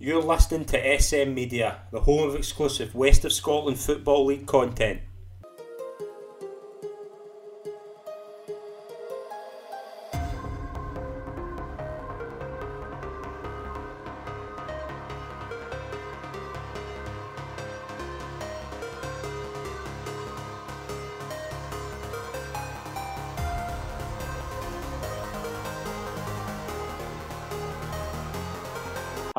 You're 0.00 0.22
listening 0.22 0.64
to 0.66 1.00
SM 1.00 1.34
Media, 1.34 1.78
the 1.90 2.02
home 2.02 2.28
of 2.28 2.36
exclusive 2.36 2.94
West 2.94 3.24
of 3.24 3.32
Scotland 3.32 3.80
Football 3.80 4.26
League 4.26 4.46
content. 4.46 5.00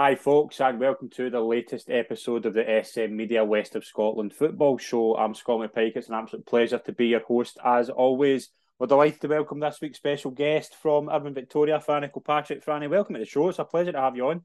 Hi, 0.09 0.15
folks, 0.15 0.59
and 0.59 0.79
welcome 0.79 1.07
to 1.11 1.29
the 1.29 1.39
latest 1.39 1.91
episode 1.91 2.47
of 2.47 2.55
the 2.55 2.81
SM 2.83 3.15
Media 3.15 3.45
West 3.45 3.75
of 3.75 3.85
Scotland 3.85 4.33
football 4.33 4.79
show. 4.79 5.15
I'm 5.15 5.35
Scotland 5.35 5.71
Pike. 5.71 5.93
It's 5.95 6.09
an 6.09 6.15
absolute 6.15 6.47
pleasure 6.47 6.79
to 6.79 6.91
be 6.91 7.09
your 7.09 7.19
host 7.19 7.59
as 7.63 7.91
always. 7.91 8.49
We're 8.79 8.87
delighted 8.87 9.21
to 9.21 9.27
welcome 9.27 9.59
this 9.59 9.77
week's 9.79 9.99
special 9.99 10.31
guest 10.31 10.73
from 10.81 11.09
Irvine 11.09 11.35
Victoria, 11.35 11.79
Franny 11.87 12.11
Kilpatrick. 12.11 12.65
Franny, 12.65 12.89
welcome 12.89 13.13
to 13.13 13.19
the 13.19 13.25
show. 13.27 13.49
It's 13.49 13.59
a 13.59 13.65
pleasure 13.65 13.91
to 13.91 13.99
have 13.99 14.15
you 14.15 14.29
on. 14.29 14.41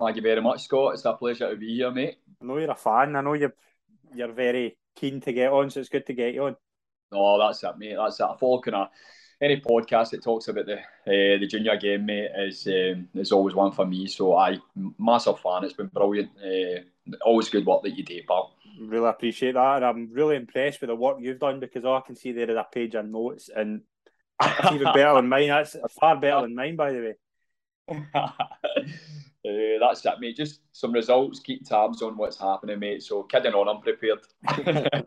Thank 0.00 0.16
you 0.16 0.22
very 0.22 0.42
much, 0.42 0.64
Scott. 0.64 0.94
It's 0.94 1.04
a 1.04 1.12
pleasure 1.12 1.50
to 1.50 1.56
be 1.56 1.76
here, 1.76 1.92
mate. 1.92 2.16
I 2.42 2.44
know 2.44 2.56
you're 2.56 2.72
a 2.72 2.74
fan. 2.74 3.14
I 3.14 3.20
know 3.20 3.34
you're 3.34 3.54
you're 4.12 4.32
very 4.32 4.76
keen 4.96 5.20
to 5.20 5.32
get 5.32 5.52
on, 5.52 5.70
so 5.70 5.78
it's 5.78 5.88
good 5.88 6.06
to 6.06 6.14
get 6.14 6.34
you 6.34 6.46
on. 6.46 6.56
Oh, 7.12 7.38
that's 7.38 7.62
it, 7.62 7.78
mate. 7.78 7.94
That's 7.96 8.18
it. 8.18 8.24
I 8.24 8.36
follow 8.40 8.60
kind 8.60 8.74
of 8.74 8.88
any 9.40 9.60
podcast 9.60 10.10
that 10.10 10.22
talks 10.22 10.48
about 10.48 10.66
the 10.66 10.78
uh, 10.78 11.38
the 11.38 11.46
junior 11.46 11.76
game, 11.76 12.06
mate, 12.06 12.30
is 12.36 12.66
um, 12.66 13.08
is 13.14 13.32
always 13.32 13.54
one 13.54 13.72
for 13.72 13.86
me. 13.86 14.06
So 14.06 14.36
I 14.36 14.58
massive 14.98 15.40
fan. 15.40 15.64
It's 15.64 15.74
been 15.74 15.88
brilliant. 15.88 16.30
Uh, 16.42 16.80
always 17.24 17.48
good 17.48 17.66
work 17.66 17.82
that 17.82 17.96
you 17.96 18.04
do, 18.04 18.20
pal. 18.26 18.54
Really 18.80 19.08
appreciate 19.08 19.54
that, 19.54 19.76
and 19.76 19.84
I'm 19.84 20.12
really 20.12 20.36
impressed 20.36 20.80
with 20.80 20.88
the 20.88 20.96
work 20.96 21.18
you've 21.20 21.38
done 21.38 21.60
because 21.60 21.84
all 21.84 21.96
I 21.96 22.00
can 22.00 22.16
see 22.16 22.32
there 22.32 22.50
is 22.50 22.56
a 22.56 22.66
page 22.70 22.94
of 22.94 23.06
notes, 23.06 23.50
and 23.54 23.82
that's 24.40 24.72
even 24.72 24.92
better 24.92 25.14
than 25.14 25.28
mine. 25.28 25.48
That's 25.48 25.76
far 25.98 26.18
better 26.18 26.42
than 26.42 26.54
mine, 26.54 26.76
by 26.76 26.92
the 26.92 26.98
way. 26.98 27.14
uh, 28.14 28.30
that's 29.44 30.04
it, 30.04 30.14
mate. 30.18 30.36
Just 30.36 30.60
some 30.72 30.92
results. 30.92 31.40
Keep 31.40 31.66
tabs 31.66 32.02
on 32.02 32.16
what's 32.16 32.38
happening, 32.38 32.78
mate. 32.78 33.02
So 33.02 33.22
kidding 33.22 33.54
on, 33.54 33.68
I'm 33.68 33.82
prepared. 33.82 34.20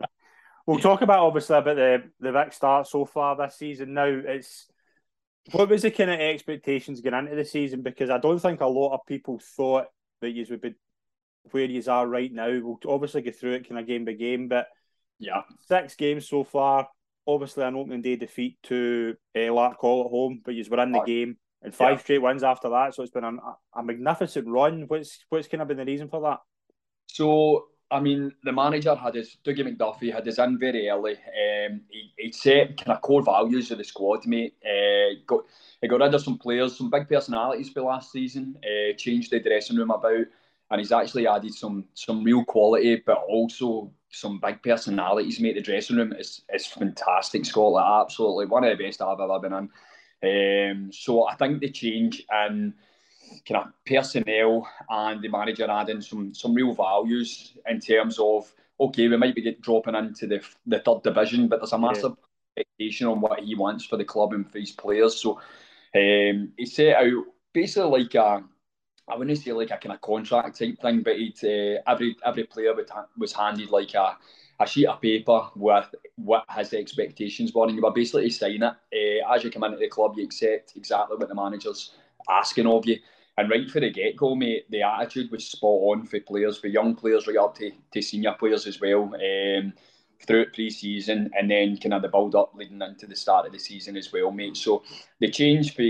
We'll 0.66 0.78
talk 0.78 1.02
about 1.02 1.20
obviously 1.20 1.56
about 1.56 1.76
the 1.76 2.02
the 2.20 2.32
Vic 2.32 2.52
start 2.52 2.86
so 2.86 3.04
far 3.04 3.36
this 3.36 3.56
season. 3.56 3.94
Now 3.94 4.04
it's 4.06 4.68
what 5.52 5.68
was 5.68 5.82
the 5.82 5.90
kind 5.90 6.10
of 6.10 6.20
expectations 6.20 7.00
going 7.00 7.14
into 7.14 7.34
the 7.34 7.44
season? 7.44 7.82
Because 7.82 8.10
I 8.10 8.18
don't 8.18 8.38
think 8.38 8.60
a 8.60 8.66
lot 8.66 8.94
of 8.94 9.06
people 9.06 9.40
thought 9.56 9.86
that 10.20 10.30
you 10.30 10.46
would 10.50 10.60
be 10.60 10.74
where 11.50 11.64
you 11.64 11.82
are 11.88 12.06
right 12.06 12.32
now. 12.32 12.50
We'll 12.50 12.78
obviously 12.86 13.22
go 13.22 13.30
through 13.30 13.54
it 13.54 13.68
kind 13.68 13.80
of 13.80 13.86
game 13.86 14.04
by 14.04 14.12
game, 14.12 14.48
but 14.48 14.66
yeah, 15.18 15.42
six 15.66 15.96
games 15.96 16.28
so 16.28 16.44
far. 16.44 16.88
Obviously, 17.26 17.64
an 17.64 17.76
opening 17.76 18.02
day 18.02 18.16
defeat 18.16 18.58
to 18.64 19.14
uh, 19.34 19.38
Larkhall 19.38 20.06
at 20.06 20.10
home, 20.10 20.40
but 20.44 20.54
you 20.54 20.64
were 20.70 20.82
in 20.82 20.92
the 20.92 21.02
game 21.02 21.36
and 21.62 21.74
five 21.74 21.98
yeah. 21.98 21.98
straight 21.98 22.22
wins 22.22 22.42
after 22.42 22.70
that. 22.70 22.94
So 22.94 23.02
it's 23.02 23.12
been 23.12 23.24
a, 23.24 23.32
a 23.74 23.82
magnificent 23.82 24.48
run. 24.48 24.84
What's 24.88 25.24
what's 25.28 25.48
kind 25.48 25.62
of 25.62 25.68
been 25.68 25.76
the 25.76 25.84
reason 25.84 26.08
for 26.08 26.22
that? 26.22 26.38
So 27.06 27.66
I 27.90 28.00
mean, 28.00 28.32
the 28.44 28.52
manager 28.52 28.94
had 28.94 29.14
his 29.14 29.36
Dougie 29.44 29.66
McDuffie 29.66 30.12
had 30.12 30.24
his 30.24 30.38
in 30.38 30.58
very 30.58 30.88
early. 30.88 31.14
Um, 31.14 31.80
he, 31.88 32.12
he 32.16 32.32
set 32.32 32.76
kind 32.76 32.96
of 32.96 33.02
core 33.02 33.22
values 33.22 33.70
of 33.70 33.78
the 33.78 33.84
squad, 33.84 34.26
mate. 34.26 34.54
Uh, 34.64 35.14
got 35.26 35.44
he 35.80 35.88
got 35.88 36.00
rid 36.00 36.14
of 36.14 36.22
some 36.22 36.38
players, 36.38 36.76
some 36.76 36.90
big 36.90 37.08
personalities 37.08 37.70
for 37.70 37.82
last 37.82 38.12
season. 38.12 38.56
Uh, 38.62 38.92
changed 38.96 39.32
the 39.32 39.40
dressing 39.40 39.76
room 39.76 39.90
about, 39.90 40.26
and 40.70 40.80
he's 40.80 40.92
actually 40.92 41.26
added 41.26 41.52
some 41.52 41.84
some 41.94 42.22
real 42.22 42.44
quality, 42.44 43.02
but 43.04 43.24
also 43.28 43.90
some 44.10 44.38
big 44.38 44.62
personalities. 44.62 45.40
Mate, 45.40 45.56
the 45.56 45.60
dressing 45.60 45.96
room 45.96 46.12
is 46.12 46.42
is 46.52 46.66
fantastic. 46.66 47.44
Scotland, 47.44 47.86
absolutely 47.86 48.46
one 48.46 48.64
of 48.64 48.76
the 48.76 48.84
best 48.84 49.02
I've 49.02 49.20
ever 49.20 49.40
been 49.40 49.52
in. 49.52 49.70
Um, 50.22 50.92
so 50.92 51.26
I 51.26 51.34
think 51.34 51.60
the 51.60 51.70
change 51.70 52.24
and 52.30 52.74
kind 53.46 53.64
of 53.64 53.72
personnel 53.86 54.68
and 54.88 55.22
the 55.22 55.28
manager 55.28 55.70
adding 55.70 56.00
some 56.00 56.34
some 56.34 56.54
real 56.54 56.74
values 56.74 57.56
in 57.68 57.80
terms 57.80 58.18
of 58.18 58.52
okay, 58.80 59.08
we 59.08 59.16
might 59.16 59.34
be 59.34 59.56
dropping 59.60 59.94
into 59.94 60.26
the 60.26 60.42
the 60.66 60.80
third 60.80 61.02
division, 61.02 61.48
but 61.48 61.60
there's 61.60 61.72
a 61.72 61.78
massive 61.78 62.16
yeah. 62.56 62.62
expectation 62.62 63.06
on 63.06 63.20
what 63.20 63.40
he 63.40 63.54
wants 63.54 63.84
for 63.84 63.96
the 63.96 64.04
club 64.04 64.32
and 64.32 64.50
for 64.50 64.58
his 64.58 64.72
players. 64.72 65.20
So 65.20 65.40
um, 65.94 66.52
he 66.56 66.66
set 66.66 66.96
out 66.96 67.24
basically 67.52 68.02
like 68.02 68.14
a 68.14 68.44
I 69.10 69.16
wouldn't 69.16 69.38
say 69.38 69.52
like 69.52 69.70
a 69.70 69.76
kind 69.76 69.94
of 69.94 70.00
contract 70.00 70.58
type 70.58 70.80
thing, 70.80 71.02
but 71.02 71.16
uh, 71.16 71.82
every 71.86 72.16
every 72.24 72.44
player 72.44 72.74
was 73.18 73.32
handed 73.32 73.70
like 73.70 73.94
a, 73.94 74.16
a 74.60 74.66
sheet 74.66 74.86
of 74.86 75.00
paper 75.00 75.48
with 75.56 75.94
what 76.16 76.44
his 76.56 76.72
expectations 76.72 77.52
were, 77.52 77.66
and 77.66 77.76
you 77.76 77.82
were 77.82 77.92
basically 77.92 78.30
sign 78.30 78.62
it. 78.62 79.24
Uh, 79.24 79.34
as 79.34 79.42
you 79.42 79.50
come 79.50 79.64
into 79.64 79.78
the 79.78 79.88
club, 79.88 80.14
you 80.16 80.24
accept 80.24 80.74
exactly 80.76 81.16
what 81.16 81.28
the 81.28 81.34
manager's 81.34 81.92
asking 82.28 82.66
of 82.66 82.86
you. 82.86 82.98
And 83.40 83.48
right 83.48 83.70
for 83.70 83.80
the 83.80 83.90
get 83.90 84.16
go, 84.16 84.34
mate, 84.34 84.70
the 84.70 84.82
attitude 84.82 85.30
was 85.30 85.46
spot 85.46 85.70
on 85.70 86.04
for 86.04 86.20
players, 86.20 86.58
for 86.58 86.66
young 86.66 86.94
players 86.94 87.26
right 87.26 87.38
up 87.38 87.56
to, 87.56 87.70
to 87.92 88.02
senior 88.02 88.34
players 88.38 88.66
as 88.66 88.80
well. 88.80 89.14
Um, 89.14 89.72
throughout 90.26 90.52
pre-season 90.52 91.30
and 91.38 91.50
then 91.50 91.78
kind 91.78 91.94
of 91.94 92.02
the 92.02 92.08
build 92.08 92.34
up 92.34 92.52
leading 92.54 92.82
into 92.82 93.06
the 93.06 93.16
start 93.16 93.46
of 93.46 93.52
the 93.52 93.58
season 93.58 93.96
as 93.96 94.12
well, 94.12 94.30
mate. 94.30 94.54
So 94.54 94.82
the 95.18 95.30
change 95.30 95.74
for 95.74 95.80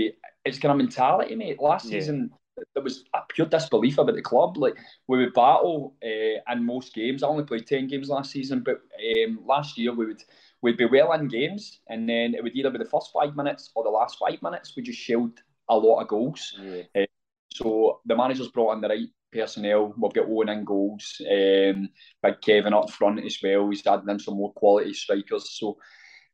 it's 0.45 0.57
kind 0.57 0.71
of 0.71 0.77
mentality, 0.77 1.35
mate. 1.35 1.59
Last 1.59 1.87
yeah. 1.87 1.99
season 1.99 2.31
there 2.73 2.83
was 2.83 3.03
a 3.13 3.19
pure 3.27 3.47
disbelief 3.47 3.97
about 3.97 4.15
the 4.15 4.21
club. 4.21 4.55
Like 4.55 4.77
we 5.07 5.17
would 5.17 5.33
battle 5.33 5.95
uh, 6.01 6.53
in 6.53 6.65
most 6.65 6.93
games. 6.93 7.23
I 7.23 7.27
only 7.27 7.43
played 7.43 7.67
ten 7.67 7.87
games 7.87 8.07
last 8.07 8.31
season, 8.31 8.63
but 8.63 8.79
um, 9.25 9.39
last 9.45 9.77
year 9.77 9.93
we 9.93 10.05
would 10.05 10.23
we'd 10.61 10.77
be 10.77 10.85
well 10.85 11.11
in 11.11 11.27
games, 11.27 11.81
and 11.89 12.07
then 12.07 12.33
it 12.33 12.41
would 12.41 12.55
either 12.55 12.69
be 12.69 12.77
the 12.77 12.85
first 12.85 13.11
five 13.11 13.35
minutes 13.35 13.71
or 13.75 13.83
the 13.83 13.89
last 13.89 14.17
five 14.17 14.41
minutes. 14.41 14.73
We 14.77 14.83
just 14.83 14.99
shelled 14.99 15.41
a 15.67 15.75
lot 15.75 16.01
of 16.01 16.07
goals. 16.07 16.57
Yeah. 16.61 16.83
Uh, 16.95 17.05
so 17.53 18.01
the 18.05 18.15
manager's 18.15 18.49
brought 18.49 18.73
in 18.73 18.81
the 18.81 18.87
right 18.87 19.07
personnel. 19.31 19.93
We've 19.97 20.13
got 20.13 20.27
Owen 20.27 20.49
in 20.49 20.63
goals, 20.63 21.21
um, 21.29 21.89
Big 22.23 22.41
Kevin 22.41 22.73
up 22.73 22.89
front 22.89 23.23
as 23.25 23.37
well. 23.43 23.69
He's 23.69 23.85
added 23.85 24.09
in 24.09 24.19
some 24.19 24.35
more 24.35 24.53
quality 24.53 24.93
strikers. 24.93 25.57
So 25.57 25.77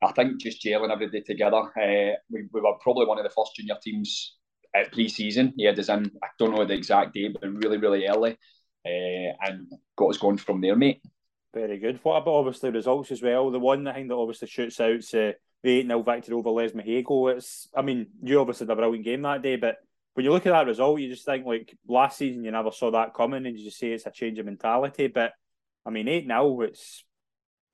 I 0.02 0.12
think 0.12 0.40
just 0.40 0.64
gelling 0.64 0.92
everybody 0.92 1.22
together. 1.22 1.58
Uh, 1.58 2.16
we, 2.30 2.44
we 2.52 2.62
were 2.62 2.78
probably 2.82 3.06
one 3.06 3.18
of 3.18 3.24
the 3.24 3.30
first 3.30 3.56
junior 3.56 3.78
teams 3.82 4.38
at 4.76 4.92
pre-season. 4.92 5.54
He 5.58 5.66
had 5.66 5.80
us 5.80 5.90
in, 5.90 6.12
I 6.24 6.28
don't 6.38 6.56
know 6.56 6.66
the 6.66 6.74
exact 6.76 7.14
date, 7.14 7.36
but 7.40 7.52
really, 7.52 7.78
really 7.78 8.08
early. 8.08 8.38
Uh, 8.86 9.34
and 9.42 9.72
got 9.98 10.10
us 10.10 10.18
going 10.18 10.38
from 10.38 10.62
there, 10.62 10.76
mate. 10.76 11.02
Very 11.54 11.80
good. 11.80 12.00
What 12.04 12.18
about 12.18 12.36
obviously 12.36 12.70
results 12.70 13.12
as 13.12 13.22
well? 13.22 13.50
The 13.50 13.60
one 13.60 13.86
thing 13.86 14.08
that 14.08 14.16
obviously 14.16 14.48
shoots 14.48 14.80
out 14.80 15.00
uh, 15.16 15.34
the 15.64 15.80
8 15.80 15.88
0 15.88 16.04
victory 16.04 16.36
over 16.36 16.50
Lesmahagow. 16.50 17.36
It's, 17.36 17.68
I 17.76 17.82
mean, 17.82 18.08
you 18.22 18.40
obviously 18.40 18.66
had 18.66 18.72
a 18.72 18.76
brilliant 18.76 19.04
game 19.04 19.24
that 19.24 19.42
day, 19.42 19.56
but 19.56 19.78
when 20.18 20.24
you 20.24 20.32
look 20.32 20.48
at 20.48 20.52
that 20.52 20.66
result, 20.66 21.00
you 21.00 21.10
just 21.10 21.26
think 21.26 21.46
like 21.46 21.78
last 21.88 22.18
season 22.18 22.44
you 22.44 22.50
never 22.50 22.72
saw 22.72 22.90
that 22.90 23.14
coming, 23.14 23.46
and 23.46 23.56
you 23.56 23.64
just 23.64 23.78
say 23.78 23.92
it's 23.92 24.08
a 24.08 24.10
change 24.10 24.40
of 24.40 24.48
mentality. 24.48 25.06
But 25.06 25.34
I 25.86 25.92
mean, 25.92 26.08
eight 26.08 26.26
now, 26.26 26.62
it's 26.62 27.06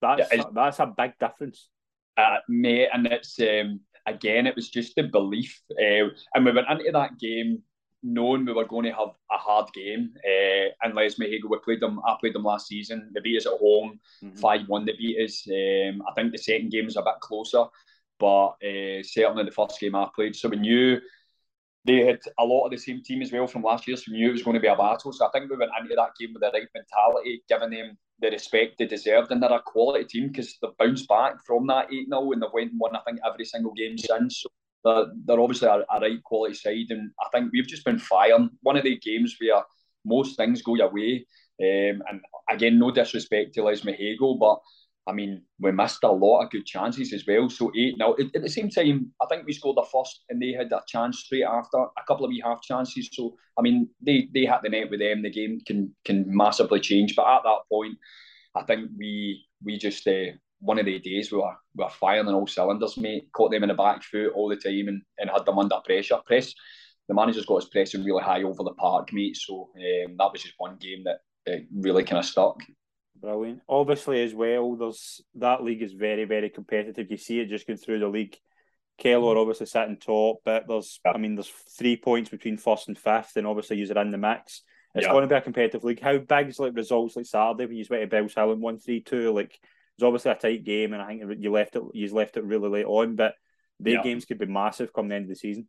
that's 0.02 0.30
yeah, 0.30 0.44
that's 0.54 0.80
a 0.80 0.88
big 0.88 1.14
difference, 1.18 1.70
uh, 2.18 2.40
mate. 2.50 2.90
And 2.94 3.08
it's 3.08 3.40
um, 3.40 3.80
again, 4.06 4.46
it 4.46 4.58
was 4.58 4.70
just 4.70 4.94
the 4.98 5.04
belief, 5.04 5.62
uh, 5.72 6.10
and 6.36 6.44
we 6.44 6.52
went 6.52 6.68
into 6.70 6.92
that 6.92 7.18
game 7.18 7.64
knowing 8.06 8.46
we 8.46 8.52
were 8.52 8.68
going 8.68 8.84
to 8.84 8.92
have 8.92 9.14
a 9.32 9.38
hard 9.38 9.72
game. 9.74 10.14
Uh, 10.18 10.68
and 10.84 10.94
Lesmahagow, 10.94 11.50
we 11.50 11.58
played 11.64 11.80
them. 11.80 12.02
I 12.06 12.18
played 12.20 12.36
them 12.36 12.44
last 12.44 12.68
season. 12.68 13.10
They 13.14 13.22
beat 13.22 13.38
us 13.38 13.46
at 13.46 13.58
home, 13.58 14.02
5 14.20 14.34
mm-hmm. 14.36 14.68
one. 14.70 14.84
They 14.84 14.98
beat 14.98 15.18
us. 15.18 15.48
Um, 15.48 16.04
I 16.06 16.12
think 16.14 16.34
the 16.34 16.38
second 16.38 16.74
game 16.74 16.84
was 16.84 16.98
a 16.98 17.02
bit 17.04 17.22
closer, 17.22 17.64
but 18.20 18.48
uh, 18.62 19.02
certainly 19.02 19.46
the 19.46 19.52
first 19.56 19.80
game 19.80 19.96
I 19.96 20.10
played. 20.14 20.36
So 20.36 20.50
we 20.50 20.58
knew 20.58 21.00
they 21.86 22.06
had 22.06 22.20
a 22.40 22.46
lot 22.46 22.66
of 22.66 22.72
the 22.72 22.78
same 22.78 23.02
team 23.04 23.22
as 23.22 23.32
well 23.32 23.48
from 23.48 23.64
last 23.64 23.88
year, 23.88 23.98
so 23.98 24.12
we 24.12 24.18
knew 24.18 24.30
it 24.30 24.34
was 24.34 24.44
going 24.44 24.56
to 24.56 24.62
be 24.62 24.68
a 24.68 24.76
battle. 24.76 25.12
So 25.12 25.26
I 25.26 25.30
think 25.32 25.50
we 25.50 25.58
went 25.58 25.72
into 25.80 25.96
that 25.96 26.12
game 26.20 26.34
with 26.34 26.42
the 26.42 26.52
right 26.54 26.68
mentality, 26.74 27.44
giving 27.50 27.72
them 27.72 27.98
the 28.20 28.30
respect 28.30 28.78
they 28.78 28.86
deserved, 28.86 29.32
and 29.32 29.44
they're 29.44 29.52
a 29.52 29.62
quality 29.62 30.06
team 30.06 30.30
because 30.30 30.58
they've 30.62 30.78
bounced 30.78 31.08
back 31.08 31.46
from 31.46 31.68
that 31.68 31.88
8 31.92 32.08
0 32.08 32.32
and 32.32 32.42
they've 32.42 32.50
went 32.54 32.72
and 32.72 32.80
won, 32.80 32.96
I 32.96 33.02
think, 33.06 33.20
every 33.26 33.46
single 33.46 33.74
game 33.74 33.98
since. 33.98 34.42
So 34.42 34.50
they're, 34.84 35.06
they're 35.26 35.40
obviously 35.40 35.68
a, 35.68 35.84
a, 35.92 36.00
right 36.00 36.24
quality 36.24 36.56
side, 36.56 36.90
and 36.90 37.12
I 37.22 37.28
think 37.32 37.52
we've 37.52 37.68
just 37.68 37.86
been 37.86 38.00
firing. 38.00 38.50
One 38.62 38.78
of 38.78 38.84
the 38.84 38.98
games 38.98 39.36
where 39.40 39.64
most 40.06 40.38
things 40.38 40.62
go 40.62 40.76
your 40.76 40.92
way, 40.92 41.26
um, 41.62 42.02
and 42.08 42.22
again, 42.50 42.80
no 42.80 42.92
disrespect 42.92 43.54
to 43.56 43.62
Lesmahagow, 43.62 44.40
but 44.40 44.60
I 45.06 45.12
mean, 45.12 45.44
we 45.60 45.72
missed 45.72 46.04
a 46.04 46.12
lot 46.12 46.44
of 46.44 46.52
good 46.52 46.66
chances 46.66 47.12
as 47.12 47.26
well. 47.28 47.50
So 47.50 47.72
eight 47.76 47.98
now. 47.98 48.14
At, 48.14 48.42
the 48.42 48.50
same 48.50 48.70
time, 48.70 49.12
I 49.22 49.26
think 49.28 49.46
we 49.46 49.54
scored 49.54 49.78
the 49.78 49.86
first, 49.92 50.24
and 50.30 50.42
they 50.42 50.54
had 50.54 50.72
a 50.72 50.82
chance 50.88 51.20
straight 51.20 51.44
after 51.44 51.78
a 51.78 52.04
couple 52.08 52.26
of 52.26 52.30
wee 52.30 52.42
half 52.44 52.62
chances. 52.62 53.10
So 53.12 53.36
I 53.58 53.62
mean, 53.62 53.90
they 54.02 54.30
they 54.34 54.42
hit 54.42 54.62
the 54.64 54.70
net 54.70 54.90
with 54.90 55.00
them. 55.00 55.22
The 55.22 55.30
game 55.30 55.60
can 55.66 55.94
can 56.06 56.26
massively 56.28 56.80
change. 56.80 57.16
But 57.16 57.28
at 57.28 57.44
that 57.44 57.60
point, 57.70 57.98
I 58.56 58.64
think 58.64 58.92
we 58.98 59.46
we 59.64 59.78
just 59.78 60.08
uh, 60.08 60.32
one 60.60 60.80
of 60.80 60.86
the 60.86 61.00
days 61.00 61.32
we 61.32 61.40
were 61.40 61.56
we 61.76 61.84
were 61.84 61.90
firing 61.90 62.28
on 62.28 62.36
all 62.36 62.48
cylinders, 62.48 62.98
mate. 62.98 63.28
Caught 63.34 63.52
them 63.52 63.64
in 63.64 63.70
the 63.70 63.76
back 63.76 64.04
foot 64.04 64.32
all 64.34 64.48
the 64.48 64.56
time 64.56 64.88
and, 64.88 65.02
and 65.18 65.30
had 65.30 65.46
them 65.46 65.60
under 65.60 65.80
pressure. 65.86 66.20
Press 66.26 66.54
the 67.08 67.14
manager's 67.14 67.46
got 67.46 67.62
his 67.62 67.70
pressing 67.70 68.04
really 68.04 68.24
high 68.24 68.44
over 68.44 68.64
the 68.64 68.74
park, 68.74 69.12
mate. 69.12 69.36
So 69.36 69.70
um, 69.76 70.16
that 70.18 70.32
was 70.32 70.42
just 70.42 70.56
one 70.58 70.78
game 70.78 71.04
that 71.04 71.20
uh, 71.52 71.60
really 71.76 72.04
kind 72.04 72.20
of 72.20 72.26
stuck. 72.26 72.62
Brilliant. 73.24 73.62
Obviously, 73.70 74.22
as 74.22 74.36
well, 74.36 74.76
there's 74.76 75.22
that 75.36 75.64
league 75.64 75.82
is 75.82 75.94
very, 75.94 76.26
very 76.26 76.50
competitive. 76.50 77.10
You 77.10 77.16
see 77.16 77.40
it 77.40 77.48
just 77.48 77.66
going 77.66 77.78
through 77.78 78.00
the 78.00 78.08
league. 78.10 78.38
Kello 79.02 79.30
mm-hmm. 79.30 79.40
obviously 79.40 79.66
sitting 79.66 79.98
top, 79.98 80.42
but 80.44 80.66
there's, 80.68 81.00
yeah. 81.06 81.14
I 81.14 81.18
mean, 81.18 81.36
there's 81.36 81.52
three 81.78 81.96
points 81.96 82.30
between 82.30 82.58
first 82.58 82.90
and 82.90 82.98
fifth, 82.98 83.38
and 83.38 83.48
obviously 83.48 83.78
you're 83.78 83.98
in 83.98 84.12
the 84.12 84.18
mix. 84.18 84.62
It's 84.94 85.06
yeah. 85.06 85.12
going 85.12 85.22
to 85.22 85.28
be 85.28 85.36
a 85.36 85.42
competitive 85.42 85.86
league. 85.86 86.02
How 86.02 86.18
big 86.18 86.50
is 86.50 86.60
like 86.60 86.76
results 86.76 87.16
like 87.16 87.26
Saturday 87.26 87.66
when 87.66 87.78
you 87.78 87.86
went 87.90 88.12
to 88.12 88.16
Bellshill 88.16 88.52
and 88.52 88.62
one 88.62 88.78
three 88.78 89.02
two? 89.02 89.32
Like 89.32 89.58
it's 89.96 90.04
obviously 90.04 90.32
a 90.32 90.36
tight 90.36 90.66
game, 90.66 90.92
and 90.92 91.02
I 91.02 91.18
think 91.18 91.24
you 91.40 91.52
left 91.52 91.78
it, 91.78 91.84
you 91.94 92.14
left 92.14 92.36
it 92.36 92.44
really 92.44 92.70
late 92.70 92.86
on, 92.86 93.16
but 93.16 93.36
their 93.80 93.96
yeah. 93.96 94.04
games 94.04 94.26
could 94.26 94.38
be 94.38 94.46
massive 94.48 94.94
come 94.94 95.08
the 95.08 95.16
end 95.16 95.26
of 95.26 95.30
the 95.30 95.36
season. 95.36 95.68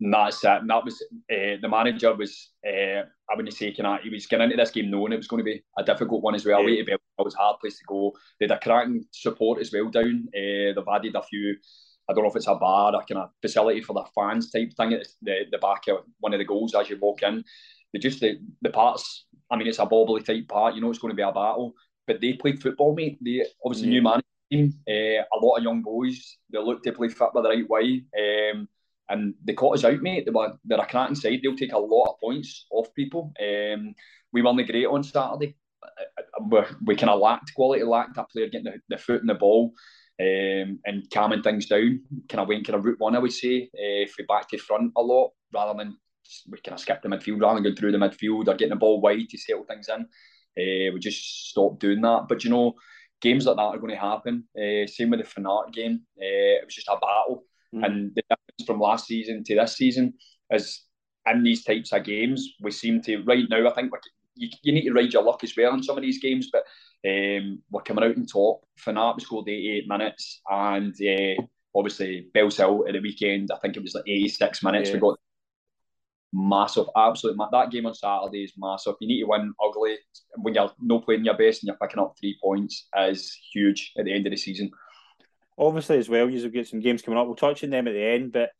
And 0.00 0.12
that's 0.12 0.44
it. 0.44 0.50
And 0.50 0.70
that 0.70 0.84
was 0.84 1.02
uh, 1.32 1.56
the 1.60 1.68
manager 1.68 2.14
was. 2.14 2.50
Uh, 2.66 3.02
I 3.28 3.34
wouldn't 3.34 3.54
say 3.54 3.74
kind 3.74 3.86
of 3.86 4.04
he 4.04 4.10
was 4.10 4.26
getting 4.26 4.44
into 4.44 4.56
this 4.56 4.70
game 4.70 4.90
knowing 4.90 5.12
it 5.12 5.16
was 5.16 5.26
going 5.26 5.38
to 5.38 5.44
be 5.44 5.62
a 5.78 5.82
difficult 5.82 6.22
one 6.22 6.34
as 6.34 6.44
well. 6.44 6.68
Yeah. 6.68 6.82
It 6.86 7.00
was 7.18 7.34
a 7.34 7.38
hard 7.38 7.60
place 7.60 7.78
to 7.78 7.84
go. 7.88 8.12
They 8.38 8.44
had 8.44 8.52
a 8.52 8.60
cracking 8.60 9.04
support 9.10 9.60
as 9.60 9.72
well 9.72 9.88
down. 9.88 10.28
Uh, 10.28 10.74
they've 10.74 10.94
added 10.94 11.14
a 11.14 11.22
few. 11.22 11.56
I 12.08 12.12
don't 12.12 12.22
know 12.22 12.30
if 12.30 12.36
it's 12.36 12.46
a 12.46 12.54
bar, 12.54 12.94
a 12.94 13.04
kind 13.04 13.22
of 13.22 13.30
facility 13.42 13.82
for 13.82 13.94
the 13.94 14.04
fans 14.14 14.50
type 14.50 14.72
thing 14.76 14.92
at 14.92 15.08
the, 15.22 15.46
the 15.50 15.58
back 15.58 15.88
of 15.88 16.04
one 16.20 16.34
of 16.34 16.38
the 16.38 16.44
goals 16.44 16.74
as 16.74 16.88
you 16.88 16.98
walk 17.00 17.22
in. 17.22 17.42
They 17.92 17.98
just 17.98 18.20
the, 18.20 18.38
the 18.62 18.70
parts. 18.70 19.26
I 19.50 19.56
mean, 19.56 19.66
it's 19.66 19.78
a 19.78 19.86
bobbly 19.86 20.24
type 20.24 20.46
part. 20.46 20.74
You 20.74 20.82
know, 20.82 20.90
it's 20.90 21.00
going 21.00 21.10
to 21.10 21.16
be 21.16 21.22
a 21.22 21.32
battle. 21.32 21.74
But 22.06 22.20
they 22.20 22.34
played 22.34 22.62
football, 22.62 22.94
mate. 22.94 23.18
They 23.20 23.44
obviously 23.64 23.88
yeah. 23.88 23.94
new 23.94 24.02
manager 24.02 24.26
team. 24.52 24.74
Uh, 24.88 25.22
a 25.22 25.38
lot 25.40 25.56
of 25.56 25.64
young 25.64 25.82
boys. 25.82 26.36
They 26.52 26.58
look 26.58 26.82
to 26.84 26.92
play 26.92 27.08
football 27.08 27.42
the 27.42 27.48
right 27.48 27.68
way. 27.68 28.04
Um, 28.16 28.68
and 29.08 29.34
they 29.44 29.52
caught 29.52 29.78
us 29.78 29.84
out, 29.84 30.00
mate. 30.00 30.24
They 30.24 30.30
were 30.30 30.54
they're 30.64 30.80
a 30.80 30.86
cracking 30.86 31.14
side. 31.14 31.40
They'll 31.42 31.56
take 31.56 31.72
a 31.72 31.78
lot 31.78 32.12
of 32.12 32.20
points 32.20 32.66
off 32.70 32.92
people. 32.94 33.32
Um, 33.40 33.94
we 34.32 34.42
won 34.42 34.56
the 34.56 34.64
great 34.64 34.86
on 34.86 35.02
Saturday. 35.02 35.56
We, 36.50 36.60
we 36.84 36.96
kind 36.96 37.10
of 37.10 37.20
lacked 37.20 37.54
quality, 37.54 37.84
lacked 37.84 38.16
that 38.16 38.30
player 38.30 38.48
getting 38.48 38.64
the, 38.64 38.80
the 38.88 38.98
foot 38.98 39.20
in 39.20 39.26
the 39.26 39.34
ball 39.34 39.72
um, 40.20 40.80
and 40.84 41.08
calming 41.12 41.42
things 41.42 41.66
down. 41.66 42.00
Kind 42.28 42.40
of 42.40 42.48
went 42.48 42.66
kind 42.66 42.76
of 42.78 42.84
route 42.84 42.98
one, 42.98 43.14
I 43.16 43.20
would 43.20 43.32
say, 43.32 43.70
uh, 43.74 44.02
if 44.04 44.14
we 44.18 44.24
back 44.24 44.48
to 44.48 44.58
front 44.58 44.92
a 44.96 45.02
lot 45.02 45.30
rather 45.52 45.78
than 45.78 45.96
we 46.48 46.58
kind 46.60 46.74
of 46.74 46.80
skipped 46.80 47.02
the 47.02 47.08
midfield 47.08 47.40
rather 47.40 47.54
than 47.54 47.62
going 47.62 47.76
through 47.76 47.92
the 47.92 47.98
midfield 47.98 48.48
or 48.48 48.54
getting 48.54 48.70
the 48.70 48.76
ball 48.76 49.00
wide 49.00 49.28
to 49.28 49.38
settle 49.38 49.64
things 49.64 49.88
in. 49.88 50.02
Uh, 50.58 50.92
we 50.92 50.98
just 50.98 51.50
stopped 51.50 51.80
doing 51.80 52.00
that. 52.00 52.26
But 52.28 52.44
you 52.44 52.50
know, 52.50 52.74
games 53.20 53.46
like 53.46 53.56
that 53.56 53.62
are 53.62 53.78
going 53.78 53.94
to 53.94 54.00
happen. 54.00 54.44
Uh, 54.56 54.86
same 54.86 55.10
with 55.10 55.20
the 55.20 55.26
Finnart 55.26 55.72
game. 55.72 56.00
Uh, 56.18 56.60
it 56.60 56.64
was 56.64 56.74
just 56.74 56.88
a 56.88 56.96
battle. 56.98 57.44
Mm. 57.74 57.84
And 57.84 58.12
the 58.14 58.35
from 58.64 58.80
last 58.80 59.06
season 59.06 59.44
to 59.44 59.54
this 59.54 59.76
season 59.76 60.14
is 60.50 60.82
in 61.26 61.42
these 61.42 61.64
types 61.64 61.92
of 61.92 62.04
games, 62.04 62.54
we 62.60 62.70
seem 62.70 63.02
to, 63.02 63.22
right 63.24 63.44
now, 63.50 63.68
I 63.68 63.74
think 63.74 63.92
you, 64.34 64.48
you 64.62 64.72
need 64.72 64.84
to 64.84 64.92
ride 64.92 65.12
your 65.12 65.22
luck 65.22 65.42
as 65.44 65.54
well 65.56 65.74
in 65.74 65.82
some 65.82 65.96
of 65.96 66.02
these 66.02 66.20
games, 66.20 66.50
but 66.52 66.64
um, 67.08 67.60
we're 67.70 67.82
coming 67.82 68.04
out 68.04 68.16
in 68.16 68.26
top. 68.26 68.62
Finnart 68.84 69.20
scored 69.20 69.48
88 69.48 69.88
minutes, 69.88 70.40
and 70.48 70.94
uh, 70.94 71.42
obviously 71.74 72.28
Bellshill 72.34 72.88
at 72.88 72.94
the 72.94 73.00
weekend, 73.00 73.50
I 73.52 73.58
think 73.58 73.76
it 73.76 73.82
was 73.82 73.94
like 73.94 74.04
86 74.06 74.62
minutes. 74.62 74.88
Yeah. 74.88 74.94
We 74.94 75.00
got 75.00 75.18
massive, 76.32 76.86
absolute. 76.96 77.36
That 77.50 77.70
game 77.70 77.86
on 77.86 77.94
Saturday 77.94 78.44
is 78.44 78.52
massive. 78.56 78.94
You 79.00 79.08
need 79.08 79.20
to 79.20 79.26
win 79.26 79.52
ugly 79.64 79.96
when 80.36 80.54
you're 80.54 80.70
not 80.80 81.04
playing 81.04 81.24
your 81.24 81.36
best 81.36 81.62
and 81.62 81.68
you're 81.68 81.88
picking 81.88 82.02
up 82.02 82.14
three 82.20 82.36
points 82.42 82.88
is 83.08 83.36
huge 83.52 83.92
at 83.98 84.04
the 84.04 84.14
end 84.14 84.26
of 84.26 84.30
the 84.30 84.36
season 84.36 84.70
obviously 85.58 85.98
as 85.98 86.08
well, 86.08 86.28
you've 86.28 86.52
got 86.52 86.66
some 86.66 86.80
games 86.80 87.02
coming 87.02 87.18
up. 87.18 87.26
We'll 87.26 87.36
touch 87.36 87.64
on 87.64 87.70
them 87.70 87.88
at 87.88 87.92
the 87.92 88.04
end, 88.04 88.32
but 88.32 88.50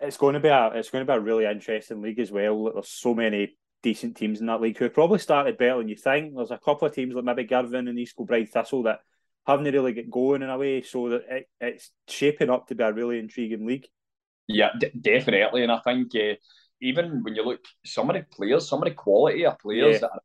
it's 0.00 0.16
going 0.16 0.34
to 0.34 0.40
be 0.40 0.48
a 0.48 0.70
it's 0.74 0.90
going 0.90 1.04
to 1.04 1.12
be 1.12 1.16
a 1.16 1.20
really 1.20 1.44
interesting 1.44 2.02
league 2.02 2.20
as 2.20 2.30
well. 2.30 2.70
There's 2.72 2.88
so 2.88 3.14
many 3.14 3.56
decent 3.82 4.16
teams 4.16 4.40
in 4.40 4.46
that 4.46 4.60
league 4.60 4.76
who 4.76 4.84
have 4.84 4.94
probably 4.94 5.18
started 5.18 5.58
better 5.58 5.78
than 5.78 5.88
you 5.88 5.96
think. 5.96 6.34
There's 6.34 6.50
a 6.50 6.58
couple 6.58 6.86
of 6.86 6.94
teams 6.94 7.14
like 7.14 7.24
maybe 7.24 7.44
Girvan 7.44 7.88
and 7.88 7.98
East 7.98 8.16
Kilbride 8.16 8.50
Thistle 8.50 8.84
that 8.84 9.00
haven't 9.46 9.72
really 9.72 9.92
get 9.92 10.10
going 10.10 10.42
in 10.42 10.50
a 10.50 10.58
way, 10.58 10.82
so 10.82 11.08
that 11.10 11.22
it, 11.28 11.48
it's 11.60 11.90
shaping 12.06 12.50
up 12.50 12.68
to 12.68 12.74
be 12.74 12.84
a 12.84 12.92
really 12.92 13.18
intriguing 13.18 13.66
league. 13.66 13.86
Yeah, 14.46 14.70
d- 14.78 14.92
definitely, 15.00 15.62
and 15.62 15.72
I 15.72 15.78
think 15.80 16.14
uh, 16.14 16.34
even 16.80 17.22
when 17.22 17.34
you 17.34 17.44
look 17.44 17.64
some 17.84 18.10
of 18.10 18.16
the 18.16 18.24
players, 18.30 18.68
some 18.68 18.82
of 18.82 18.88
the 18.88 18.94
quality 18.94 19.46
of 19.46 19.58
players 19.58 19.94
yeah. 19.94 19.98
that 19.98 20.10
are 20.10 20.20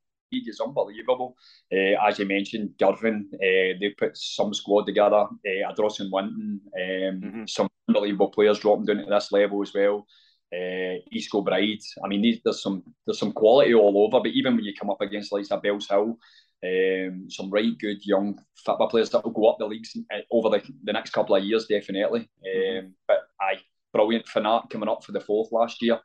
is 0.48 0.60
unbelievable. 0.60 1.36
Uh, 1.72 1.96
as 2.08 2.20
you 2.20 2.26
mentioned, 2.26 2.72
Girvan, 2.80 3.30
uh, 3.34 3.78
they 3.80 3.94
put 3.98 4.18
some 4.18 4.54
squad 4.54 4.86
together. 4.86 5.26
Uh, 5.46 5.70
Ardrossan 5.70 6.10
Winton, 6.12 6.62
um, 6.76 7.22
mm-hmm. 7.22 7.46
some 7.46 7.68
unbelievable 7.88 8.30
players 8.30 8.60
dropping 8.60 8.86
down 8.86 8.98
to 8.98 9.06
this 9.06 9.32
level 9.32 9.62
as 9.62 9.74
well. 9.74 10.06
Uh, 10.54 11.00
East 11.12 11.32
Kilbride. 11.32 11.80
I 12.04 12.08
mean, 12.08 12.22
these, 12.22 12.40
there's 12.44 12.62
some 12.62 12.84
there's 13.06 13.20
some 13.20 13.32
quality 13.32 13.74
all 13.74 13.98
over. 14.06 14.22
But 14.22 14.34
even 14.34 14.56
when 14.56 14.66
you 14.66 14.74
come 14.80 14.90
up 14.90 15.02
against 15.02 15.32
like 15.32 15.46
a 15.50 15.60
Bellshill, 15.60 16.16
um, 16.64 17.26
some 17.30 17.50
right 17.50 17.78
good 17.80 18.06
young 18.06 18.40
football 18.56 18.88
players 18.88 19.10
that 19.10 19.24
will 19.24 19.32
go 19.32 19.50
up 19.50 19.58
the 19.60 19.66
leagues 19.66 19.98
over 20.32 20.50
the, 20.50 20.62
the 20.84 20.94
next 20.94 21.12
couple 21.12 21.36
of 21.36 21.44
years, 21.44 21.66
definitely. 21.66 22.30
Mm-hmm. 22.46 22.86
Um, 22.86 22.94
but 23.08 23.18
I 23.42 23.56
brilliant 23.94 24.26
Finnart 24.26 24.70
coming 24.70 24.90
up 24.90 25.04
for 25.04 25.12
the 25.12 25.20
fourth 25.20 25.52
last 25.52 25.82
year. 25.82 26.00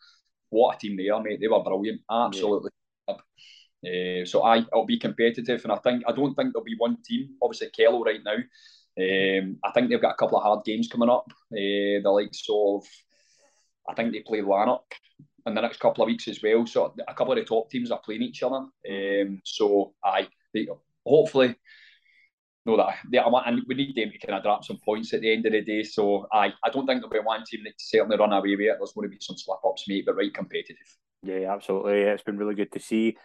What 0.51 0.77
a 0.77 0.79
team 0.79 0.97
they 0.97 1.09
are, 1.09 1.23
mate. 1.23 1.41
They 1.41 1.49
were 1.49 1.63
brilliant. 1.63 2.01
Absolutely. 2.11 2.71
Yeah. 3.09 3.17
Uh, 3.85 4.25
so 4.25 4.43
I, 4.43 4.59
it'll 4.59 4.87
be 4.87 4.99
competitive, 4.99 5.63
and 5.65 5.73
I 5.73 5.77
think 5.77 6.03
I 6.07 6.13
don't 6.13 6.35
think 6.35 6.53
there'll 6.53 6.65
be 6.65 6.77
one 6.77 6.99
team. 7.05 7.31
Obviously, 7.43 7.69
Kello 7.69 8.05
right 8.05 8.21
now. 8.25 8.39
Um, 8.99 9.59
I 9.65 9.71
think 9.71 9.89
they've 9.89 10.03
got 10.03 10.15
a 10.15 10.17
couple 10.17 10.39
of 10.39 10.43
hard 10.43 10.65
games 10.65 10.89
coming 10.89 11.09
up. 11.09 11.27
Uh, 11.53 12.03
the 12.03 12.11
likes 12.11 12.45
of, 12.51 12.85
I 13.89 13.95
think 13.95 14.13
they 14.13 14.21
play 14.21 14.41
Lanark 14.41 14.97
in 15.47 15.55
the 15.55 15.61
next 15.61 15.79
couple 15.79 16.03
of 16.03 16.09
weeks 16.09 16.27
as 16.27 16.43
well. 16.43 16.67
So 16.67 16.95
a 17.07 17.15
couple 17.15 17.33
of 17.33 17.39
the 17.39 17.45
top 17.45 17.71
teams 17.71 17.93
are 17.93 18.01
playing 18.01 18.23
each 18.23 18.43
other. 18.43 18.67
Um, 18.91 19.41
so 19.45 19.95
I, 20.05 20.27
they, 20.53 20.67
hopefully, 21.07 21.55
know 22.67 22.77
that 22.77 22.97
they, 23.11 23.19
and 23.19 23.63
we 23.69 23.75
need 23.75 23.95
them 23.95 24.11
to 24.11 24.27
kind 24.27 24.37
of 24.37 24.43
drop 24.43 24.65
some 24.65 24.79
points 24.85 25.15
at 25.15 25.21
the 25.21 25.33
end 25.33 25.47
of 25.47 25.53
the 25.53 25.63
day. 25.63 25.85
So 25.85 26.27
I, 26.33 26.53
I 26.65 26.71
don't 26.71 26.87
think 26.87 27.01
there'll 27.01 27.09
be 27.09 27.21
one 27.21 27.45
team 27.45 27.61
that 27.65 27.75
certainly 27.79 28.17
run 28.17 28.33
away 28.33 28.57
with 28.57 28.67
it. 28.67 28.77
There's 28.79 28.93
going 28.93 29.09
to 29.09 29.15
be 29.15 29.21
some 29.21 29.37
slip 29.37 29.59
ups, 29.65 29.85
mate, 29.89 30.05
but 30.07 30.17
right 30.17 30.35
competitive. 30.35 30.77
Yeah, 31.23 31.53
absolutely. 31.53 32.01
It's 32.01 32.23
been 32.23 32.39
really 32.39 32.55
good 32.55 32.73
to 32.73 32.81
see 32.81 33.17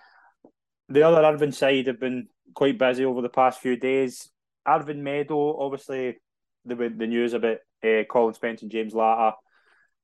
the 0.90 1.04
other 1.04 1.26
Irvine 1.26 1.52
side 1.52 1.88
have 1.88 2.00
been 2.00 2.28
quite 2.54 2.78
busy 2.78 3.06
over 3.06 3.22
the 3.22 3.30
past 3.30 3.62
few 3.62 3.76
days. 3.78 4.30
Irvine 4.68 5.04
Meadow, 5.04 5.58
obviously, 5.60 6.18
the 6.66 6.76
the 6.76 7.08
news 7.08 7.34
about 7.34 7.58
uh, 7.84 8.04
Colin 8.10 8.34
Spence 8.34 8.62
and 8.62 8.72
James 8.72 8.94
Latta 8.94 9.36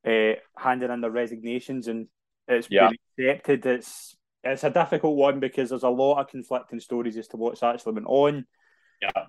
uh, 0.05 0.33
handing 0.57 0.91
in 0.91 1.01
their 1.01 1.11
resignations, 1.11 1.87
and 1.87 2.07
it's 2.47 2.67
yeah. 2.69 2.89
been 3.17 3.27
accepted. 3.27 3.65
It's 3.65 4.15
it's 4.43 4.63
a 4.63 4.69
difficult 4.69 5.15
one 5.15 5.39
because 5.39 5.69
there's 5.69 5.83
a 5.83 5.89
lot 5.89 6.19
of 6.19 6.29
conflicting 6.29 6.79
stories 6.79 7.17
as 7.17 7.27
to 7.29 7.37
what's 7.37 7.63
actually 7.63 7.93
been 7.93 8.05
on. 8.05 8.45
Yeah. 9.01 9.25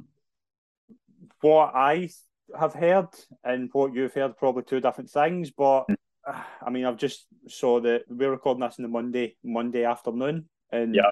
What 1.41 1.75
I 1.75 2.11
have 2.59 2.75
heard 2.75 3.09
and 3.45 3.71
what 3.73 3.95
you've 3.95 4.15
heard, 4.15 4.37
probably 4.37 4.63
two 4.63 4.81
different 4.81 5.11
things. 5.11 5.51
But 5.51 5.87
I 6.27 6.71
mean, 6.71 6.85
I've 6.85 6.97
just 6.97 7.27
saw 7.49 7.81
that 7.81 8.03
we're 8.09 8.31
recording 8.31 8.61
this 8.61 8.79
on 8.79 8.83
the 8.83 8.89
Monday 8.89 9.37
Monday 9.43 9.85
afternoon, 9.85 10.49
and 10.71 10.95
yeah. 10.95 11.11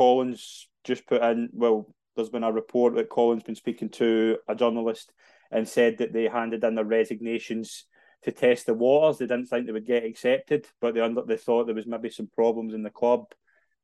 Collins 0.00 0.66
just 0.82 1.06
put 1.06 1.22
in, 1.22 1.50
well, 1.52 1.94
there's 2.16 2.30
been 2.30 2.42
a 2.42 2.50
report 2.50 2.94
that 2.94 3.10
Collins 3.10 3.42
been 3.42 3.54
speaking 3.54 3.90
to 3.90 4.38
a 4.48 4.54
journalist 4.54 5.12
and 5.50 5.68
said 5.68 5.98
that 5.98 6.14
they 6.14 6.24
handed 6.24 6.64
in 6.64 6.74
their 6.74 6.86
resignations 6.86 7.84
to 8.22 8.32
test 8.32 8.64
the 8.64 8.72
waters. 8.72 9.18
They 9.18 9.26
didn't 9.26 9.48
think 9.48 9.66
they 9.66 9.72
would 9.72 9.84
get 9.84 10.04
accepted, 10.04 10.66
but 10.80 10.94
they 10.94 11.02
under, 11.02 11.20
they 11.20 11.36
thought 11.36 11.66
there 11.66 11.74
was 11.74 11.86
maybe 11.86 12.08
some 12.08 12.30
problems 12.34 12.72
in 12.72 12.82
the 12.82 12.88
club, 12.88 13.26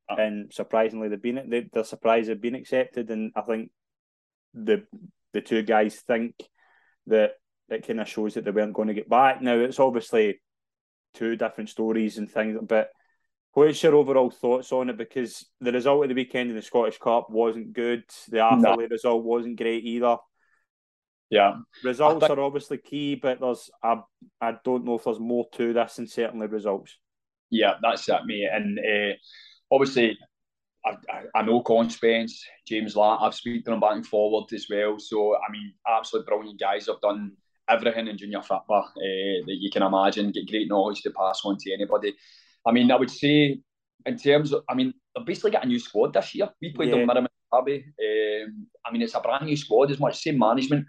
oh. 0.09 0.15
and 0.15 0.51
surprisingly 0.51 1.07
they've 1.07 1.21
been 1.21 1.51
they, 1.51 1.69
they're 1.71 1.83
surprised 1.83 2.29
they've 2.29 2.41
been 2.41 2.55
accepted. 2.55 3.11
And 3.11 3.31
I 3.35 3.41
think 3.41 3.69
the 4.55 4.87
the 5.33 5.41
two 5.41 5.61
guys 5.61 5.97
think 5.97 6.33
that 7.05 7.33
it 7.69 7.85
kind 7.85 8.01
of 8.01 8.09
shows 8.09 8.33
that 8.33 8.43
they 8.43 8.49
weren't 8.49 8.73
going 8.73 8.87
to 8.87 8.95
get 8.95 9.07
back. 9.07 9.43
Now 9.43 9.59
it's 9.59 9.79
obviously 9.79 10.41
two 11.13 11.35
different 11.35 11.69
stories 11.69 12.17
and 12.17 12.27
things, 12.27 12.57
but 12.67 12.89
What's 13.57 13.81
your 13.81 13.95
overall 13.95 14.29
thoughts 14.29 14.71
on 14.71 14.91
it? 14.91 14.97
Because 14.97 15.43
the 15.59 15.71
result 15.71 16.03
of 16.03 16.09
the 16.09 16.13
weekend 16.13 16.51
in 16.51 16.55
the 16.55 16.61
Scottish 16.61 16.99
Cup 16.99 17.31
wasn't 17.31 17.73
good. 17.73 18.03
The 18.29 18.37
Arthurlie 18.37 18.81
no. 18.81 18.87
result 18.87 19.23
wasn't 19.23 19.57
great 19.57 19.83
either. 19.83 20.17
Yeah, 21.31 21.55
results 21.83 22.27
think... 22.27 22.37
are 22.37 22.43
obviously 22.43 22.77
key, 22.77 23.15
but 23.15 23.39
there's 23.39 23.71
I 23.81 24.01
I 24.39 24.57
don't 24.63 24.85
know 24.85 24.93
if 24.93 25.05
there's 25.05 25.19
more 25.19 25.47
to 25.53 25.73
this 25.73 25.95
than 25.95 26.05
certainly 26.05 26.45
results. 26.45 26.99
Yeah, 27.49 27.73
that's 27.81 28.07
it, 28.07 28.19
mate. 28.27 28.47
And 28.53 28.77
uh, 28.77 29.15
obviously, 29.71 30.19
I, 30.85 31.23
I, 31.33 31.41
know 31.41 31.63
Colin 31.63 31.89
Spence, 31.89 32.45
James 32.67 32.95
Latt. 32.95 33.21
I've 33.23 33.33
spoken 33.33 33.63
to 33.63 33.71
them 33.71 33.79
back 33.79 33.95
and 33.95 34.05
forward 34.05 34.53
as 34.53 34.67
well. 34.69 34.99
So 34.99 35.35
I 35.35 35.51
mean, 35.51 35.73
absolutely 35.89 36.29
brilliant 36.29 36.59
guys. 36.59 36.85
Have 36.85 37.01
done 37.01 37.31
everything 37.67 38.07
in 38.07 38.19
junior 38.19 38.43
football 38.43 38.83
uh, 38.85 39.41
that 39.47 39.57
you 39.59 39.71
can 39.71 39.81
imagine. 39.81 40.31
Get 40.31 40.47
great 40.47 40.69
knowledge 40.69 41.01
to 41.01 41.09
pass 41.09 41.41
on 41.43 41.57
to 41.57 41.73
anybody. 41.73 42.13
I 42.67 42.71
mean, 42.71 42.91
I 42.91 42.95
would 42.95 43.09
say 43.09 43.59
in 44.05 44.17
terms 44.17 44.53
of, 44.53 44.63
I 44.69 44.75
mean, 44.75 44.93
they've 45.15 45.25
basically 45.25 45.51
got 45.51 45.65
a 45.65 45.67
new 45.67 45.79
squad 45.79 46.13
this 46.13 46.35
year. 46.35 46.49
We 46.61 46.73
played 46.73 46.89
yeah. 46.89 46.97
them 46.97 47.07
Mirren 47.07 47.27
Derby. 47.53 47.85
Um, 47.99 48.67
I 48.85 48.91
mean, 48.91 49.01
it's 49.01 49.15
a 49.15 49.21
brand 49.21 49.45
new 49.45 49.57
squad. 49.57 49.91
As 49.91 49.99
much 49.99 50.21
same 50.21 50.37
management. 50.37 50.85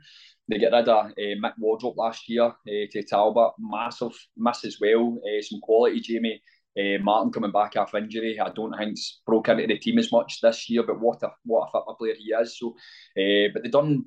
they 0.48 0.58
get 0.58 0.72
rid 0.72 0.88
of 0.88 1.06
uh, 1.06 1.12
Mick 1.16 1.52
Wardrope 1.58 1.96
last 1.96 2.28
year 2.28 2.46
uh, 2.46 2.86
to 2.90 3.02
Talbot. 3.04 3.52
Massive 3.58 4.16
miss 4.36 4.64
as 4.64 4.78
well. 4.80 5.18
Uh, 5.24 5.42
some 5.42 5.60
quality, 5.60 6.00
Jamie. 6.00 6.42
Uh, 6.78 7.02
Martin 7.02 7.32
coming 7.32 7.50
back 7.50 7.76
off 7.76 7.94
injury. 7.94 8.38
I 8.38 8.50
don't 8.50 8.76
think 8.76 8.90
he's 8.90 9.20
broke 9.26 9.48
into 9.48 9.66
the 9.66 9.78
team 9.78 9.98
as 9.98 10.12
much 10.12 10.40
this 10.40 10.70
year, 10.70 10.84
but 10.84 11.00
what 11.00 11.22
a 11.22 11.30
what 11.44 11.68
a 11.68 11.72
football 11.72 11.96
player 11.96 12.14
he 12.16 12.32
is. 12.32 12.58
So, 12.58 12.76
uh, 13.18 13.50
but 13.52 13.62
they've 13.62 13.72
done 13.72 14.04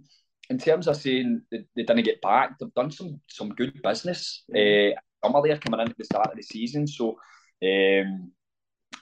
in 0.50 0.58
terms 0.58 0.88
of 0.88 0.96
saying 0.96 1.42
they, 1.52 1.66
they 1.76 1.84
didn't 1.84 2.04
get 2.04 2.22
back. 2.22 2.58
They've 2.60 2.74
done 2.74 2.92
some 2.92 3.20
some 3.28 3.50
good 3.50 3.82
business. 3.84 4.44
Uh, 4.56 4.96
summer 5.24 5.42
there 5.44 5.58
coming 5.58 5.82
into 5.82 5.96
the 5.98 6.06
start 6.06 6.32
of 6.32 6.38
the 6.38 6.44
season. 6.44 6.88
So, 6.88 7.18
um, 7.64 8.32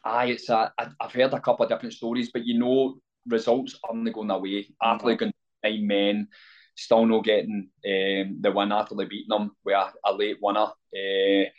aye, 0.04 0.26
it's 0.26 0.50
a, 0.50 0.74
I, 0.78 0.88
I've 1.00 1.12
heard 1.12 1.34
a 1.34 1.40
couple 1.40 1.66
of 1.66 1.70
different 1.70 1.94
stories, 1.94 2.32
but 2.32 2.46
you 2.46 2.60
know, 2.60 3.00
results 3.28 3.80
aren't 3.84 4.14
going 4.14 4.32
away. 4.32 4.68
After 4.82 5.16
going 5.16 5.34
nine 5.64 5.88
men, 5.88 6.28
still 6.76 7.06
not 7.06 7.24
getting 7.24 7.70
um, 7.86 8.38
the 8.42 8.52
win 8.54 8.72
after 8.72 8.96
they 8.96 9.06
beating 9.06 9.30
them 9.30 9.52
with 9.64 9.76
a, 9.76 9.92
a 10.06 10.14
late 10.14 10.38
winner. 10.42 10.68
Uh, 10.96 11.50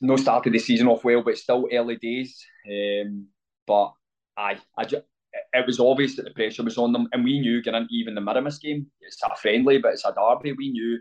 no 0.00 0.16
started 0.16 0.52
the 0.52 0.58
season 0.58 0.88
off 0.88 1.04
well, 1.04 1.22
but 1.22 1.38
still 1.38 1.68
early 1.72 1.96
days. 1.96 2.44
Um, 2.68 3.26
but 3.66 3.92
aye, 4.36 4.58
I 4.76 4.84
just, 4.84 5.04
it 5.52 5.66
was 5.66 5.80
obvious 5.80 6.16
that 6.16 6.24
the 6.24 6.30
pressure 6.30 6.62
was 6.62 6.78
on 6.78 6.92
them, 6.92 7.08
and 7.12 7.24
we 7.24 7.40
knew 7.40 7.62
getting 7.62 7.82
into 7.82 7.94
even 7.94 8.14
the 8.14 8.20
Miramis 8.20 8.58
game, 8.58 8.86
it's 9.00 9.22
a 9.22 9.36
friendly, 9.36 9.78
but 9.78 9.92
it's 9.92 10.04
a 10.04 10.12
derby. 10.12 10.52
We 10.52 10.70
knew 10.70 10.98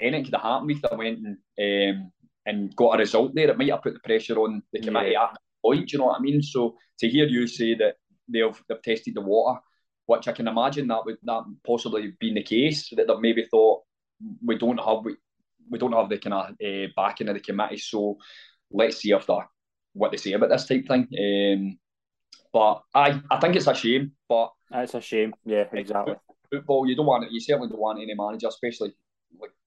anything 0.00 0.24
could 0.24 0.34
have 0.34 0.42
happened 0.42 0.70
if 0.70 0.82
they 0.82 0.96
went 0.96 1.18
and 1.58 1.96
um, 1.96 2.12
and 2.46 2.74
got 2.76 2.94
a 2.94 2.98
result 2.98 3.34
there. 3.34 3.50
It 3.50 3.58
might 3.58 3.70
have 3.70 3.82
put 3.82 3.94
the 3.94 4.00
pressure 4.00 4.38
on 4.38 4.62
the 4.72 4.80
committee 4.80 5.12
yeah. 5.12 5.24
at 5.24 5.32
that 5.32 5.40
point. 5.62 5.92
You 5.92 5.98
know 5.98 6.06
what 6.06 6.18
I 6.18 6.22
mean? 6.22 6.42
So 6.42 6.76
to 6.98 7.08
hear 7.08 7.26
you 7.26 7.46
say 7.46 7.74
that 7.74 7.96
they've 8.28 8.62
they've 8.68 8.82
tested 8.82 9.14
the 9.14 9.20
water, 9.20 9.60
which 10.06 10.28
I 10.28 10.32
can 10.32 10.48
imagine 10.48 10.88
that 10.88 11.04
would 11.04 11.18
that 11.22 11.44
possibly 11.66 12.14
been 12.18 12.34
the 12.34 12.42
case, 12.42 12.88
that 12.96 13.06
they've 13.06 13.20
maybe 13.20 13.46
thought 13.50 13.82
we 14.44 14.58
don't 14.58 14.78
have 14.78 15.04
we, 15.04 15.16
we 15.70 15.78
don't 15.78 15.92
have 15.92 16.08
the 16.08 16.18
kind 16.18 16.34
of 16.34 16.50
uh, 16.64 16.88
backing 16.96 17.28
of 17.28 17.34
the 17.34 17.40
committee, 17.40 17.78
so 17.78 18.16
let's 18.70 18.98
see 18.98 19.12
if 19.12 19.26
that 19.26 19.46
what 19.94 20.10
they 20.10 20.16
say 20.16 20.32
about 20.32 20.48
this 20.48 20.66
type 20.66 20.86
thing. 20.88 21.08
Um, 21.18 21.78
but 22.52 22.82
I 22.94 23.20
I 23.30 23.38
think 23.40 23.56
it's 23.56 23.66
a 23.66 23.74
shame, 23.74 24.12
but 24.28 24.52
it's 24.72 24.94
a 24.94 25.00
shame. 25.00 25.34
Yeah, 25.44 25.64
exactly. 25.72 26.14
Football, 26.50 26.86
you 26.86 26.94
don't 26.94 27.06
want 27.06 27.24
it. 27.24 27.32
You 27.32 27.40
certainly 27.40 27.68
don't 27.68 27.80
want 27.80 28.00
any 28.00 28.14
manager, 28.14 28.48
especially 28.48 28.94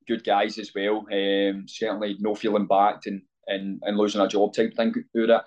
good 0.07 0.23
guys 0.23 0.57
as 0.57 0.71
well. 0.75 1.05
Um, 1.11 1.65
certainly 1.67 2.15
no 2.19 2.35
feeling 2.35 2.67
backed 2.67 3.07
and, 3.07 3.21
and 3.47 3.81
and 3.83 3.97
losing 3.97 4.21
a 4.21 4.27
job 4.27 4.53
type 4.53 4.75
thing 4.75 4.89
out 4.89 5.29
it. 5.29 5.41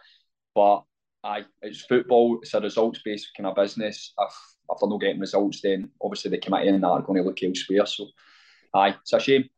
But 0.55 0.83
aye, 1.25 1.45
it's 1.63 1.83
football. 1.83 2.39
It's 2.43 2.55
a 2.55 2.61
results 2.61 3.01
based 3.05 3.29
kind 3.37 3.47
of 3.47 3.57
business. 3.57 4.13
If 4.19 4.35
if 4.71 4.79
they're 4.81 4.89
not 4.89 5.01
getting 5.01 5.21
results, 5.21 5.61
then 5.63 5.91
obviously 6.03 6.31
the 6.31 6.39
committee 6.39 6.69
and 6.69 6.83
that 6.83 6.89
are 6.89 7.03
going 7.03 7.23
to 7.23 7.29
look 7.29 7.43
elsewhere. 7.43 7.87
So, 7.87 8.07
aye, 8.75 8.97
it's 9.01 9.13
a 9.13 9.21
shame. 9.21 9.49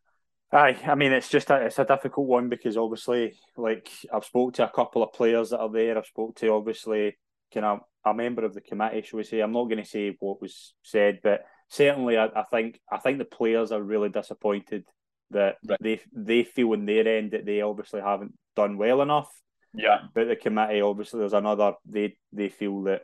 Aye, 0.52 0.78
I 0.86 0.94
mean 0.96 1.12
it's 1.12 1.28
just 1.28 1.50
a, 1.50 1.66
it's 1.66 1.78
a 1.78 1.84
difficult 1.84 2.26
one 2.26 2.48
because 2.48 2.76
obviously, 2.76 3.34
like 3.56 3.88
I've 4.12 4.24
spoke 4.24 4.54
to 4.54 4.66
a 4.66 4.70
couple 4.70 5.02
of 5.02 5.12
players 5.12 5.50
that 5.50 5.60
are 5.60 5.70
there. 5.70 5.96
I've 5.96 6.06
spoke 6.06 6.36
to 6.36 6.48
obviously 6.48 7.16
kind 7.52 7.66
of 7.66 7.80
a 8.04 8.14
member 8.14 8.44
of 8.44 8.54
the 8.54 8.60
committee, 8.60 9.02
shall 9.02 9.18
we 9.18 9.24
say? 9.24 9.40
I'm 9.40 9.52
not 9.52 9.64
going 9.64 9.82
to 9.82 9.88
say 9.88 10.16
what 10.18 10.40
was 10.40 10.74
said, 10.82 11.20
but 11.22 11.44
certainly 11.70 12.18
I, 12.18 12.26
I 12.26 12.42
think 12.50 12.78
I 12.90 12.98
think 12.98 13.18
the 13.18 13.24
players 13.24 13.72
are 13.72 13.82
really 13.82 14.10
disappointed 14.10 14.84
that 15.30 15.56
right. 15.66 15.78
they 15.80 16.00
they 16.12 16.44
feel 16.44 16.72
on 16.72 16.84
their 16.84 17.06
end 17.08 17.30
that 17.30 17.46
they 17.46 17.62
obviously 17.62 18.00
haven't 18.00 18.34
done 18.56 18.76
well 18.76 19.00
enough. 19.00 19.30
Yeah. 19.72 20.00
But 20.14 20.28
the 20.28 20.36
committee 20.36 20.82
obviously 20.82 21.20
there's 21.20 21.32
another 21.32 21.74
they 21.86 22.16
they 22.32 22.48
feel 22.48 22.82
that 22.82 23.02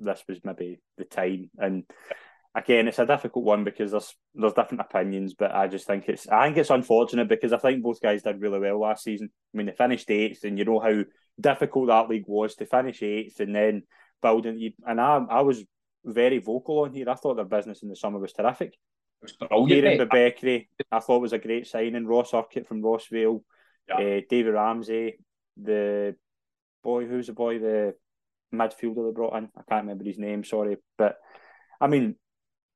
this 0.00 0.22
was 0.28 0.40
maybe 0.44 0.80
the 0.96 1.04
time 1.04 1.50
and 1.58 1.84
again, 2.54 2.88
it's 2.88 2.98
a 2.98 3.06
difficult 3.06 3.44
one 3.44 3.64
because 3.64 3.92
there's 3.92 4.14
there's 4.34 4.52
different 4.52 4.80
opinions, 4.80 5.34
but 5.34 5.54
I 5.54 5.68
just 5.68 5.86
think 5.86 6.08
it's 6.08 6.28
I 6.28 6.46
think 6.46 6.58
it's 6.58 6.70
unfortunate 6.70 7.28
because 7.28 7.52
I 7.52 7.58
think 7.58 7.82
both 7.82 8.00
guys 8.00 8.22
did 8.22 8.40
really 8.40 8.58
well 8.58 8.80
last 8.80 9.04
season. 9.04 9.30
I 9.54 9.56
mean, 9.56 9.66
they 9.66 9.72
finished 9.72 10.10
eighth, 10.10 10.44
and 10.44 10.58
you 10.58 10.64
know 10.64 10.80
how 10.80 11.04
difficult 11.40 11.88
that 11.88 12.08
league 12.08 12.24
was 12.26 12.56
to 12.56 12.66
finish 12.66 13.02
eighth 13.02 13.40
and 13.40 13.54
then 13.54 13.82
building. 14.22 14.72
And 14.86 15.00
I 15.00 15.20
I 15.30 15.40
was 15.42 15.64
very 16.04 16.38
vocal 16.38 16.80
on 16.80 16.92
here. 16.92 17.08
I 17.08 17.14
thought 17.14 17.36
their 17.36 17.44
business 17.44 17.82
in 17.82 17.88
the 17.88 17.96
summer 17.96 18.18
was 18.18 18.32
terrific. 18.32 18.74
It 18.74 18.76
was 19.22 19.32
brilliant. 19.32 19.68
Kieran 19.68 19.98
I 20.90 21.00
thought 21.00 21.20
was 21.20 21.32
a 21.32 21.38
great 21.38 21.66
signing. 21.66 22.06
Ross 22.06 22.32
Urquhart 22.34 22.66
from 22.66 22.82
Rossvale, 22.82 23.42
yeah. 23.88 23.94
uh, 23.94 24.20
David 24.28 24.54
Ramsey, 24.54 25.18
the 25.60 26.14
boy 26.82 27.06
who's 27.06 27.26
the 27.26 27.32
boy 27.32 27.58
the 27.58 27.94
midfielder 28.54 29.08
they 29.08 29.14
brought 29.14 29.36
in. 29.36 29.48
I 29.56 29.62
can't 29.68 29.84
remember 29.84 30.04
his 30.04 30.18
name. 30.18 30.44
Sorry, 30.44 30.76
but 30.96 31.16
I 31.80 31.88
mean 31.88 32.16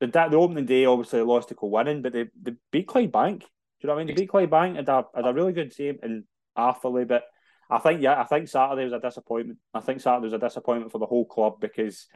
the 0.00 0.08
the 0.08 0.36
opening 0.36 0.66
day 0.66 0.84
obviously 0.84 1.20
they 1.20 1.24
lost 1.24 1.48
to 1.48 1.56
winning, 1.62 2.02
but 2.02 2.12
they, 2.12 2.26
they 2.40 2.54
beat 2.70 2.88
Clydebank. 2.88 3.40
Do 3.40 3.46
you 3.82 3.86
know 3.88 3.94
what 3.94 4.02
I 4.02 4.04
mean? 4.04 4.06
They 4.08 4.22
beat 4.22 4.30
Clydebank 4.30 4.76
had 4.76 4.88
a 4.88 5.04
had 5.14 5.26
a 5.26 5.32
really 5.32 5.52
good 5.52 5.72
team 5.72 5.98
in 6.02 6.24
Arthurlie, 6.58 7.06
but 7.06 7.24
I 7.70 7.78
think 7.78 8.02
yeah, 8.02 8.20
I 8.20 8.24
think 8.24 8.48
Saturday 8.48 8.84
was 8.84 8.92
a 8.92 9.00
disappointment. 9.00 9.58
I 9.72 9.80
think 9.80 10.00
Saturday 10.00 10.24
was 10.24 10.34
a 10.34 10.38
disappointment 10.38 10.92
for 10.92 10.98
the 10.98 11.06
whole 11.06 11.24
club 11.24 11.60
because 11.60 12.06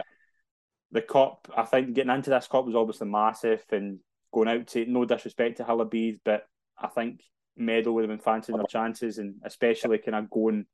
the 0.92 1.02
cup. 1.02 1.48
I 1.56 1.64
think 1.64 1.94
getting 1.94 2.14
into 2.14 2.30
this 2.30 2.48
cup 2.48 2.66
was 2.66 2.74
obviously 2.74 3.08
massive 3.08 3.64
and 3.70 3.98
going 4.32 4.48
out 4.48 4.66
to 4.68 4.86
no 4.86 5.04
disrespect 5.04 5.58
to 5.58 5.64
Hillabees, 5.64 6.18
but 6.24 6.46
I 6.78 6.88
think 6.88 7.22
Meadow 7.56 7.92
would 7.92 8.02
have 8.02 8.10
been 8.10 8.18
fancying 8.18 8.58
their 8.58 8.66
chances 8.66 9.18
and 9.18 9.36
especially 9.44 9.98
kind 9.98 10.16
of 10.16 10.30
going 10.30 10.66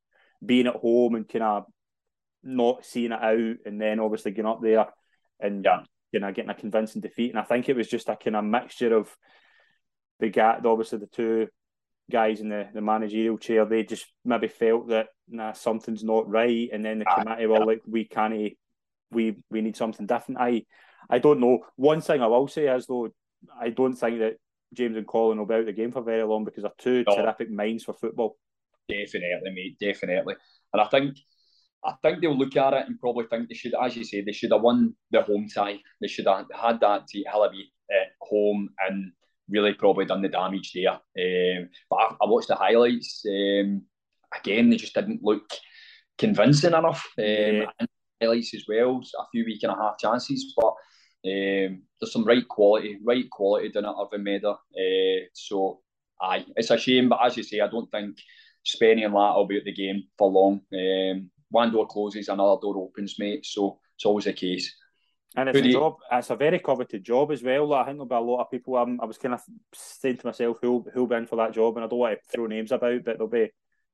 being 0.45 0.67
at 0.67 0.75
home 0.75 1.15
and 1.15 1.27
kind 1.27 1.43
of 1.43 1.65
not 2.43 2.85
seeing 2.85 3.13
it 3.13 3.23
out 3.23 3.55
and 3.65 3.79
then 3.79 3.99
obviously 3.99 4.31
getting 4.31 4.51
up 4.51 4.61
there 4.61 4.87
and 5.39 5.63
yeah 5.63 5.83
you 6.13 6.19
know, 6.19 6.31
getting 6.31 6.51
a 6.51 6.55
convincing 6.55 7.01
defeat. 7.01 7.31
And 7.31 7.39
I 7.39 7.43
think 7.43 7.67
it 7.67 7.75
was 7.75 7.89
just 7.89 8.07
a 8.07 8.15
kind 8.15 8.35
of 8.35 8.45
mixture 8.45 8.95
of 8.95 9.13
the 10.19 10.29
guy, 10.29 10.59
obviously 10.63 10.99
the 10.99 11.07
two 11.07 11.47
guys 12.09 12.39
in 12.39 12.49
the, 12.49 12.69
the 12.71 12.81
managerial 12.81 13.39
chair, 13.39 13.65
they 13.65 13.83
just 13.83 14.05
maybe 14.23 14.47
felt 14.47 14.89
that 14.89 15.07
nah, 15.27 15.53
something's 15.53 16.03
not 16.03 16.29
right. 16.29 16.69
And 16.71 16.85
then 16.85 16.99
the 16.99 17.05
committee 17.05 17.47
were 17.47 17.65
like, 17.65 17.81
we 17.87 18.05
can't, 18.05 18.53
we 19.13 19.37
we 19.49 19.61
need 19.61 19.77
something 19.77 20.05
different. 20.05 20.39
I 20.39 20.65
I 21.09 21.19
don't 21.19 21.39
know. 21.39 21.59
One 21.75 22.01
thing 22.01 22.21
I 22.21 22.27
will 22.27 22.47
say 22.47 22.67
is 22.67 22.85
though, 22.87 23.09
I 23.59 23.69
don't 23.69 23.93
think 23.93 24.19
that 24.19 24.37
James 24.73 24.97
and 24.97 25.07
Colin 25.07 25.37
will 25.37 25.45
be 25.45 25.55
out 25.55 25.65
the 25.65 25.73
game 25.73 25.91
for 25.91 26.01
very 26.01 26.23
long 26.23 26.43
because 26.43 26.63
they're 26.63 26.71
two 26.77 27.03
no. 27.07 27.15
terrific 27.15 27.51
minds 27.51 27.83
for 27.83 27.93
football. 27.93 28.37
Definitely, 28.89 29.51
mate, 29.53 29.77
definitely. 29.79 30.35
And 30.73 30.81
I 30.81 30.85
think 30.85 31.17
I 31.85 31.93
think 32.01 32.21
they'll 32.21 32.37
look 32.37 32.55
at 32.55 32.73
it 32.73 32.87
and 32.87 32.99
probably 32.99 33.25
think 33.25 33.49
they 33.49 33.55
should, 33.55 33.73
as 33.81 33.95
you 33.95 34.03
say, 34.03 34.21
they 34.21 34.31
should 34.31 34.51
have 34.51 34.61
won 34.61 34.95
the 35.11 35.21
home 35.21 35.47
tie. 35.53 35.79
They 35.99 36.07
should 36.07 36.27
have 36.27 36.45
had 36.53 36.79
that 36.79 37.07
to 37.07 37.23
Hillaby 37.23 37.63
at 37.91 38.11
home 38.21 38.69
and 38.87 39.11
really 39.49 39.73
probably 39.73 40.05
done 40.05 40.21
the 40.21 40.29
damage 40.29 40.71
there. 40.73 40.91
Um, 40.91 41.69
but 41.89 41.95
I, 41.97 42.05
I, 42.21 42.29
watched 42.29 42.47
the 42.47 42.55
highlights. 42.55 43.25
Um, 43.27 43.83
again, 44.33 44.69
they 44.69 44.77
just 44.77 44.93
didn't 44.93 45.23
look 45.23 45.43
convincing 46.17 46.73
enough. 46.73 47.05
Um, 47.17 47.25
yeah. 47.25 47.65
Highlights 48.21 48.53
as 48.53 48.65
well, 48.67 49.01
a 49.19 49.23
few 49.31 49.45
week 49.45 49.63
and 49.63 49.71
a 49.71 49.75
half 49.75 49.97
chances, 49.97 50.53
but 50.55 50.73
um, 51.25 51.83
there's 51.99 52.11
some 52.11 52.25
right 52.25 52.47
quality, 52.47 52.99
right 53.03 53.29
quality 53.29 53.69
done 53.69 53.85
at 53.85 53.95
Irvine 53.99 54.23
Meadow. 54.23 54.53
Uh, 54.53 55.25
so, 55.33 55.81
aye, 56.21 56.45
it's 56.55 56.69
a 56.69 56.77
shame, 56.77 57.09
but 57.09 57.19
as 57.25 57.37
you 57.37 57.43
say, 57.43 57.59
I 57.59 57.67
don't 57.67 57.89
think 57.91 58.17
Spenny 58.65 59.05
and 59.05 59.13
Lat 59.13 59.35
will 59.35 59.47
be 59.47 59.57
at 59.57 59.65
the 59.65 59.73
game 59.73 60.03
for 60.17 60.29
long. 60.29 60.61
Um, 60.73 61.29
one 61.49 61.71
door 61.71 61.87
closes, 61.87 62.29
another 62.29 62.59
door 62.61 62.77
opens, 62.77 63.19
mate. 63.19 63.45
So 63.45 63.79
it's 63.95 64.05
always 64.05 64.25
the 64.25 64.33
case. 64.33 64.75
And 65.35 65.49
it's 65.49 65.59
Who 65.59 65.65
a 65.65 65.71
job. 65.71 65.95
It's 66.11 66.29
a 66.29 66.35
very 66.35 66.59
coveted 66.59 67.03
job 67.03 67.31
as 67.31 67.41
well. 67.41 67.67
Like, 67.67 67.83
I 67.83 67.85
think 67.85 67.97
there'll 67.97 68.05
be 68.05 68.15
a 68.15 68.31
lot 68.31 68.41
of 68.41 68.51
people. 68.51 68.75
Um, 68.75 68.99
I 69.01 69.05
was 69.05 69.17
kind 69.17 69.33
of 69.33 69.41
saying 69.73 70.17
to 70.17 70.27
myself, 70.27 70.57
who'll 70.61 70.85
who'll 70.93 71.07
be 71.07 71.15
in 71.15 71.25
for 71.25 71.37
that 71.37 71.53
job, 71.53 71.75
and 71.75 71.83
I 71.83 71.87
don't 71.87 71.99
want 71.99 72.19
to 72.19 72.29
throw 72.31 72.45
names 72.45 72.71
about, 72.71 73.03
but 73.03 73.17
there'll 73.17 73.27
be 73.27 73.49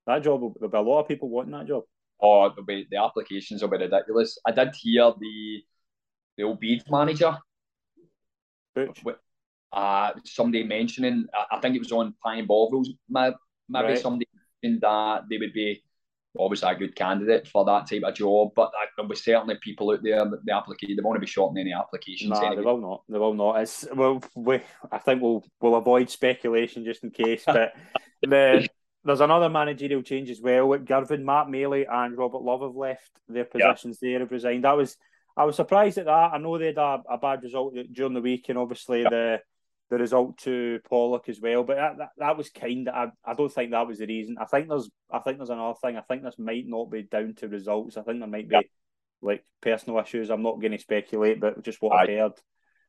that 0.05 0.23
job. 0.23 0.41
There'll 0.59 0.71
be 0.71 0.77
a 0.77 0.81
lot 0.81 1.01
of 1.01 1.07
people 1.07 1.29
wanting 1.29 1.53
that 1.53 1.67
job. 1.67 1.83
Oh, 2.21 2.49
there'll 2.49 2.65
be 2.65 2.87
the 2.89 3.01
applications 3.01 3.61
will 3.61 3.69
be 3.69 3.77
ridiculous. 3.77 4.37
I 4.45 4.51
did 4.51 4.75
hear 4.75 5.13
the 5.19 5.63
the 6.37 6.43
old 6.43 6.61
Beith 6.61 6.89
manager. 6.89 7.37
Butch. 8.75 9.01
Uh, 9.71 10.13
somebody 10.25 10.63
mentioning, 10.63 11.27
I 11.51 11.59
think 11.59 11.75
it 11.75 11.79
was 11.79 11.91
on 11.91 12.15
Pine 12.23 12.47
Ball 12.47 12.71
Rules, 12.71 12.89
maybe 13.07 13.35
right. 13.71 13.99
somebody 13.99 14.27
mentioned 14.63 14.81
that 14.81 15.25
they 15.29 15.37
would 15.37 15.53
be 15.53 15.83
obviously 16.37 16.69
a 16.69 16.75
good 16.75 16.95
candidate 16.95 17.47
for 17.47 17.65
that 17.65 17.87
type 17.89 18.03
of 18.03 18.15
job. 18.15 18.49
But 18.55 18.71
there 18.97 19.05
was 19.05 19.23
certainly 19.23 19.55
people 19.61 19.91
out 19.91 20.03
there 20.03 20.25
that 20.25 20.45
the 20.45 20.55
application 20.55 20.95
they 20.95 21.03
want 21.03 21.17
to 21.17 21.21
be 21.21 21.27
short 21.27 21.55
any 21.57 21.73
applications. 21.73 22.31
No, 22.31 22.39
anyway. 22.39 22.55
they 22.55 22.61
will 22.61 22.81
not. 22.81 23.03
They 23.07 23.17
will 23.17 23.33
not. 23.33 23.61
It's 23.61 23.87
well, 23.93 24.21
we 24.35 24.61
I 24.91 24.97
think 24.97 25.21
we'll 25.21 25.43
we'll 25.61 25.75
avoid 25.75 26.09
speculation 26.09 26.83
just 26.83 27.03
in 27.03 27.11
case. 27.11 27.43
But 27.49 27.73
the 28.21 28.67
there's 29.03 29.21
another 29.21 29.49
managerial 29.49 30.01
change 30.01 30.29
as 30.29 30.41
well. 30.41 30.67
With 30.67 30.85
Girvan, 30.85 31.25
Matt 31.25 31.47
Maley, 31.47 31.85
and 31.89 32.17
Robert 32.17 32.41
Love 32.41 32.61
have 32.61 32.75
left 32.75 33.11
their 33.27 33.45
positions. 33.45 33.99
Yep. 34.01 34.09
They 34.09 34.19
have 34.19 34.31
resigned. 34.31 34.63
That 34.65 34.77
was 34.77 34.97
I 35.37 35.45
was 35.45 35.55
surprised 35.55 35.97
at 35.97 36.05
that. 36.05 36.31
I 36.33 36.37
know 36.37 36.57
they 36.57 36.67
had 36.67 36.77
a, 36.77 37.01
a 37.09 37.17
bad 37.17 37.43
result 37.43 37.73
during 37.93 38.13
the 38.13 38.21
week, 38.21 38.49
and 38.49 38.57
obviously 38.57 39.03
the 39.03 39.39
the 39.89 39.97
result 39.97 40.37
to 40.39 40.79
Pollok 40.89 41.29
as 41.29 41.39
well. 41.41 41.63
But 41.63 41.77
that, 41.77 41.97
that, 41.97 42.09
that 42.17 42.37
was 42.37 42.49
kind 42.49 42.87
of 42.87 43.11
I, 43.25 43.31
I 43.31 43.33
don't 43.33 43.51
think 43.51 43.71
that 43.71 43.87
was 43.87 43.99
the 43.99 44.05
reason. 44.05 44.37
I 44.39 44.45
think 44.45 44.67
there's 44.67 44.89
I 45.09 45.19
think 45.19 45.37
there's 45.37 45.49
another 45.49 45.77
thing. 45.81 45.97
I 45.97 46.01
think 46.01 46.23
this 46.23 46.37
might 46.37 46.67
not 46.67 46.91
be 46.91 47.03
down 47.03 47.35
to 47.35 47.47
results. 47.47 47.97
I 47.97 48.01
think 48.01 48.19
there 48.19 48.27
might 48.27 48.49
be 48.49 48.55
yeah. 48.55 48.61
like 49.21 49.45
personal 49.61 49.99
issues. 49.99 50.29
I'm 50.29 50.43
not 50.43 50.59
going 50.59 50.73
to 50.73 50.77
speculate, 50.77 51.39
but 51.39 51.63
just 51.63 51.81
what 51.81 51.93
I, 51.93 51.99
have 52.01 52.09
heard. 52.09 52.31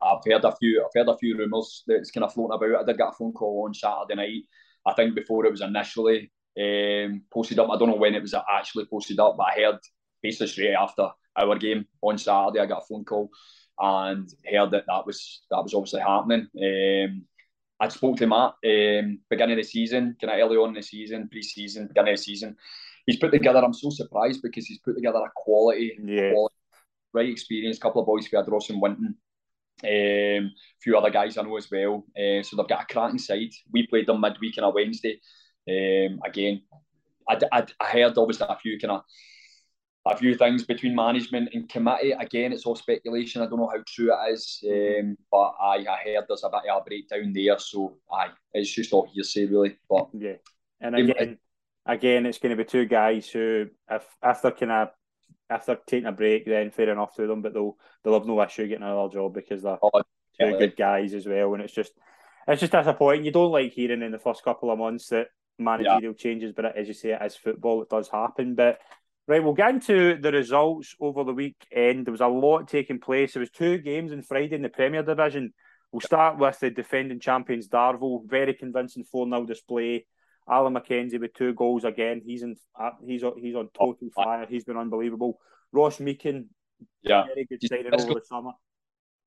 I've 0.03 0.25
heard 0.27 0.45
a 0.45 0.57
few. 0.57 0.85
I've 0.85 0.91
heard 0.95 1.13
a 1.13 1.19
few 1.19 1.39
rumours 1.39 1.85
that's 1.87 2.11
kind 2.11 2.25
of 2.25 2.35
floating 2.35 2.57
about. 2.57 2.83
I 2.83 2.85
did 2.85 2.99
get 2.99 3.09
a 3.09 3.13
phone 3.13 3.33
call 3.33 3.65
on 3.67 3.75
Saturday 3.75 4.17
night. 4.17 4.43
I 4.87 4.95
think 4.95 5.15
before 5.15 5.47
it 5.47 5.53
was 5.53 5.61
initially 5.61 6.31
um, 6.59 7.23
posted 7.33 7.59
up. 7.59 7.71
I 7.71 7.79
don't 7.79 7.89
know 7.89 7.97
when 7.97 8.15
it 8.15 8.23
was 8.23 8.35
actually 8.35 8.87
posted 8.87 9.21
up, 9.21 9.37
but 9.37 9.49
I 9.49 9.61
heard 9.61 9.79
basically 10.23 10.49
straight 10.49 10.75
after 10.75 11.09
our 11.37 11.57
game 11.57 11.87
on 12.03 12.19
Saturday, 12.19 12.61
I 12.61 12.67
got 12.67 12.83
a 12.83 12.87
phone 12.87 13.05
call 13.05 13.31
and 13.79 14.29
heard 14.51 14.73
that 14.73 14.85
that 14.87 15.07
was 15.07 15.43
that 15.51 15.63
was 15.63 15.75
obviously 15.75 16.01
happening. 16.01 16.49
Um, 16.57 17.25
I 17.81 17.89
spoke 17.89 18.19
to 18.19 18.27
Matt 18.27 18.55
um, 18.65 19.21
beginning 19.31 19.59
of 19.59 19.65
the 19.65 19.69
season, 19.69 20.17
kind 20.21 20.33
of 20.33 20.39
early 20.39 20.59
on 20.59 20.71
in 20.71 20.75
the 20.75 20.83
season, 20.83 21.29
pre-season, 21.31 21.87
beginning 21.87 22.13
of 22.13 22.19
the 22.19 22.23
season. 22.23 22.57
He's 23.07 23.17
put 23.17 23.33
together. 23.33 23.65
I'm 23.65 23.73
so 23.73 23.89
surprised 23.89 24.43
because 24.43 24.67
he's 24.67 24.81
put 24.81 24.97
together 24.97 25.19
a 25.19 25.31
quality, 25.35 25.97
yeah. 26.05 26.33
quality 26.33 26.55
right 27.13 27.29
experience. 27.29 27.79
Couple 27.79 28.03
of 28.03 28.07
boys 28.07 28.29
we 28.31 28.37
had 28.37 28.49
Ross 28.49 28.71
and 28.71 28.83
Winton, 28.83 29.17
um, 29.85 30.51
a 30.51 30.81
few 30.81 30.97
other 30.97 31.11
guys 31.11 31.37
I 31.37 31.43
know 31.43 31.57
as 31.57 31.71
well. 31.71 32.05
Uh, 32.17 32.43
so 32.43 32.57
they've 32.57 32.69
got 32.69 32.83
a 32.83 32.93
cracking 32.93 33.19
side. 33.19 33.51
We 33.73 33.87
played 33.87 34.07
them 34.07 34.21
midweek 34.21 34.59
on 34.59 34.65
a 34.65 34.71
Wednesday. 34.71 35.21
Um, 35.69 36.21
again, 36.25 36.63
I, 37.29 37.39
I, 37.53 37.67
I 37.81 37.87
heard 37.87 38.19
obviously 38.19 38.47
a 38.49 38.59
few 38.59 38.79
kind 38.79 38.93
of 38.93 39.03
a 40.07 40.17
few 40.17 40.35
things 40.35 40.65
between 40.65 40.95
management 40.95 41.51
and 41.53 41.69
committee. 41.69 42.13
Again, 42.13 42.53
it's 42.53 42.65
all 42.65 42.77
speculation. 42.77 43.43
I 43.43 43.47
don't 43.47 43.59
know 43.59 43.69
how 43.69 43.83
true 43.87 44.13
it 44.13 44.33
is, 44.33 44.63
um, 44.67 45.17
but 45.31 45.55
I, 45.61 45.85
I 45.89 45.99
heard 46.05 46.25
there's 46.27 46.45
a 46.45 46.49
bit 46.49 46.71
of 46.71 46.81
a 46.81 46.85
breakdown 46.85 47.33
there. 47.35 47.59
So, 47.59 47.99
I 48.11 48.29
it's 48.55 48.71
just 48.71 48.93
all 48.93 49.09
hearsay, 49.13 49.47
really. 49.47 49.77
But 49.89 50.09
yeah, 50.15 50.37
and 50.81 50.97
again, 50.97 51.39
again, 51.87 52.27
it's 52.27 52.39
going 52.39 52.57
to 52.57 52.63
be 52.63 52.69
two 52.69 52.87
guys 52.87 53.29
who, 53.29 53.67
if 53.91 54.07
if 54.25 54.43
they're 54.43 54.53
kind 54.53 54.73
of 54.73 54.89
if 55.51 55.67
they're 55.67 55.79
taking 55.87 56.07
a 56.07 56.13
break, 56.13 56.47
then 56.47 56.71
fair 56.71 56.91
enough 56.91 57.15
to 57.17 57.27
them. 57.27 57.43
But 57.43 57.55
they'll 57.55 57.77
they'll 58.03 58.15
have 58.15 58.27
no 58.27 58.43
issue 58.43 58.67
getting 58.69 58.85
another 58.85 59.13
job 59.13 59.35
because 59.35 59.63
they're 59.63 59.79
oh, 59.83 60.03
two 60.41 60.59
good 60.59 60.77
guys 60.77 61.15
as 61.15 61.27
well. 61.27 61.55
And 61.55 61.63
it's 61.63 61.73
just 61.73 61.93
it's 62.47 62.61
just 62.61 62.73
disappointing. 62.73 63.25
You 63.25 63.33
don't 63.33 63.53
like 63.53 63.73
hearing 63.73 64.03
in 64.03 64.13
the 64.13 64.19
first 64.19 64.45
couple 64.45 64.71
of 64.71 64.79
months 64.79 65.09
that 65.09 65.29
managerial 65.59 66.13
yeah. 66.13 66.23
changes, 66.23 66.53
but 66.55 66.77
as 66.77 66.89
you 66.89 66.95
say, 66.95 67.11
it 67.11 67.23
is 67.23 67.37
football. 67.37 67.83
It 67.83 67.91
does 67.91 68.09
happen, 68.09 68.55
but. 68.55 68.79
Right, 69.29 69.45
we'll 69.45 69.53
get 69.53 69.71
into 69.71 70.19
the 70.21 70.33
results 70.33 70.97
over 70.99 71.23
the 71.23 71.33
weekend. 71.33 72.05
There 72.05 72.11
was 72.11 72.21
a 72.21 72.27
lot 72.27 72.67
taking 72.67 72.99
place. 72.99 73.35
There 73.35 73.41
was 73.41 73.51
two 73.51 73.79
games 73.79 74.11
on 74.11 74.23
Friday 74.23 74.57
in 74.57 74.63
the 74.63 74.69
Premier 74.69 75.05
Division. 75.05 75.53
We'll 75.93 76.01
start 76.01 76.39
with 76.39 76.59
the 76.59 76.71
defending 76.71 77.21
champions 77.21 77.69
Darvel. 77.69 78.29
Very 78.29 78.55
convincing 78.55 79.05
4 79.05 79.27
0 79.29 79.45
display. 79.45 80.07
Alan 80.51 80.75
McKenzie 80.75 81.21
with 81.21 81.35
two 81.35 81.55
goals 81.55 81.85
again. 81.85 82.21
He's 82.25 82.43
in. 82.43 82.57
He's 83.07 83.23
he's 83.39 83.55
on 83.55 83.69
total 83.77 84.09
fire. 84.15 84.47
He's 84.49 84.65
been 84.65 84.77
unbelievable. 84.77 85.39
Ross 85.73 85.99
Meekin, 85.99 86.47
yeah, 87.03 87.25
very 87.27 87.47
good 87.47 87.61
signing 87.63 87.95
over 87.95 88.15
the 88.15 88.23
summer. 88.25 88.53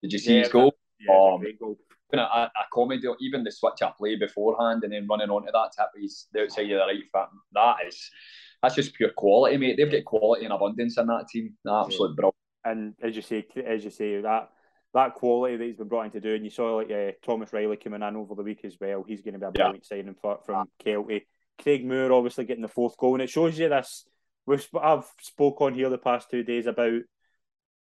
Did 0.02 0.12
you 0.12 0.20
see 0.20 0.36
yeah, 0.36 0.42
his 0.42 0.50
goal? 0.50 0.76
Yeah, 1.00 1.16
um, 1.16 1.40
great 1.40 1.60
goal. 1.60 1.78
A, 2.14 2.18
a 2.18 2.52
comedy, 2.72 3.08
even 3.22 3.44
the 3.44 3.52
switch 3.52 3.82
up 3.82 3.98
play 3.98 4.16
beforehand 4.16 4.84
and 4.84 4.94
then 4.94 5.08
running 5.10 5.32
onto 5.32 5.52
that 5.52 5.72
tip, 5.76 5.88
he's 6.00 6.28
the 6.32 6.44
outside 6.44 6.70
of 6.70 6.70
the 6.70 6.76
right 6.76 7.04
foot. 7.12 7.30
That 7.54 7.78
is 7.88 8.12
that's 8.62 8.76
just 8.76 8.94
pure 8.94 9.10
quality, 9.18 9.58
mate. 9.58 9.78
They've 9.78 9.92
got 9.92 10.06
quality 10.06 10.46
and 10.46 10.54
abundance 10.54 10.98
in 10.98 11.08
that 11.08 11.28
team. 11.30 11.54
Absolute 11.68 12.10
yeah. 12.10 12.16
brilliant. 12.16 12.36
And 12.66 12.94
as 13.02 13.16
you 13.16 13.22
say, 13.22 13.46
as 13.66 13.84
you 13.84 13.90
say, 13.90 14.22
that 14.22 14.50
that 14.94 15.16
quality 15.16 15.58
that 15.58 15.64
he's 15.64 15.78
been 15.78 15.88
brought 15.88 16.06
in 16.06 16.12
to 16.12 16.20
do, 16.20 16.36
and 16.36 16.44
you 16.44 16.52
saw 16.52 16.76
like 16.76 16.92
uh, 16.92 17.12
Thomas 17.24 17.52
Riley 17.52 17.78
coming 17.78 18.02
in 18.02 18.16
over 18.16 18.36
the 18.36 18.44
week 18.44 18.64
as 18.64 18.78
well. 18.80 19.04
He's 19.08 19.22
going 19.22 19.34
to 19.34 19.40
be 19.40 19.46
a 19.46 19.52
brilliant 19.52 19.86
yeah. 19.90 19.98
signing 19.98 20.16
for, 20.16 20.40
from 20.46 20.70
Kelty. 20.84 21.24
Craig 21.62 21.86
Moore 21.86 22.12
obviously 22.12 22.46
getting 22.46 22.62
the 22.62 22.68
fourth 22.68 22.98
goal, 22.98 23.16
and 23.16 23.24
it 23.24 23.30
shows 23.30 23.58
you 23.58 23.70
this. 23.70 24.06
We've, 24.46 24.68
I've 24.80 25.06
spoke 25.22 25.62
on 25.62 25.74
here 25.74 25.90
the 25.90 25.98
past 25.98 26.30
two 26.30 26.44
days 26.44 26.66
about 26.68 27.02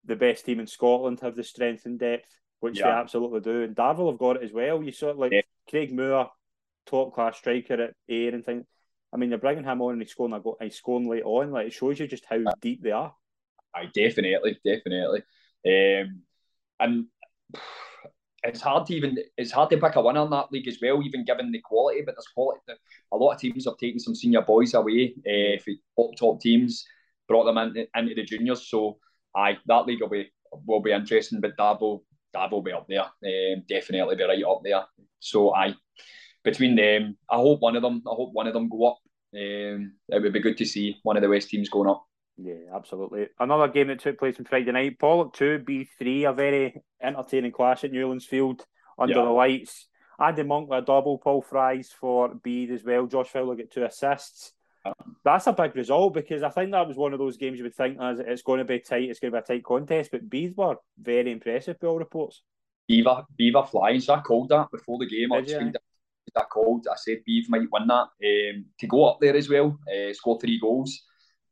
the 0.04 0.16
best 0.16 0.44
team 0.44 0.60
in 0.60 0.66
Scotland 0.66 1.20
have 1.20 1.36
the 1.36 1.44
strength 1.44 1.86
and 1.86 1.98
depth, 1.98 2.28
which 2.60 2.78
yeah. 2.78 2.86
they 2.86 2.90
absolutely 2.90 3.40
do, 3.40 3.62
and 3.62 3.76
Darvel 3.76 4.10
have 4.10 4.18
got 4.18 4.36
it 4.36 4.42
as 4.42 4.52
well. 4.52 4.82
You 4.82 4.92
saw 4.92 5.10
like 5.10 5.32
yeah. 5.32 5.42
Craig 5.68 5.92
Moore, 5.92 6.30
top 6.86 7.14
class 7.14 7.36
striker 7.36 7.82
at 7.82 7.94
Ayr 8.08 8.34
and 8.34 8.44
things. 8.44 8.66
I 9.12 9.16
mean, 9.16 9.30
they're 9.30 9.38
bringing 9.38 9.64
him 9.64 9.82
on 9.82 9.94
and 9.94 10.02
he's 10.02 10.12
scoring, 10.12 10.40
he's 10.60 10.76
scoring 10.76 11.08
late 11.08 11.24
on. 11.24 11.50
Like 11.50 11.66
it 11.66 11.72
shows 11.72 11.98
you 11.98 12.06
just 12.06 12.26
how 12.28 12.38
deep 12.60 12.82
they 12.82 12.92
are. 12.92 13.14
I 13.74 13.86
definitely, 13.86 14.58
definitely, 14.64 15.22
um, 15.66 16.22
and 16.80 17.06
it's 18.42 18.60
hard 18.60 18.86
to 18.86 18.94
even 18.94 19.18
it's 19.36 19.52
hard 19.52 19.70
to 19.70 19.76
pick 19.76 19.96
a 19.96 20.00
winner 20.00 20.24
in 20.24 20.30
that 20.30 20.50
league 20.50 20.68
as 20.68 20.78
well, 20.80 21.02
even 21.02 21.24
given 21.24 21.52
the 21.52 21.60
quality. 21.60 22.02
But 22.04 22.14
there's 22.14 22.28
quality. 22.28 22.60
A 23.12 23.16
lot 23.16 23.34
of 23.34 23.40
teams 23.40 23.66
have 23.66 23.76
taken 23.76 24.00
some 24.00 24.14
senior 24.14 24.42
boys 24.42 24.74
away 24.74 25.14
uh, 25.26 25.60
for 25.62 25.72
top 25.96 26.16
top 26.16 26.40
teams, 26.40 26.84
brought 27.28 27.44
them 27.44 27.58
into, 27.58 28.14
the 28.14 28.24
juniors. 28.24 28.68
So, 28.68 28.98
I 29.36 29.58
that 29.66 29.86
league 29.86 30.00
will 30.00 30.08
be 30.08 30.32
will 30.66 30.80
be 30.80 30.92
interesting. 30.92 31.40
But 31.40 31.56
Darvel, 31.58 32.02
Darvel 32.34 32.52
will 32.52 32.62
be 32.62 32.72
up 32.72 32.86
there, 32.88 33.02
um, 33.02 33.62
definitely 33.68 34.16
be 34.16 34.24
right 34.24 34.44
up 34.44 34.62
there. 34.64 34.84
So, 35.18 35.54
I 35.54 35.74
between 36.42 36.76
them, 36.76 37.18
I 37.30 37.36
hope 37.36 37.60
one 37.60 37.76
of 37.76 37.82
them, 37.82 38.02
I 38.06 38.14
hope 38.14 38.30
one 38.32 38.46
of 38.46 38.54
them 38.54 38.68
go 38.70 38.86
up. 38.86 38.98
Um, 39.34 39.92
it 40.08 40.22
would 40.22 40.32
be 40.32 40.40
good 40.40 40.56
to 40.58 40.64
see 40.64 40.96
one 41.02 41.16
of 41.16 41.22
the 41.22 41.28
West 41.28 41.50
teams 41.50 41.68
going 41.68 41.88
up. 41.90 42.04
Yeah, 42.42 42.74
absolutely. 42.74 43.28
Another 43.38 43.68
game 43.68 43.88
that 43.88 44.00
took 44.00 44.18
place 44.18 44.38
on 44.38 44.46
Friday 44.46 44.72
night, 44.72 44.98
Pollok 44.98 45.34
2, 45.34 45.58
B3, 45.58 46.30
a 46.30 46.32
very 46.32 46.82
entertaining 47.02 47.52
clash 47.52 47.84
at 47.84 47.92
Newlands 47.92 48.24
Field 48.24 48.64
under 48.98 49.14
yeah. 49.14 49.24
the 49.24 49.30
lights. 49.30 49.88
Andy 50.18 50.42
Monk 50.42 50.68
with 50.68 50.82
a 50.82 50.86
double, 50.86 51.18
Paul 51.18 51.42
Fries 51.42 51.90
for 51.90 52.34
Beith 52.34 52.70
as 52.70 52.84
well. 52.84 53.06
Josh 53.06 53.28
Fowler 53.28 53.56
got 53.56 53.70
two 53.70 53.84
assists. 53.84 54.52
That's 55.22 55.46
a 55.46 55.52
big 55.52 55.76
result 55.76 56.14
because 56.14 56.42
I 56.42 56.48
think 56.48 56.70
that 56.72 56.88
was 56.88 56.96
one 56.96 57.12
of 57.12 57.18
those 57.18 57.36
games 57.36 57.58
you 57.58 57.64
would 57.64 57.74
think 57.74 57.98
as 58.00 58.18
it's 58.20 58.42
going 58.42 58.58
to 58.58 58.64
be 58.64 58.78
tight, 58.78 59.10
it's 59.10 59.20
going 59.20 59.32
to 59.32 59.38
be 59.38 59.42
a 59.42 59.46
tight 59.46 59.64
contest, 59.64 60.10
but 60.10 60.28
Beith 60.28 60.56
were 60.56 60.76
very 60.98 61.32
impressive 61.32 61.78
by 61.78 61.88
all 61.88 61.98
reports. 61.98 62.42
Beaver, 62.88 63.24
Beaver 63.36 63.64
flying, 63.64 64.00
so 64.00 64.14
I 64.14 64.20
called 64.20 64.48
that 64.48 64.70
before 64.70 64.98
the 64.98 65.06
game. 65.06 65.32
I 65.32 65.44
I 66.36 66.42
called, 66.44 66.86
I 66.90 66.96
said 66.96 67.18
Beav 67.28 67.48
might 67.48 67.68
win 67.70 67.86
that 67.88 68.08
um, 68.24 68.64
to 68.78 68.86
go 68.86 69.04
up 69.04 69.18
there 69.20 69.36
as 69.36 69.48
well, 69.48 69.78
uh, 69.88 70.12
score 70.12 70.38
three 70.40 70.58
goals. 70.60 71.02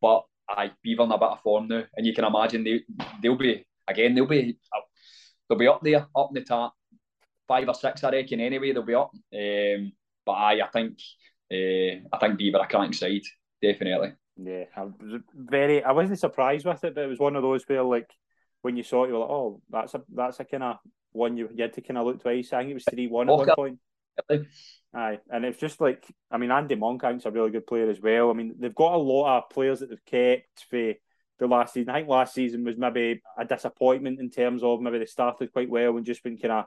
But 0.00 0.24
I 0.48 0.70
Beaver 0.82 1.04
in 1.04 1.12
a 1.12 1.18
bit 1.18 1.28
of 1.28 1.40
form 1.42 1.68
now, 1.68 1.84
and 1.96 2.06
you 2.06 2.14
can 2.14 2.24
imagine 2.24 2.64
they 2.64 2.82
they'll 3.22 3.36
be 3.36 3.64
again 3.86 4.14
they'll 4.14 4.26
be 4.26 4.58
they'll 5.48 5.58
be 5.58 5.68
up 5.68 5.82
there 5.82 6.06
up 6.16 6.30
in 6.30 6.34
the 6.34 6.40
top 6.42 6.74
five 7.46 7.68
or 7.68 7.74
six 7.74 8.04
I 8.04 8.10
reckon 8.10 8.40
anyway 8.40 8.72
they'll 8.72 8.82
be 8.82 8.94
up. 8.94 9.10
Um, 9.34 9.92
but 10.24 10.32
I 10.32 10.60
I 10.62 10.68
think 10.72 10.98
uh, 11.52 12.06
I 12.12 12.18
think 12.20 12.38
Beaver 12.38 12.58
a 12.58 12.66
cracking 12.66 12.92
side 12.92 13.22
definitely. 13.62 14.12
Yeah, 14.36 14.64
I 14.76 14.84
was 14.84 15.20
very 15.34 15.82
I 15.82 15.92
wasn't 15.92 16.18
surprised 16.20 16.66
with 16.66 16.84
it, 16.84 16.94
but 16.94 17.04
it 17.04 17.08
was 17.08 17.18
one 17.18 17.36
of 17.36 17.42
those 17.42 17.64
where 17.66 17.82
like 17.82 18.10
when 18.62 18.76
you 18.76 18.82
saw 18.82 19.04
it, 19.04 19.08
you 19.08 19.14
were 19.14 19.20
like, 19.20 19.30
oh, 19.30 19.62
that's 19.70 19.94
a 19.94 20.02
that's 20.14 20.40
a 20.40 20.44
kind 20.44 20.62
of 20.62 20.76
one 21.12 21.36
you, 21.36 21.48
you 21.54 21.62
had 21.62 21.72
to 21.74 21.80
kind 21.80 21.98
of 21.98 22.06
look 22.06 22.22
twice. 22.22 22.52
I 22.52 22.58
think 22.58 22.70
it 22.70 22.74
was 22.74 22.84
three 22.84 23.08
one 23.08 23.28
at 23.28 23.36
one 23.36 23.48
point. 23.54 23.78
Aye, 24.94 25.18
and 25.30 25.44
it's 25.44 25.60
just 25.60 25.80
like 25.80 26.06
I 26.30 26.38
mean, 26.38 26.50
Andy 26.50 26.74
Monkhouse 26.74 27.26
a 27.26 27.30
really 27.30 27.50
good 27.50 27.66
player 27.66 27.90
as 27.90 28.00
well. 28.00 28.30
I 28.30 28.32
mean, 28.32 28.54
they've 28.58 28.74
got 28.74 28.94
a 28.94 28.98
lot 28.98 29.38
of 29.38 29.50
players 29.50 29.80
that 29.80 29.90
they've 29.90 30.04
kept 30.06 30.64
for 30.70 30.94
the 31.38 31.46
last 31.46 31.74
season. 31.74 31.90
I 31.90 31.98
think 31.98 32.08
last 32.08 32.34
season 32.34 32.64
was 32.64 32.76
maybe 32.76 33.20
a 33.38 33.44
disappointment 33.44 34.20
in 34.20 34.30
terms 34.30 34.62
of 34.62 34.80
maybe 34.80 34.98
they 34.98 35.06
started 35.06 35.52
quite 35.52 35.70
well 35.70 35.96
and 35.96 36.06
just 36.06 36.22
been 36.22 36.38
kind 36.38 36.52
of 36.52 36.64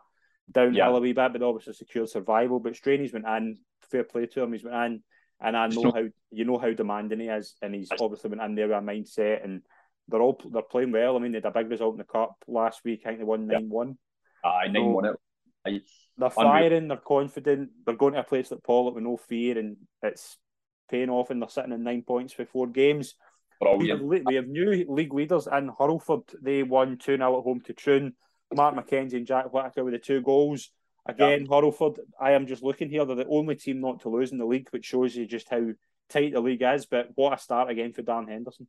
downhill 0.52 0.76
yeah. 0.76 0.88
a 0.90 1.00
wee 1.00 1.14
bit, 1.14 1.34
but 1.34 1.42
obviously 1.42 1.74
secured 1.74 2.10
survival. 2.10 2.60
But 2.60 2.76
Straney's 2.76 3.14
went 3.14 3.28
in, 3.28 3.58
fair 3.90 4.04
play 4.04 4.28
to 4.28 4.44
him. 4.44 4.54
He's 4.54 4.64
went 4.64 4.76
in, 4.76 5.04
and 5.40 5.58
I 5.58 5.68
know 5.68 5.92
how 5.92 6.06
you 6.32 6.46
know 6.46 6.58
how 6.58 6.72
demanding 6.72 7.20
he 7.20 7.28
is, 7.28 7.56
and 7.62 7.74
he's 7.74 7.90
obviously 8.00 8.30
went 8.30 8.42
in 8.44 8.56
there 8.56 8.68
with 8.68 8.78
a 8.78 8.82
mindset, 8.82 9.44
and 9.44 9.62
they're 10.08 10.22
all 10.22 10.40
they're 10.52 10.62
playing 10.62 10.92
well. 10.92 11.16
I 11.16 11.20
mean, 11.20 11.32
they 11.32 11.38
had 11.38 11.46
a 11.46 11.52
big 11.52 11.70
result 11.70 11.96
in 11.96 12.00
the 12.00 12.04
cup 12.04 12.36
last 12.48 12.82
week. 12.86 13.02
I 13.06 13.10
think 13.10 13.20
they 13.20 13.26
won 13.26 13.48
nine 13.48 13.70
one. 13.70 13.98
Aye, 14.44 14.68
nine 14.68 14.86
one. 14.86 15.06
It. 15.06 15.16
They're 16.17 16.30
firing, 16.30 16.88
they're 16.88 16.97
confident, 16.97 17.69
they're 17.86 17.95
going 17.95 18.13
to 18.13 18.19
a 18.19 18.24
place 18.24 18.52
like 18.52 18.62
Pollok 18.62 18.95
with 18.95 19.04
no 19.04 19.17
fear, 19.17 19.58
and 19.58 19.78
it's 20.02 20.38
paying 20.89 21.10
off, 21.10 21.30
and 21.30 21.41
they're 21.41 21.50
sitting 21.50 21.71
in 21.71 21.84
nine 21.84 22.04
points 22.04 22.34
for 22.34 22.45
four 22.45 22.67
games. 22.67 23.15
We 23.78 23.89
have, 23.89 24.02
we 24.02 24.36
have, 24.36 24.47
new 24.47 24.86
league 24.89 25.13
leaders 25.13 25.47
in 25.47 25.69
Hurlford. 25.69 26.24
They 26.41 26.63
won 26.63 26.97
2 26.97 27.17
0 27.17 27.38
at 27.38 27.43
home 27.43 27.62
to 27.65 27.74
Troon. 27.74 28.15
Mark 28.54 28.76
McKenzie 28.76 29.13
and 29.13 29.28
Jack 29.28 29.54
Whitaker 29.54 29.84
with 29.84 29.93
the 29.93 30.00
two 30.00 30.21
goals. 30.21 30.71
Again, 31.06 31.41
yeah. 31.41 31.47
Hurlford, 31.47 32.00
I 32.19 32.32
am 32.32 32.47
just 32.47 32.63
looking 32.63 32.89
here. 32.89 33.06
They're 33.06 33.15
the 33.15 33.28
only 33.28 33.56
team 33.56 33.80
not 33.80 34.02
to 34.02 34.10
lose 34.10 34.32
in 34.32 34.39
the 34.39 34.45
league, 34.45 34.67
which 34.71 34.86
shows 34.86 35.15
you 35.15 35.26
just 35.26 35.50
how 35.50 35.62
tight 36.10 36.34
the 36.34 36.41
league 36.41 36.63
is. 36.63 36.86
But 36.88 37.10
what 37.15 37.34
a 37.34 37.41
start 37.41 37.69
again 37.69 37.93
for 37.93 38.02
Dan 38.02 38.28
Henderson. 38.28 38.67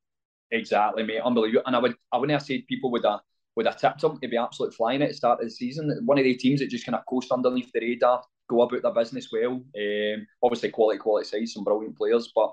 Exactly, 0.50 1.02
mate. 1.02 1.22
Unbelievable. 1.24 1.62
And 1.66 1.74
I 1.74 1.78
would 1.78 1.94
I 2.12 2.18
wouldn't 2.18 2.38
have 2.38 2.46
said 2.46 2.66
people 2.68 2.90
with 2.90 3.04
a 3.04 3.20
would 3.56 3.66
have 3.66 3.78
tipped 3.78 4.00
them 4.00 4.18
to 4.20 4.28
be 4.28 4.36
absolutely 4.36 4.76
flying 4.76 5.02
at 5.02 5.08
the 5.10 5.14
start 5.14 5.40
of 5.40 5.46
the 5.46 5.50
season. 5.50 6.00
One 6.04 6.18
of 6.18 6.24
the 6.24 6.34
teams 6.34 6.60
that 6.60 6.70
just 6.70 6.86
kind 6.86 6.96
of 6.96 7.06
coast 7.06 7.30
underneath 7.30 7.70
the 7.72 7.80
radar, 7.80 8.22
go 8.48 8.62
about 8.62 8.82
their 8.82 8.94
business 8.94 9.28
well. 9.32 9.52
Um, 9.52 10.26
obviously, 10.42 10.70
quality, 10.70 10.98
quality 10.98 11.26
size, 11.26 11.52
some 11.52 11.64
brilliant 11.64 11.96
players. 11.96 12.32
But 12.34 12.52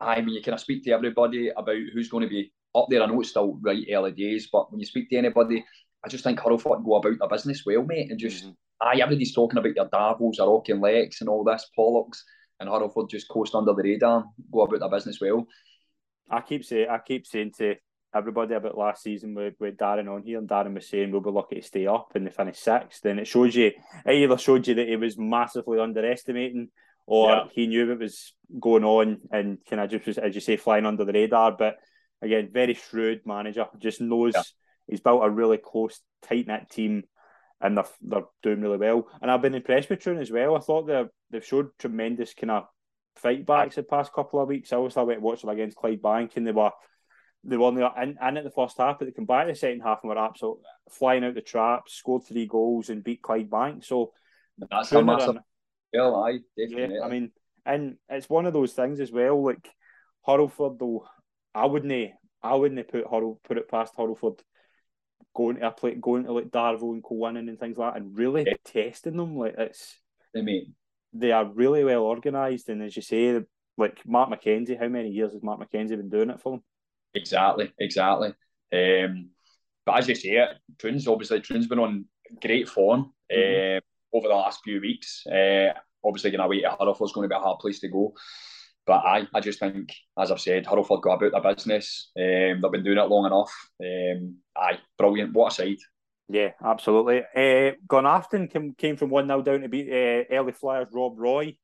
I 0.00 0.20
mean, 0.20 0.34
you 0.34 0.42
kind 0.42 0.54
of 0.54 0.60
speak 0.60 0.84
to 0.84 0.92
everybody 0.92 1.48
about 1.48 1.76
who's 1.92 2.08
going 2.08 2.22
to 2.22 2.28
be 2.28 2.52
up 2.74 2.86
there. 2.88 3.02
I 3.02 3.06
know 3.06 3.20
it's 3.20 3.30
still 3.30 3.58
right 3.60 3.84
early 3.90 4.12
days, 4.12 4.48
but 4.52 4.70
when 4.70 4.80
you 4.80 4.86
speak 4.86 5.10
to 5.10 5.16
anybody, 5.16 5.64
I 6.04 6.08
just 6.08 6.24
think 6.24 6.38
Hurlford 6.38 6.84
go 6.84 6.96
about 6.96 7.18
their 7.18 7.28
business 7.28 7.64
well, 7.66 7.82
mate, 7.82 8.10
and 8.10 8.20
just 8.20 8.44
mm-hmm. 8.44 8.52
aye, 8.80 9.00
everybody's 9.02 9.34
talking 9.34 9.58
about 9.58 9.74
your 9.74 9.88
Davos, 9.90 10.38
your 10.38 10.54
Rocky 10.54 10.72
and 10.72 10.80
Lex, 10.80 11.20
and 11.20 11.28
all 11.28 11.42
this 11.42 11.68
Pollocks, 11.76 12.22
and 12.60 12.68
Hurlford 12.68 13.10
just 13.10 13.28
coast 13.28 13.54
under 13.54 13.72
the 13.72 13.82
radar, 13.82 14.24
go 14.52 14.62
about 14.62 14.80
their 14.80 14.90
business 14.90 15.20
well. 15.20 15.46
I 16.30 16.40
keep 16.42 16.64
saying, 16.64 16.88
I 16.88 16.98
keep 16.98 17.26
saying 17.26 17.52
to 17.58 17.76
everybody 18.14 18.54
about 18.54 18.78
last 18.78 19.02
season 19.02 19.34
with, 19.34 19.54
with 19.58 19.76
Darren 19.76 20.12
on 20.12 20.22
here, 20.22 20.38
and 20.38 20.48
Darren 20.48 20.74
was 20.74 20.88
saying 20.88 21.10
we'll 21.10 21.20
be 21.20 21.30
lucky 21.30 21.56
to 21.56 21.62
stay 21.62 21.86
up 21.86 22.12
and 22.14 22.26
they 22.26 22.30
finish 22.30 22.58
sixth. 22.58 23.02
Then 23.02 23.18
it 23.18 23.26
shows 23.26 23.54
you, 23.54 23.66
it 23.66 24.12
either 24.12 24.38
showed 24.38 24.66
you 24.66 24.74
that 24.74 24.88
he 24.88 24.96
was 24.96 25.18
massively 25.18 25.78
underestimating, 25.78 26.68
or 27.06 27.30
yeah. 27.30 27.44
he 27.52 27.66
knew 27.66 27.90
it 27.90 27.98
was 27.98 28.32
going 28.60 28.84
on 28.84 29.20
and 29.30 29.58
kind 29.68 29.80
of 29.80 30.04
just 30.04 30.18
as 30.18 30.34
you 30.34 30.40
say, 30.40 30.56
flying 30.56 30.86
under 30.86 31.04
the 31.04 31.12
radar. 31.12 31.52
But 31.52 31.76
again, 32.22 32.50
very 32.52 32.74
shrewd 32.74 33.22
manager, 33.24 33.66
just 33.78 34.00
knows 34.00 34.32
yeah. 34.34 34.42
he's 34.86 35.00
built 35.00 35.24
a 35.24 35.30
really 35.30 35.58
close, 35.58 36.00
tight 36.22 36.46
knit 36.46 36.70
team. 36.70 37.04
And 37.60 37.76
they're, 37.76 37.86
they're 38.00 38.22
doing 38.40 38.60
really 38.60 38.76
well. 38.76 39.08
And 39.20 39.30
I've 39.30 39.42
been 39.42 39.56
impressed 39.56 39.90
with 39.90 39.98
Troon 39.98 40.18
as 40.18 40.30
well. 40.30 40.54
I 40.54 40.60
thought 40.60 40.86
they've, 40.86 41.08
they've 41.30 41.44
showed 41.44 41.76
tremendous 41.76 42.32
kind 42.32 42.52
of 42.52 42.66
fight 43.16 43.44
backs 43.44 43.74
the 43.74 43.82
past 43.82 44.12
couple 44.12 44.40
of 44.40 44.48
weeks. 44.48 44.72
I 44.72 44.76
also 44.76 45.04
went 45.04 45.22
watching 45.22 45.48
them 45.48 45.58
against 45.58 45.76
Clydebank 45.76 46.36
and 46.36 46.46
they 46.46 46.52
were 46.52 46.70
they 47.44 47.56
were 47.56 47.68
in, 47.68 48.16
in 48.20 48.36
at 48.36 48.44
the 48.44 48.50
first 48.50 48.78
half, 48.78 48.98
but 48.98 49.06
they 49.06 49.12
come 49.12 49.24
back 49.24 49.42
in 49.42 49.48
the 49.48 49.54
second 49.54 49.80
half 49.80 50.00
and 50.02 50.10
were 50.10 50.18
absolutely 50.18 50.62
flying 50.90 51.24
out 51.24 51.34
the 51.34 51.40
traps, 51.40 51.94
scored 51.94 52.24
three 52.24 52.46
goals 52.46 52.90
and 52.90 53.04
beat 53.04 53.22
Clydebank. 53.22 53.84
So 53.84 54.12
that's 54.58 54.92
a 54.92 55.02
massive. 55.02 55.36
Yeah, 55.92 56.10
I 56.10 56.38
definitely. 56.56 56.96
Yeah, 56.96 57.04
I 57.04 57.08
mean, 57.08 57.30
and 57.64 57.96
it's 58.08 58.28
one 58.28 58.46
of 58.46 58.52
those 58.52 58.72
things 58.72 59.00
as 59.00 59.12
well. 59.12 59.42
Like 59.42 59.68
Hurlford, 60.26 60.78
though, 60.78 61.06
I 61.54 61.66
wouldn't, 61.66 62.10
I 62.42 62.54
wouldn't 62.54 62.88
put 62.88 63.06
Hurl, 63.08 63.40
put 63.44 63.58
it 63.58 63.68
past 63.68 63.94
Hurlford 63.96 64.40
going 65.34 65.56
to 65.56 65.68
a 65.68 65.70
play, 65.70 65.94
going 65.94 66.24
to 66.24 66.32
like 66.32 66.50
Darvel 66.50 66.92
and 66.92 67.02
co-winning 67.02 67.48
and 67.48 67.58
things 67.58 67.78
like 67.78 67.94
that, 67.94 68.00
and 68.00 68.16
really 68.16 68.44
yeah. 68.46 68.54
testing 68.64 69.16
them. 69.16 69.36
Like 69.36 69.54
it's, 69.56 69.98
I 70.36 70.40
mean, 70.40 70.74
they 71.12 71.32
are 71.32 71.44
really 71.46 71.84
well 71.84 72.02
organised, 72.02 72.68
and 72.68 72.82
as 72.82 72.96
you 72.96 73.02
say, 73.02 73.40
like 73.76 74.00
Mark 74.04 74.30
McKenzie, 74.30 74.78
how 74.78 74.88
many 74.88 75.10
years 75.10 75.32
has 75.32 75.42
Mark 75.42 75.60
McKenzie 75.60 75.96
been 75.96 76.08
doing 76.08 76.30
it 76.30 76.40
for 76.40 76.52
them? 76.52 76.64
Exactly, 77.14 77.72
exactly. 77.78 78.34
Um, 78.72 79.30
but 79.84 79.98
as 79.98 80.08
you 80.08 80.14
say, 80.14 80.30
it 80.30 80.48
Troon's 80.78 81.08
obviously 81.08 81.40
Troon's 81.40 81.66
been 81.66 81.78
on 81.78 82.04
great 82.42 82.68
form 82.68 83.12
mm-hmm. 83.32 83.78
uh, 83.78 84.16
over 84.16 84.28
the 84.28 84.34
last 84.34 84.60
few 84.62 84.80
weeks. 84.80 85.26
Uh, 85.26 85.72
obviously, 86.04 86.30
going 86.30 86.44
away 86.44 86.60
to 86.60 86.76
Hurlford's 86.78 87.12
going 87.12 87.28
to 87.28 87.32
be 87.32 87.38
a 87.38 87.42
hard 87.42 87.58
place 87.58 87.80
to 87.80 87.88
go. 87.88 88.12
But 88.86 89.04
I, 89.04 89.28
I 89.34 89.40
just 89.40 89.60
think, 89.60 89.94
as 90.18 90.30
I've 90.30 90.40
said, 90.40 90.64
Hurlford 90.64 91.02
go 91.02 91.12
about 91.12 91.32
their 91.32 91.54
business. 91.54 92.10
Um, 92.16 92.60
they've 92.60 92.72
been 92.72 92.84
doing 92.84 92.98
it 92.98 93.08
long 93.08 93.26
enough. 93.26 93.52
Um, 93.82 94.36
aye, 94.56 94.78
brilliant. 94.96 95.34
What 95.34 95.52
a 95.52 95.54
side. 95.54 95.76
Yeah, 96.30 96.52
absolutely. 96.62 97.20
Uh, 97.20 97.72
Glenafton 97.86 98.50
came, 98.50 98.74
came 98.74 98.96
from 98.96 99.10
1 99.10 99.26
0 99.26 99.42
down 99.42 99.60
to 99.60 99.68
beat 99.68 99.88
uh, 99.88 100.24
early 100.34 100.52
Flyers 100.52 100.88
Rob 100.92 101.18
Roy. 101.18 101.56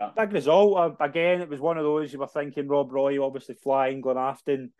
Yeah. 0.00 0.10
Big 0.16 0.32
result. 0.32 0.78
Uh, 0.78 1.04
again, 1.04 1.40
it 1.42 1.48
was 1.48 1.60
one 1.60 1.76
of 1.76 1.84
those 1.84 2.12
you 2.12 2.18
were 2.18 2.26
thinking 2.26 2.68
Rob 2.68 2.92
Roy, 2.92 3.22
obviously 3.22 3.54
flying, 3.54 4.00
Glenafton 4.00 4.70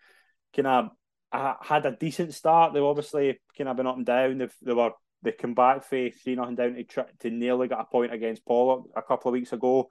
kind 0.55 0.67
of 0.67 0.89
uh, 1.33 1.55
had 1.61 1.87
a 1.87 1.93
decent 1.93 2.35
start. 2.35 2.73
They've 2.73 2.83
obviously 2.83 3.39
kind 3.57 3.69
of 3.69 3.77
been 3.77 3.87
up 3.87 3.97
and 3.97 4.07
down. 4.07 4.39
They've, 4.39 4.55
they 4.63 4.73
were 4.73 4.93
they 5.23 5.33
come 5.33 5.55
back 5.55 5.85
for 5.85 6.09
3 6.09 6.35
nothing 6.35 6.55
down 6.55 6.75
to, 6.75 7.07
to 7.21 7.31
nearly 7.31 7.69
get 7.69 7.81
a 7.81 7.85
point 7.85 8.13
against 8.13 8.45
Pollok 8.47 8.85
a 8.97 9.03
couple 9.03 9.29
of 9.29 9.35
weeks 9.35 9.53
ago. 9.53 9.89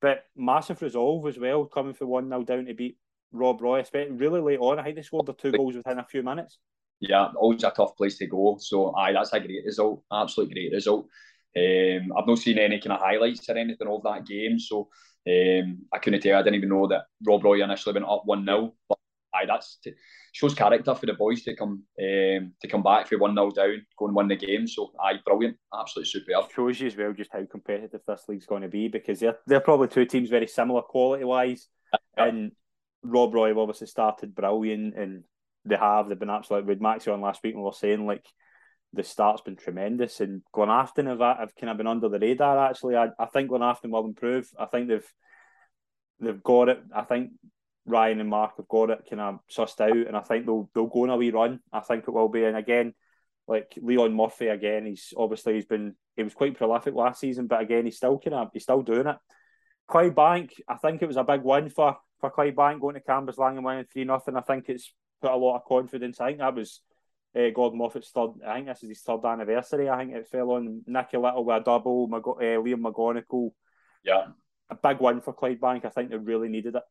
But 0.00 0.24
massive 0.34 0.80
resolve 0.80 1.26
as 1.26 1.38
well, 1.38 1.66
coming 1.66 1.92
for 1.92 2.06
1 2.06 2.28
0 2.28 2.44
down 2.44 2.64
to 2.64 2.74
beat 2.74 2.96
Rob 3.32 3.60
Roy, 3.60 3.80
especially 3.80 4.12
really 4.12 4.40
late 4.40 4.58
on. 4.58 4.78
I 4.78 4.84
think 4.84 4.96
they 4.96 5.02
scored 5.02 5.26
the 5.26 5.34
two 5.34 5.52
goals 5.52 5.76
within 5.76 5.98
a 5.98 6.04
few 6.04 6.22
minutes. 6.22 6.58
Yeah, 7.00 7.28
always 7.36 7.62
a 7.64 7.70
tough 7.70 7.96
place 7.96 8.16
to 8.18 8.26
go. 8.26 8.56
So, 8.60 8.94
aye, 8.94 9.12
that's 9.12 9.32
a 9.32 9.40
great 9.40 9.64
result. 9.64 10.02
Absolutely 10.10 10.54
great 10.54 10.72
result. 10.72 11.06
Um, 11.56 12.12
I've 12.16 12.26
not 12.26 12.38
seen 12.38 12.58
any 12.58 12.80
kind 12.80 12.92
of 12.92 13.00
highlights 13.00 13.48
or 13.48 13.56
anything 13.56 13.88
of 13.88 14.02
that 14.04 14.26
game. 14.26 14.58
So, 14.58 14.88
um, 15.28 15.80
I 15.92 15.98
couldn't 15.98 16.20
tell. 16.20 16.38
I 16.38 16.42
didn't 16.42 16.56
even 16.56 16.68
know 16.68 16.86
that 16.88 17.04
Rob 17.26 17.44
Roy 17.44 17.62
initially 17.62 17.94
went 17.94 18.06
up 18.06 18.22
1 18.24 18.44
0. 18.44 18.74
But 18.88 18.98
aye, 19.34 19.46
that's 19.46 19.78
t- 19.82 19.94
shows 20.32 20.54
character 20.54 20.94
for 20.94 21.06
the 21.06 21.14
boys 21.14 21.42
to 21.42 21.56
come 21.56 21.82
um, 22.00 22.52
to 22.60 22.68
come 22.68 22.82
back 22.82 23.08
for 23.08 23.18
one 23.18 23.34
0 23.34 23.50
down, 23.50 23.86
go 23.98 24.06
and 24.06 24.14
win 24.14 24.28
the 24.28 24.36
game. 24.36 24.66
So 24.66 24.92
aye, 25.02 25.20
brilliant, 25.24 25.56
absolutely 25.78 26.10
superb. 26.10 26.50
Shows 26.54 26.80
you 26.80 26.86
as 26.86 26.96
well 26.96 27.12
just 27.12 27.32
how 27.32 27.44
competitive 27.44 28.00
this 28.06 28.24
league's 28.28 28.46
going 28.46 28.62
to 28.62 28.68
be 28.68 28.88
because 28.88 29.20
they're 29.20 29.38
they're 29.46 29.60
probably 29.60 29.88
two 29.88 30.06
teams 30.06 30.30
very 30.30 30.46
similar 30.46 30.82
quality 30.82 31.24
wise, 31.24 31.68
yeah. 32.16 32.24
and 32.24 32.52
Rob 33.02 33.34
Roy 33.34 33.58
obviously 33.58 33.86
started 33.86 34.34
brilliant, 34.34 34.94
and 34.96 35.24
they 35.64 35.76
have 35.76 36.08
they've 36.08 36.18
been 36.18 36.30
absolutely 36.30 36.68
with 36.68 36.82
Maxi 36.82 37.12
on 37.12 37.20
last 37.20 37.42
week, 37.42 37.54
and 37.54 37.62
we 37.62 37.68
are 37.68 37.72
saying 37.72 38.06
like 38.06 38.24
the 38.92 39.04
start's 39.04 39.42
been 39.42 39.56
tremendous, 39.56 40.20
and 40.20 40.42
Glenafton 40.54 41.06
have 41.06 41.20
have 41.20 41.54
kind 41.54 41.70
of 41.70 41.76
been 41.76 41.86
under 41.86 42.08
the 42.08 42.18
radar. 42.18 42.70
Actually, 42.70 42.96
I, 42.96 43.08
I 43.18 43.26
think 43.26 43.50
Glenafton 43.50 43.90
will 43.90 44.04
improve. 44.04 44.48
I 44.58 44.66
think 44.66 44.88
they've 44.88 45.12
they've 46.20 46.42
got 46.42 46.68
it. 46.68 46.82
I 46.94 47.02
think 47.02 47.30
Ryan 47.86 48.20
and 48.20 48.28
Mark 48.28 48.56
have 48.56 48.68
got 48.68 48.90
it 48.90 49.06
kind 49.08 49.20
of 49.20 49.40
sussed 49.50 49.80
out, 49.80 50.06
and 50.06 50.16
I 50.16 50.20
think 50.20 50.46
they'll 50.46 50.68
they'll 50.74 50.86
go 50.86 51.04
on 51.04 51.10
a 51.10 51.16
wee 51.16 51.30
run. 51.30 51.60
I 51.72 51.80
think 51.80 52.04
it 52.06 52.10
will 52.10 52.28
be, 52.28 52.44
and 52.44 52.56
again, 52.56 52.94
like 53.46 53.72
Leon 53.80 54.14
Murphy, 54.14 54.48
again, 54.48 54.86
he's 54.86 55.12
obviously 55.16 55.54
he's 55.54 55.66
been 55.66 55.94
he 56.16 56.22
was 56.22 56.34
quite 56.34 56.56
prolific 56.56 56.94
last 56.94 57.20
season, 57.20 57.46
but 57.46 57.60
again, 57.60 57.84
he's 57.84 57.96
still 57.96 58.18
kind 58.18 58.34
of 58.34 58.48
he's 58.52 58.64
still 58.64 58.82
doing 58.82 59.06
it. 59.06 59.16
Clydebank, 59.88 60.50
I 60.68 60.76
think 60.76 61.02
it 61.02 61.06
was 61.06 61.16
a 61.16 61.24
big 61.24 61.42
win 61.42 61.68
for 61.68 61.96
for 62.20 62.30
Clydebank 62.30 62.80
going 62.80 62.94
to 62.94 63.00
Cambuslang 63.00 63.56
and 63.56 63.64
winning 63.64 63.86
three 63.92 64.04
nothing. 64.04 64.36
I 64.36 64.40
think 64.40 64.68
it's 64.68 64.92
put 65.22 65.32
a 65.32 65.36
lot 65.36 65.56
of 65.56 65.64
confidence. 65.64 66.20
I 66.20 66.28
think 66.28 66.38
that 66.38 66.54
was 66.54 66.80
uh, 67.36 67.50
Gordon 67.54 67.78
Moffat's 67.78 68.10
third. 68.10 68.30
I 68.46 68.54
think 68.56 68.66
this 68.66 68.82
is 68.82 68.88
his 68.88 69.00
third 69.02 69.24
anniversary. 69.24 69.88
I 69.88 69.98
think 69.98 70.14
it 70.14 70.28
fell 70.28 70.52
on 70.52 70.82
Nicky 70.86 71.16
Little 71.16 71.44
with 71.44 71.60
a 71.60 71.64
double. 71.64 72.08
Mag- 72.08 72.26
uh, 72.26 72.60
Liam 72.60 72.82
McGonigal. 72.82 73.50
Yeah, 74.04 74.26
a 74.70 74.74
big 74.74 75.00
win 75.00 75.20
for 75.20 75.34
Clydebank. 75.34 75.84
I 75.84 75.90
think 75.90 76.10
they 76.10 76.16
really 76.16 76.48
needed 76.48 76.76
it. 76.76 76.82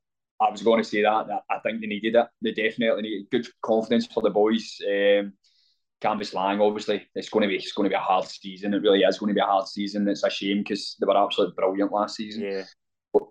I 0.42 0.50
was 0.50 0.62
going 0.62 0.82
to 0.82 0.90
say 0.90 1.02
that, 1.02 1.28
I 1.50 1.60
think 1.60 1.82
they 1.82 1.88
needed 1.88 2.16
it. 2.16 2.28
They 2.42 2.54
definitely 2.54 3.02
needed 3.02 3.30
good 3.30 3.48
confidence 3.62 4.08
for 4.08 4.24
the 4.24 4.30
boys. 4.30 4.78
Um, 4.88 5.34
Cambuslang, 6.02 6.66
obviously, 6.66 7.06
it's 7.14 7.28
going 7.28 7.44
to 7.44 7.50
be 7.50 7.58
it's 7.58 7.74
going 7.74 7.90
to 7.90 7.94
be 7.94 7.96
a 7.96 8.00
hard 8.00 8.26
season. 8.26 8.74
It 8.74 8.82
really 8.82 9.02
is 9.02 9.18
going 9.18 9.30
to 9.30 9.34
be 9.34 9.42
a 9.42 9.46
hard 9.46 9.68
season. 9.68 10.08
It's 10.08 10.24
a 10.24 10.30
shame 10.30 10.60
because 10.60 10.96
they 11.00 11.06
were 11.06 11.18
absolutely 11.18 11.56
brilliant 11.58 11.92
last 11.92 12.16
season. 12.16 12.44
Yeah, 12.44 12.64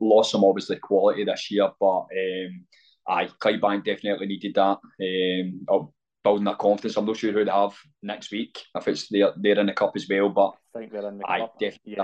lost 0.01 0.33
some 0.33 0.45
obviously 0.45 0.77
quality 0.77 1.25
this 1.25 1.51
year, 1.51 1.71
but 1.81 2.01
um, 2.01 2.67
I 3.09 3.25
Clydebank 3.41 3.87
definitely 3.87 4.27
needed 4.27 4.55
that. 4.57 4.79
Um, 5.01 5.89
building 6.29 6.45
that 6.45 6.59
confidence. 6.59 6.97
I'm 6.97 7.07
not 7.07 7.17
sure 7.17 7.33
who 7.33 7.45
they 7.45 7.51
have 7.51 7.77
next 8.03 8.31
week 8.31 8.59
if 8.75 8.89
it's 8.89 9.09
they're, 9.09 9.33
they're 9.37 9.59
in 9.59 9.67
the 9.67 9.73
cup 9.73 9.93
as 9.97 10.07
well, 10.09 10.29
but 10.29 10.53
I 10.75 10.79
think 10.79 10.93
they're 10.93 11.09
in 11.09 11.19
the 11.19 11.25
cup. 11.25 11.59
Definitely, 11.59 11.95
yeah, 11.97 12.03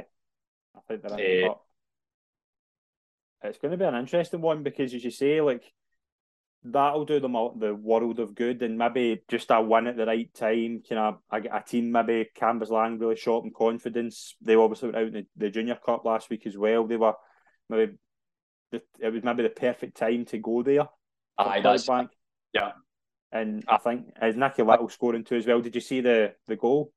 I 0.77 0.81
think 0.89 1.03
they're 1.03 1.11
in 1.11 1.17
the 1.17 1.45
uh, 1.45 1.49
cup 1.49 1.65
it's 3.45 3.59
going 3.59 3.73
to 3.73 3.77
be 3.77 3.85
an 3.85 3.95
interesting 3.95 4.41
one 4.41 4.63
because, 4.63 4.95
as 4.95 5.05
you 5.05 5.11
say, 5.11 5.41
like 5.41 5.63
that'll 6.65 7.05
do 7.05 7.21
them 7.21 7.37
the 7.59 7.75
world 7.75 8.19
of 8.19 8.35
good, 8.35 8.63
and 8.63 8.79
maybe 8.79 9.23
just 9.29 9.51
a 9.51 9.61
win 9.61 9.87
at 9.87 9.97
the 9.97 10.07
right 10.07 10.33
time. 10.35 10.83
Can 10.87 10.99
of 10.99 11.19
a, 11.31 11.37
a 11.37 11.63
team, 11.67 11.93
maybe 11.93 12.31
Cambuslang 12.39 13.01
really 13.01 13.17
short 13.17 13.45
in 13.45 13.53
confidence. 13.53 14.35
They 14.41 14.55
obviously 14.55 14.91
went 14.91 14.99
out 14.99 15.07
in 15.09 15.13
the, 15.13 15.27
the 15.37 15.51
Junior 15.51 15.79
Cup 15.85 16.05
last 16.05 16.31
week 16.31 16.47
as 16.47 16.57
well. 16.57 16.87
They 16.87 16.97
were 16.97 17.15
maybe 17.69 17.95
it 18.73 19.13
was 19.13 19.23
maybe 19.23 19.43
the 19.43 19.51
perfect 19.51 19.97
time 19.97 20.25
to 20.27 20.39
go 20.39 20.63
there. 20.63 20.89
Aye, 21.39 21.61
that's. 21.61 21.89
Yeah, 22.53 22.73
and 23.35 23.65
I 23.67 23.79
think 23.79 24.07
as 24.21 24.37
Nicky 24.37 24.63
Little 24.63 24.89
scoring 24.89 25.25
too 25.25 25.37
as 25.37 25.47
well. 25.47 25.61
Did 25.61 25.75
you 25.75 25.81
see 25.81 26.01
the 26.01 26.35
the 26.47 26.57
goal? 26.57 26.93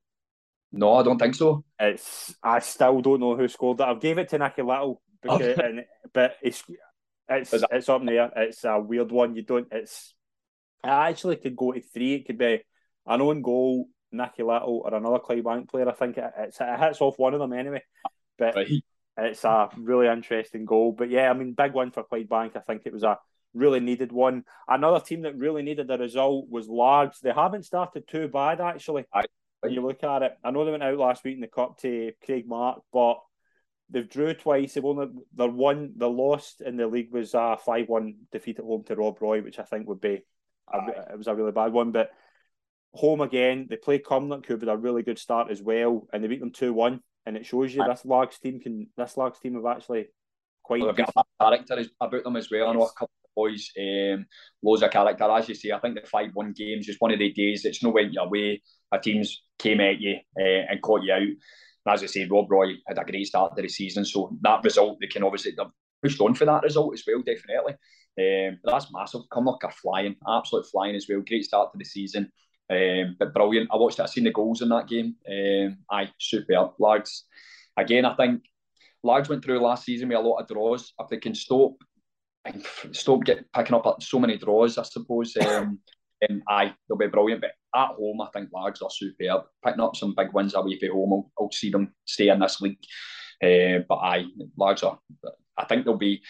No, 0.70 0.94
I 0.94 1.02
don't 1.02 1.18
think 1.18 1.34
so. 1.34 1.64
It's 1.78 2.34
I 2.42 2.60
still 2.60 3.00
don't 3.00 3.20
know 3.20 3.36
who 3.36 3.48
scored 3.48 3.78
that. 3.78 3.88
I've 3.88 4.00
gave 4.00 4.18
it 4.18 4.28
to 4.30 4.38
Nicky 4.38 4.62
Little 4.62 5.02
because, 5.20 5.58
and, 5.58 5.84
but 6.12 6.36
it's 6.40 6.62
it's 7.28 7.52
it's 7.52 7.88
up 7.88 8.04
there. 8.04 8.30
It's 8.36 8.64
a 8.64 8.78
weird 8.78 9.10
one. 9.10 9.34
You 9.34 9.42
don't. 9.42 9.66
It's 9.72 10.14
I 10.82 11.10
actually 11.10 11.36
could 11.36 11.56
go 11.56 11.72
to 11.72 11.80
three. 11.80 12.14
It 12.14 12.26
could 12.26 12.38
be 12.38 12.62
an 13.06 13.20
own 13.20 13.42
goal, 13.42 13.88
Nicky 14.12 14.44
Little, 14.44 14.82
or 14.84 14.94
another 14.94 15.18
Clydebank 15.18 15.68
player. 15.68 15.88
I 15.88 15.92
think 15.92 16.18
it, 16.18 16.32
it's, 16.38 16.60
it 16.60 16.78
hits 16.78 17.00
off 17.00 17.18
one 17.18 17.34
of 17.34 17.40
them 17.40 17.52
anyway. 17.52 17.82
But 18.38 18.54
right. 18.54 18.68
it's 19.16 19.42
a 19.42 19.70
really 19.76 20.06
interesting 20.06 20.64
goal. 20.64 20.92
But 20.92 21.10
yeah, 21.10 21.30
I 21.30 21.32
mean, 21.32 21.54
big 21.54 21.72
one 21.72 21.90
for 21.90 22.04
Clydebank. 22.04 22.56
I 22.56 22.60
think 22.60 22.82
it 22.84 22.92
was 22.92 23.02
a 23.02 23.18
really 23.54 23.80
needed 23.80 24.12
one. 24.12 24.44
Another 24.66 25.00
team 25.00 25.22
that 25.22 25.36
really 25.36 25.62
needed 25.62 25.88
the 25.88 25.98
result 25.98 26.48
was 26.48 26.68
Largs. 26.68 27.20
They 27.20 27.32
haven't 27.32 27.64
started 27.64 28.06
too 28.08 28.28
bad 28.28 28.60
actually. 28.60 29.04
I, 29.12 29.24
when 29.60 29.72
you 29.72 29.80
look 29.84 30.04
at 30.04 30.22
it, 30.22 30.36
I 30.44 30.50
know 30.50 30.64
they 30.64 30.70
went 30.70 30.82
out 30.82 30.98
last 30.98 31.24
week 31.24 31.34
in 31.34 31.40
the 31.40 31.48
cup 31.48 31.78
to 31.80 32.12
Craigmark, 32.26 32.80
but 32.92 33.20
they've 33.90 34.08
drew 34.08 34.34
twice. 34.34 34.74
They've 34.74 34.84
only 34.84 35.08
their 35.34 35.48
one 35.48 35.94
the 35.96 36.08
lost 36.08 36.60
in 36.60 36.76
the 36.76 36.86
league 36.86 37.12
was 37.12 37.34
a 37.34 37.56
five 37.64 37.88
one 37.88 38.16
defeat 38.30 38.58
at 38.58 38.64
home 38.64 38.84
to 38.84 38.94
Rob 38.94 39.20
Roy, 39.20 39.42
which 39.42 39.58
I 39.58 39.64
think 39.64 39.88
would 39.88 40.00
be 40.00 40.22
a, 40.72 40.78
it 41.12 41.18
was 41.18 41.26
a 41.26 41.34
really 41.34 41.52
bad 41.52 41.72
one. 41.72 41.90
But 41.90 42.10
home 42.92 43.20
again, 43.20 43.66
they 43.68 43.76
play 43.76 43.98
Cumnock, 43.98 44.46
who 44.46 44.58
had 44.58 44.68
a 44.68 44.76
really 44.76 45.02
good 45.02 45.18
start 45.18 45.50
as 45.50 45.60
well, 45.62 46.06
and 46.12 46.22
they 46.22 46.28
beat 46.28 46.40
them 46.40 46.52
two 46.52 46.72
one. 46.72 47.00
And 47.26 47.36
it 47.36 47.44
shows 47.44 47.74
you 47.74 47.84
this 47.84 48.04
Largs 48.04 48.38
team 48.38 48.60
can 48.60 48.88
this 48.96 49.16
Largs 49.16 49.40
team 49.40 49.54
have 49.54 49.66
actually 49.66 50.06
quite. 50.62 50.82
Well, 50.82 50.92
they've 50.92 51.06
got 51.06 51.26
a 51.40 51.44
character 51.44 51.84
about 52.00 52.24
them 52.24 52.36
as 52.36 52.50
well. 52.50 52.60
Yes. 52.60 52.68
I 52.68 52.72
know 52.72 52.84
a 52.84 52.92
couple 52.92 53.10
boys, 53.38 53.70
um, 53.78 54.26
loads 54.62 54.82
of 54.82 54.90
character. 54.90 55.30
As 55.30 55.48
you 55.48 55.54
say, 55.54 55.72
I 55.72 55.78
think 55.78 55.94
the 55.94 56.06
five 56.06 56.30
one 56.34 56.52
games 56.52 56.86
just 56.86 57.00
one 57.00 57.12
of 57.12 57.18
the 57.18 57.32
days. 57.32 57.64
It's 57.64 57.82
no 57.82 57.90
went 57.90 58.12
your 58.12 58.28
way. 58.28 58.62
Our 58.92 59.00
teams 59.00 59.42
came 59.58 59.80
at 59.80 60.00
you 60.00 60.16
uh, 60.40 60.64
and 60.70 60.82
caught 60.82 61.02
you 61.02 61.12
out 61.12 61.28
as 61.88 62.02
I 62.02 62.06
say, 62.06 62.28
Rob 62.30 62.50
Roy 62.50 62.74
had 62.86 62.98
a 62.98 63.04
great 63.04 63.26
start 63.26 63.56
to 63.56 63.62
the 63.62 63.68
season, 63.68 64.04
so 64.04 64.36
that 64.42 64.64
result 64.64 64.98
they 65.00 65.06
can 65.06 65.22
obviously 65.24 65.52
pushed 66.02 66.20
on 66.20 66.34
for 66.34 66.44
that 66.44 66.62
result 66.62 66.94
as 66.94 67.04
well, 67.06 67.22
definitely. 67.22 67.74
Um, 68.18 68.58
that's 68.64 68.92
massive. 68.92 69.22
Cumnock 69.32 69.64
are 69.64 69.72
flying, 69.72 70.16
absolute 70.26 70.66
flying 70.70 70.96
as 70.96 71.06
well. 71.08 71.22
Great 71.26 71.44
start 71.44 71.72
to 71.72 71.78
the 71.78 71.84
season. 71.84 72.30
Um, 72.70 73.16
but 73.18 73.32
brilliant. 73.32 73.70
I 73.72 73.76
watched 73.76 73.98
it. 73.98 74.02
I 74.02 74.06
seen 74.06 74.24
the 74.24 74.32
goals 74.32 74.60
in 74.60 74.68
that 74.70 74.88
game. 74.88 75.14
Um, 75.28 75.78
aye, 75.90 76.10
superb. 76.18 76.72
Largs. 76.78 77.24
Again, 77.76 78.04
I 78.04 78.14
think 78.16 78.42
Largs 79.02 79.28
went 79.28 79.44
through 79.44 79.60
last 79.60 79.84
season 79.84 80.08
with 80.08 80.18
a 80.18 80.20
lot 80.20 80.40
of 80.40 80.48
draws. 80.48 80.92
If 80.98 81.08
they 81.08 81.18
can 81.18 81.34
stop 81.34 81.72
stop 82.92 83.24
get 83.24 83.50
picking 83.52 83.74
up 83.74 84.02
so 84.02 84.18
many 84.18 84.36
draws, 84.38 84.78
I 84.78 84.82
suppose. 84.82 85.36
Um, 85.46 85.80
and 86.20 86.42
aye, 86.48 86.74
they'll 86.88 86.98
be 86.98 87.06
brilliant. 87.06 87.42
But 87.42 87.52
at 87.74 87.94
home, 87.94 88.20
I 88.20 88.28
think 88.32 88.50
Largs 88.52 88.82
are 88.82 88.90
superb. 88.90 89.42
Picking 89.64 89.80
up 89.80 89.94
some 89.94 90.14
big 90.16 90.32
wins 90.32 90.54
away 90.54 90.78
from 90.78 90.90
home, 90.90 91.12
I'll, 91.12 91.32
I'll 91.38 91.52
see 91.52 91.70
them 91.70 91.94
stay 92.04 92.28
in 92.28 92.40
this 92.40 92.60
league. 92.60 92.78
Uh, 93.42 93.84
but 93.88 93.96
aye, 93.96 94.24
Largs 94.56 94.82
are. 94.82 94.98
I 95.56 95.64
think 95.64 95.84
they'll 95.84 95.96
be 95.96 96.22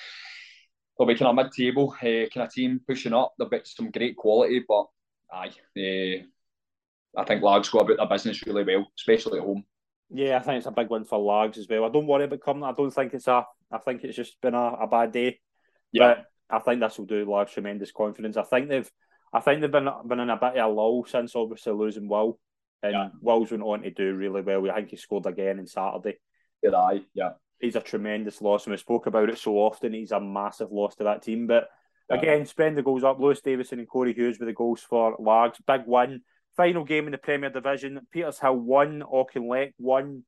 they'll 0.98 1.08
be 1.08 1.14
kind 1.14 1.28
of 1.28 1.36
mid-table 1.36 1.94
uh, 1.96 2.02
kind 2.02 2.46
of 2.46 2.52
team 2.52 2.80
pushing 2.86 3.14
up. 3.14 3.34
They'll 3.38 3.48
be 3.48 3.60
some 3.64 3.90
great 3.90 4.16
quality, 4.16 4.64
but 4.68 4.86
aye, 5.32 5.52
uh, 5.76 7.20
I 7.20 7.24
think 7.24 7.42
Largs 7.42 7.70
go 7.70 7.78
about 7.78 7.96
their 7.96 8.06
business 8.06 8.46
really 8.46 8.64
well, 8.64 8.86
especially 8.98 9.38
at 9.38 9.44
home. 9.44 9.64
Yeah, 10.10 10.38
I 10.38 10.40
think 10.40 10.58
it's 10.58 10.66
a 10.66 10.70
big 10.70 10.90
win 10.90 11.04
for 11.04 11.18
Largs 11.18 11.58
as 11.58 11.68
well. 11.68 11.84
I 11.84 11.90
don't 11.90 12.06
worry 12.06 12.24
about 12.24 12.40
coming. 12.40 12.64
I 12.64 12.72
don't 12.72 12.90
think 12.90 13.14
it's 13.14 13.28
a. 13.28 13.44
I 13.70 13.78
think 13.78 14.04
it's 14.04 14.16
just 14.16 14.40
been 14.40 14.54
a, 14.54 14.72
a 14.80 14.86
bad 14.86 15.12
day. 15.12 15.40
Yeah. 15.92 16.14
But 16.14 16.24
I 16.50 16.58
think 16.60 16.80
this 16.80 16.98
will 16.98 17.06
do 17.06 17.24
Largs 17.24 17.52
tremendous 17.52 17.92
confidence. 17.92 18.36
I 18.36 18.42
think 18.42 18.68
they've. 18.68 18.90
I 19.32 19.40
think 19.40 19.60
they've 19.60 19.70
been 19.70 19.88
been 20.06 20.20
in 20.20 20.30
a 20.30 20.36
bit 20.36 20.56
of 20.56 20.70
a 20.70 20.72
lull 20.72 21.04
since 21.06 21.36
obviously 21.36 21.72
losing 21.72 22.08
Will, 22.08 22.38
and 22.82 22.92
yeah. 22.92 23.08
Will's 23.20 23.50
went 23.50 23.62
on 23.62 23.82
to 23.82 23.90
do 23.90 24.14
really 24.14 24.40
well. 24.40 24.70
I 24.70 24.76
think 24.76 24.90
he 24.90 24.96
scored 24.96 25.26
again 25.26 25.58
on 25.58 25.66
Saturday. 25.66 26.18
Did 26.62 26.74
I? 26.74 27.02
Yeah. 27.14 27.32
He's 27.60 27.76
a 27.76 27.80
tremendous 27.80 28.40
loss, 28.40 28.64
and 28.64 28.70
we 28.70 28.78
spoke 28.78 29.06
about 29.06 29.28
it 29.28 29.38
so 29.38 29.56
often. 29.56 29.92
He's 29.92 30.12
a 30.12 30.20
massive 30.20 30.70
loss 30.70 30.94
to 30.96 31.04
that 31.04 31.22
team. 31.22 31.46
But 31.46 31.68
yeah. 32.08 32.16
again, 32.16 32.46
spend 32.46 32.78
the 32.78 32.82
goals 32.82 33.04
up. 33.04 33.18
Lewis 33.20 33.40
Davison 33.42 33.80
and 33.80 33.88
Corey 33.88 34.14
Hughes 34.14 34.38
with 34.38 34.48
the 34.48 34.54
goals 34.54 34.80
for 34.80 35.16
Largs. 35.18 35.58
Big 35.66 35.82
win. 35.86 36.22
Final 36.56 36.84
game 36.84 37.06
in 37.06 37.12
the 37.12 37.18
Premier 37.18 37.50
Division. 37.50 38.00
Petershill 38.14 38.56
won, 38.56 39.02
Auchinleck 39.02 39.74
won. 39.78 40.24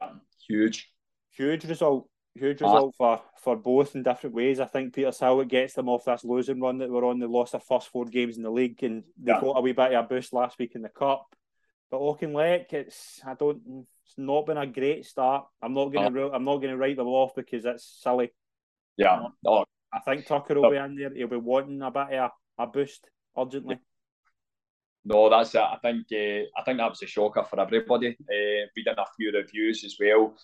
Yeah, 0.00 0.10
huge. 0.48 0.90
Huge 1.30 1.64
result. 1.64 2.08
Huge 2.36 2.62
result 2.62 2.94
for, 2.96 3.20
for 3.38 3.56
both 3.56 3.94
in 3.94 4.02
different 4.02 4.34
ways. 4.34 4.58
I 4.58 4.64
think 4.64 4.94
Petershill 4.94 5.42
it 5.42 5.48
gets 5.48 5.74
them 5.74 5.88
off 5.88 6.04
this 6.04 6.24
losing 6.24 6.60
run 6.60 6.78
that 6.78 6.90
we're 6.90 7.04
on. 7.04 7.20
They 7.20 7.26
lost 7.26 7.52
their 7.52 7.60
first 7.60 7.88
four 7.88 8.06
games 8.06 8.36
in 8.36 8.42
the 8.42 8.50
league 8.50 8.82
and 8.82 9.04
they 9.22 9.32
yeah. 9.32 9.40
got 9.40 9.56
a 9.56 9.60
wee 9.60 9.72
bit 9.72 9.92
of 9.92 10.04
a 10.04 10.08
boost 10.08 10.32
last 10.32 10.58
week 10.58 10.74
in 10.74 10.82
the 10.82 10.88
cup. 10.88 11.26
But 11.90 12.00
Auchinleck, 12.00 12.72
it's 12.72 13.20
I 13.24 13.34
don't 13.34 13.86
it's 14.04 14.18
not 14.18 14.46
been 14.46 14.56
a 14.56 14.66
great 14.66 15.06
start. 15.06 15.46
I'm 15.62 15.74
not 15.74 15.92
gonna 15.92 16.26
uh, 16.26 16.30
I'm 16.32 16.44
not 16.44 16.58
gonna 16.58 16.76
write 16.76 16.96
them 16.96 17.06
off 17.06 17.36
because 17.36 17.64
it's 17.64 18.00
silly. 18.02 18.32
Yeah. 18.96 19.26
Oh. 19.46 19.64
I 19.92 20.00
think 20.00 20.26
Tucker 20.26 20.60
will 20.60 20.70
be 20.70 20.76
in 20.76 20.96
there. 20.96 21.14
He'll 21.14 21.28
be 21.28 21.36
wanting 21.36 21.80
a 21.82 21.90
bit 21.90 22.14
of 22.14 22.30
a, 22.58 22.62
a 22.64 22.66
boost 22.66 23.08
urgently. 23.38 23.78
No, 25.04 25.28
that's 25.30 25.54
it. 25.54 25.60
I 25.60 25.76
think 25.82 26.06
uh, 26.12 26.48
I 26.58 26.64
think 26.64 26.78
that 26.78 26.90
was 26.90 27.02
a 27.02 27.06
shocker 27.06 27.44
for 27.44 27.60
everybody. 27.60 28.08
Uh, 28.08 28.66
reading 28.76 28.94
a 28.98 29.04
few 29.16 29.32
reviews 29.32 29.84
as 29.84 29.96
well, 30.00 30.34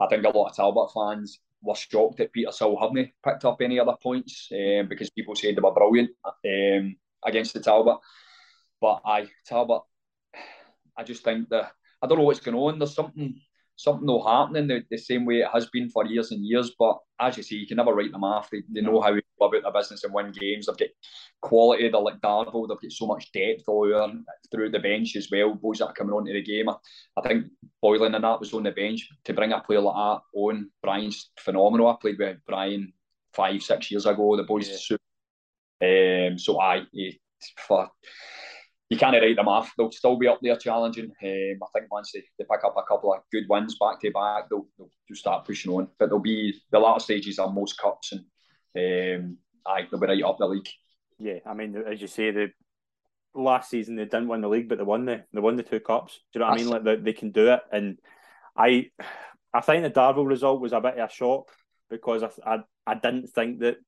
I 0.00 0.06
think 0.08 0.24
a 0.24 0.30
lot 0.30 0.50
of 0.50 0.56
Talbot 0.56 0.92
fans 0.92 1.40
were 1.62 1.74
shocked 1.74 2.18
that 2.18 2.32
Petershill 2.32 2.80
hadn't 2.80 3.10
picked 3.24 3.44
up 3.44 3.60
any 3.60 3.78
other 3.80 3.94
points 4.02 4.48
um, 4.52 4.88
because 4.88 5.10
people 5.10 5.34
said 5.34 5.56
they 5.56 5.60
were 5.60 5.72
brilliant 5.72 6.10
um, 6.24 6.96
against 7.24 7.54
the 7.54 7.60
Talbot. 7.60 7.98
But 8.80 9.00
I 9.04 9.28
Talbot, 9.46 9.82
I 10.96 11.02
just 11.04 11.24
think 11.24 11.48
that 11.48 11.72
I 12.02 12.06
don't 12.06 12.18
know 12.18 12.24
what's 12.24 12.40
going 12.40 12.56
on. 12.56 12.78
There's 12.78 12.94
something 12.94 13.40
something 13.76 14.06
will 14.06 14.26
happen 14.26 14.56
in 14.56 14.66
the, 14.66 14.82
the 14.90 14.96
same 14.96 15.24
way 15.24 15.40
it 15.40 15.48
has 15.52 15.66
been 15.66 15.88
for 15.90 16.04
years 16.04 16.32
and 16.32 16.44
years. 16.44 16.72
But 16.78 16.98
as 17.20 17.36
you 17.36 17.42
see, 17.42 17.56
you 17.56 17.66
can 17.66 17.76
never 17.76 17.94
write 17.94 18.10
them 18.10 18.24
off. 18.24 18.50
They, 18.50 18.62
they 18.70 18.80
know 18.80 19.00
how 19.00 19.10
to 19.10 19.22
go 19.38 19.46
about 19.46 19.62
their 19.62 19.72
business 19.72 20.02
and 20.02 20.12
win 20.12 20.32
games. 20.32 20.66
They've 20.66 20.76
got 20.76 20.88
quality. 21.42 21.88
They're 21.88 22.00
like 22.00 22.20
Darvel. 22.20 22.66
They've 22.66 22.80
got 22.80 22.92
so 22.92 23.06
much 23.06 23.30
depth 23.32 23.64
all 23.68 23.94
over 23.94 24.12
through 24.50 24.70
the 24.70 24.78
bench 24.78 25.14
as 25.16 25.28
well. 25.30 25.54
Boys 25.54 25.78
that 25.78 25.88
are 25.88 25.92
coming 25.92 26.14
onto 26.14 26.32
the 26.32 26.42
game. 26.42 26.68
I, 26.68 27.20
think 27.22 27.46
Boylan 27.82 28.14
and 28.14 28.24
that 28.24 28.40
was 28.40 28.52
on 28.54 28.62
the 28.62 28.72
bench 28.72 29.08
to 29.24 29.34
bring 29.34 29.52
a 29.52 29.60
player 29.60 29.80
like 29.80 29.94
that 29.94 30.20
on. 30.38 30.70
Brian's 30.82 31.30
phenomenal. 31.38 31.88
I 31.88 31.96
played 32.00 32.18
with 32.18 32.38
Brian 32.46 32.92
five, 33.34 33.62
six 33.62 33.90
years 33.90 34.06
ago. 34.06 34.36
The 34.36 34.44
boys, 34.44 34.90
yeah. 34.90 36.28
um, 36.30 36.38
so 36.38 36.60
I 36.60 36.86
for 37.58 37.90
you 38.88 38.96
can't 38.96 39.20
write 39.20 39.36
them 39.36 39.48
off. 39.48 39.72
They'll 39.76 39.90
still 39.90 40.16
be 40.16 40.28
up 40.28 40.38
there 40.42 40.56
challenging. 40.56 41.06
Um, 41.06 41.58
I 41.62 41.66
think 41.72 41.90
once 41.90 42.12
they, 42.12 42.22
they 42.38 42.44
pick 42.50 42.64
up 42.64 42.76
a 42.76 42.82
couple 42.88 43.12
of 43.12 43.20
good 43.32 43.44
wins 43.48 43.76
back 43.80 44.00
to 44.00 44.10
back, 44.12 44.48
they'll, 44.48 44.66
they'll, 44.78 45.16
start 45.16 45.44
pushing 45.44 45.72
on. 45.72 45.88
But 45.98 46.10
they'll 46.10 46.18
be 46.18 46.54
the 46.70 46.78
latter 46.78 47.00
stages 47.00 47.38
are 47.38 47.50
most 47.50 47.78
cups, 47.78 48.12
and 48.12 49.20
um, 49.24 49.38
aye, 49.66 49.86
they'll 49.90 50.00
be 50.00 50.06
right 50.06 50.22
up 50.22 50.38
the 50.38 50.46
league. 50.46 50.68
Yeah, 51.18 51.38
I 51.44 51.54
mean, 51.54 51.76
as 51.76 52.00
you 52.00 52.06
say, 52.06 52.30
the 52.30 52.52
last 53.34 53.70
season 53.70 53.96
they 53.96 54.04
didn't 54.04 54.28
win 54.28 54.40
the 54.40 54.48
league, 54.48 54.68
but 54.68 54.78
they 54.78 54.84
won 54.84 55.04
the 55.04 55.24
they 55.32 55.40
won 55.40 55.56
the 55.56 55.62
two 55.62 55.80
cups. 55.80 56.20
Do 56.32 56.38
you 56.38 56.40
know 56.40 56.50
what 56.50 56.58
That's 56.58 56.62
I 56.62 56.64
mean? 56.64 56.72
Like 56.72 56.84
they, 56.84 56.96
they 56.96 57.12
can 57.12 57.32
do 57.32 57.52
it, 57.52 57.60
and 57.72 57.98
I 58.56 58.90
I 59.52 59.62
think 59.62 59.82
the 59.82 59.90
Darvel 59.90 60.26
result 60.26 60.60
was 60.60 60.72
a 60.72 60.80
bit 60.80 60.98
of 60.98 61.10
a 61.10 61.12
shock 61.12 61.50
because 61.90 62.22
I 62.22 62.30
I, 62.54 62.58
I 62.86 62.94
didn't 62.94 63.28
think 63.28 63.60
that. 63.60 63.78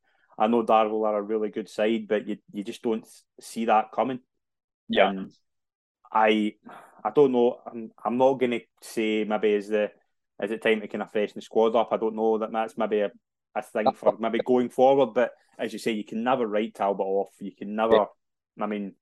I 0.40 0.46
know 0.46 0.62
Darvel 0.62 1.04
are 1.04 1.18
a 1.18 1.20
really 1.20 1.48
good 1.48 1.68
side, 1.68 2.06
but 2.06 2.28
you 2.28 2.36
you 2.52 2.62
just 2.62 2.80
don't 2.80 3.04
see 3.40 3.64
that 3.64 3.90
coming. 3.90 4.20
Yeah. 4.88 5.08
Um, 5.08 5.30
I 6.12 6.54
I 7.04 7.10
don't 7.10 7.32
know. 7.32 7.60
I'm, 7.66 7.90
I'm 8.04 8.18
not 8.18 8.34
going 8.34 8.52
to 8.52 8.60
say 8.82 9.24
maybe 9.24 9.52
is 9.52 9.68
the 9.68 9.90
is 10.42 10.50
it 10.50 10.62
time 10.62 10.80
to 10.80 10.88
kind 10.88 11.02
of 11.02 11.10
freshen 11.10 11.34
the 11.36 11.42
squad 11.42 11.74
up. 11.74 11.88
I 11.92 11.96
don't 11.96 12.16
know 12.16 12.38
that 12.38 12.52
that's 12.52 12.78
maybe 12.78 13.00
a, 13.00 13.10
a 13.54 13.62
thing 13.62 13.92
for 13.94 14.16
maybe 14.20 14.40
going 14.44 14.68
forward. 14.68 15.14
But 15.14 15.32
as 15.58 15.72
you 15.72 15.78
say, 15.78 15.92
you 15.92 16.04
can 16.04 16.22
never 16.22 16.46
write 16.46 16.74
Talbot 16.74 17.06
off. 17.06 17.30
You 17.40 17.52
can 17.54 17.74
never. 17.74 17.96
Yeah. 17.96 18.64
I 18.64 18.66
mean, 18.66 18.94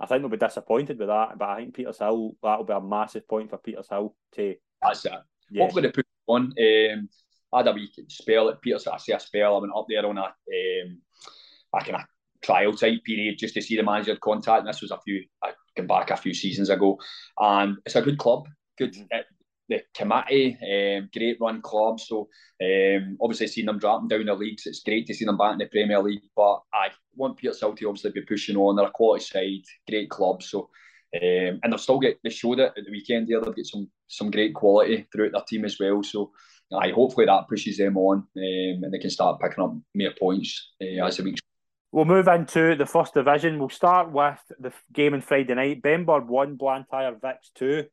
I 0.00 0.06
think 0.06 0.22
they'll 0.22 0.30
be 0.30 0.36
disappointed 0.36 0.98
with 0.98 1.08
that. 1.08 1.38
But 1.38 1.48
I 1.48 1.56
think 1.56 1.76
Petershill 1.76 2.36
that'll 2.42 2.64
be 2.64 2.72
a 2.72 2.80
massive 2.80 3.28
point 3.28 3.50
for 3.50 3.58
Petershill 3.58 4.14
to. 4.34 4.54
That's 4.82 5.04
it. 5.04 5.12
Yeah. 5.50 5.62
Hopefully 5.64 5.82
they 5.82 5.92
put 5.92 6.06
on. 6.26 6.52
Um, 6.58 7.08
I 7.52 7.58
had 7.58 7.68
a 7.68 7.72
wee 7.72 7.90
spell 8.08 8.48
at 8.48 8.60
Peters. 8.60 8.86
I 8.86 8.96
say 8.98 9.12
a 9.12 9.20
spell. 9.20 9.56
I 9.56 9.60
went 9.60 9.72
up 9.74 9.86
there 9.88 10.06
on 10.06 10.18
a 10.18 10.24
um, 10.24 11.00
a 11.74 11.80
kind 11.80 11.96
of 11.96 12.02
trial 12.42 12.72
type 12.72 13.04
period 13.04 13.38
just 13.38 13.54
to 13.54 13.62
see 13.62 13.76
the 13.76 13.82
manager 13.82 14.16
contact. 14.16 14.60
And 14.60 14.68
this 14.68 14.82
was 14.82 14.90
a 14.90 15.00
few, 15.04 15.24
I 15.42 15.52
came 15.76 15.86
back 15.86 16.10
a 16.10 16.16
few 16.16 16.34
seasons 16.34 16.70
ago, 16.70 16.98
and 17.38 17.76
it's 17.84 17.96
a 17.96 18.02
good 18.02 18.18
club, 18.18 18.46
good. 18.78 18.94
Mm-hmm. 18.94 19.18
the 19.68 19.82
committee, 19.94 20.56
um, 20.62 21.08
great 21.12 21.38
run 21.40 21.60
club. 21.60 21.98
So 22.00 22.28
um, 22.62 23.16
obviously 23.20 23.48
seeing 23.48 23.66
them 23.66 23.78
dropping 23.78 24.08
down 24.08 24.26
the 24.26 24.34
leagues, 24.34 24.66
it's 24.66 24.82
great 24.82 25.06
to 25.06 25.14
see 25.14 25.24
them 25.24 25.36
back 25.36 25.54
in 25.54 25.58
the 25.58 25.66
Premier 25.66 26.00
League. 26.00 26.22
But 26.36 26.60
I 26.72 26.90
want 27.14 27.38
Petershill 27.38 27.76
to 27.76 27.88
obviously 27.88 28.12
be 28.12 28.22
pushing 28.22 28.56
on. 28.56 28.76
They're 28.76 28.86
a 28.86 28.90
quality 28.90 29.24
side, 29.24 29.64
great 29.88 30.08
club. 30.10 30.42
So 30.42 30.70
um, 31.14 31.60
and 31.62 31.72
they've 31.72 31.80
still 31.80 31.98
get 31.98 32.18
they 32.22 32.30
showed 32.30 32.58
it 32.58 32.72
at 32.76 32.84
the 32.84 32.90
weekend 32.90 33.28
there. 33.28 33.40
They've 33.40 33.54
got 33.54 33.66
some 33.66 33.90
some 34.08 34.30
great 34.30 34.54
quality 34.54 35.06
throughout 35.12 35.32
their 35.32 35.42
team 35.48 35.64
as 35.64 35.78
well. 35.78 36.02
So 36.02 36.32
I 36.76 36.90
hopefully 36.90 37.26
that 37.26 37.48
pushes 37.48 37.78
them 37.78 37.96
on 37.96 38.18
um, 38.18 38.26
and 38.36 38.92
they 38.92 38.98
can 38.98 39.10
start 39.10 39.40
picking 39.40 39.62
up 39.62 39.74
more 39.94 40.10
points 40.18 40.72
uh, 40.82 41.04
as 41.04 41.16
the 41.16 41.24
weeks 41.24 41.40
We'll 41.96 42.04
move 42.04 42.28
into 42.28 42.74
the 42.74 42.84
first 42.84 43.14
division. 43.14 43.58
We'll 43.58 43.70
start 43.70 44.12
with 44.12 44.38
the 44.60 44.70
game 44.92 45.14
on 45.14 45.22
Friday 45.22 45.54
night. 45.54 45.80
Benburb 45.80 46.26
one, 46.26 46.56
Blantyre 46.56 47.14
Vics 47.14 47.50
two. 47.54 47.86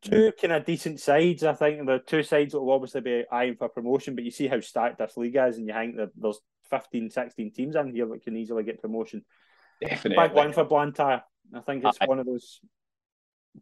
Two 0.00 0.32
kind 0.40 0.54
of 0.54 0.64
decent 0.64 1.00
sides, 1.00 1.44
I 1.44 1.52
think. 1.52 1.84
The 1.84 1.98
two 1.98 2.22
sides 2.22 2.52
that 2.52 2.62
will 2.62 2.72
obviously 2.72 3.02
be 3.02 3.24
eyeing 3.30 3.56
for 3.56 3.68
promotion, 3.68 4.14
but 4.14 4.24
you 4.24 4.30
see 4.30 4.48
how 4.48 4.58
stacked 4.60 4.96
this 4.96 5.18
league 5.18 5.36
is, 5.36 5.58
and 5.58 5.68
you 5.68 5.74
think 5.74 5.96
that 5.98 6.12
there's 6.16 6.40
15, 6.70 7.10
16 7.10 7.52
teams 7.52 7.76
in 7.76 7.94
here 7.94 8.06
that 8.06 8.24
can 8.24 8.38
easily 8.38 8.62
get 8.62 8.80
promotion. 8.80 9.22
Definitely. 9.82 10.28
Big 10.28 10.34
one 10.34 10.54
for 10.54 10.64
Blantyre. 10.64 11.22
I 11.54 11.60
think 11.60 11.84
it's 11.84 11.98
I, 12.00 12.06
one 12.06 12.20
of 12.20 12.24
those 12.24 12.58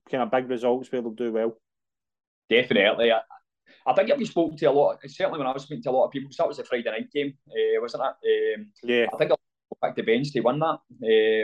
kind 0.08 0.22
of 0.22 0.30
big 0.30 0.48
results 0.48 0.92
where 0.92 1.02
they'll 1.02 1.10
do 1.10 1.32
well. 1.32 1.56
Definitely. 2.48 3.10
I, 3.10 3.22
I 3.84 3.92
think 3.94 4.08
if 4.08 4.18
we 4.18 4.24
spoke 4.24 4.56
to 4.56 4.66
a 4.66 4.70
lot, 4.70 4.98
certainly 5.04 5.40
when 5.40 5.48
I 5.48 5.52
was 5.52 5.64
speaking 5.64 5.82
to 5.82 5.90
a 5.90 5.98
lot 5.98 6.04
of 6.04 6.12
people, 6.12 6.30
so 6.30 6.44
that 6.44 6.48
was 6.48 6.60
a 6.60 6.64
Friday 6.64 6.88
night 6.88 7.10
game, 7.12 7.34
uh, 7.48 7.80
wasn't 7.80 8.04
it? 8.22 8.56
Um, 8.56 8.66
yeah. 8.84 9.06
I 9.12 9.16
think 9.16 9.32
pick 9.82 9.96
the 9.96 10.02
bench 10.02 10.32
to 10.32 10.40
win 10.40 10.60
that. 10.60 10.78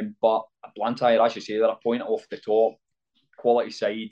Um, 0.00 0.16
but 0.20 0.44
Blantyre, 0.74 1.20
as 1.22 1.34
you 1.34 1.42
say, 1.42 1.58
they're 1.58 1.68
a 1.68 1.76
point 1.76 2.02
off 2.02 2.26
the 2.30 2.38
top, 2.38 2.74
quality 3.36 3.70
side. 3.70 4.10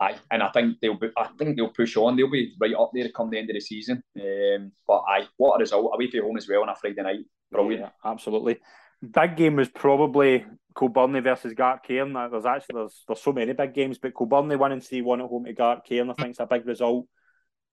I, 0.00 0.16
and 0.30 0.42
I 0.42 0.50
think 0.50 0.78
they'll 0.80 0.98
be, 0.98 1.08
I 1.16 1.28
think 1.38 1.56
they'll 1.56 1.68
push 1.68 1.96
on. 1.96 2.16
They'll 2.16 2.30
be 2.30 2.54
right 2.60 2.74
up 2.74 2.90
there 2.92 3.04
to 3.04 3.12
come 3.12 3.30
the 3.30 3.38
end 3.38 3.50
of 3.50 3.54
the 3.54 3.60
season. 3.60 4.02
Um, 4.20 4.72
but 4.86 5.02
I 5.08 5.26
what 5.36 5.56
a 5.56 5.60
result 5.60 5.90
away 5.94 6.10
from 6.10 6.22
home 6.22 6.36
as 6.36 6.48
well 6.48 6.62
on 6.62 6.68
a 6.68 6.74
Friday 6.74 7.02
night. 7.02 7.24
Brilliant. 7.50 7.82
Yeah, 7.82 8.10
absolutely. 8.10 8.58
Big 9.00 9.36
game 9.36 9.56
was 9.56 9.68
probably 9.68 10.44
Kilbirnie 10.74 11.22
versus 11.22 11.54
Gartcairn. 11.54 12.30
There's 12.30 12.46
actually 12.46 12.74
there's 12.74 13.04
there's 13.06 13.20
so 13.20 13.32
many 13.32 13.52
big 13.52 13.74
games, 13.74 13.98
but 13.98 14.12
one 14.18 14.72
and 14.72 14.84
three 14.84 15.02
one 15.02 15.20
at 15.20 15.28
home 15.28 15.44
to 15.44 15.54
Gartcairn. 15.54 16.10
I 16.10 16.14
think 16.14 16.30
it's 16.30 16.40
a 16.40 16.46
big 16.46 16.66
result. 16.66 17.06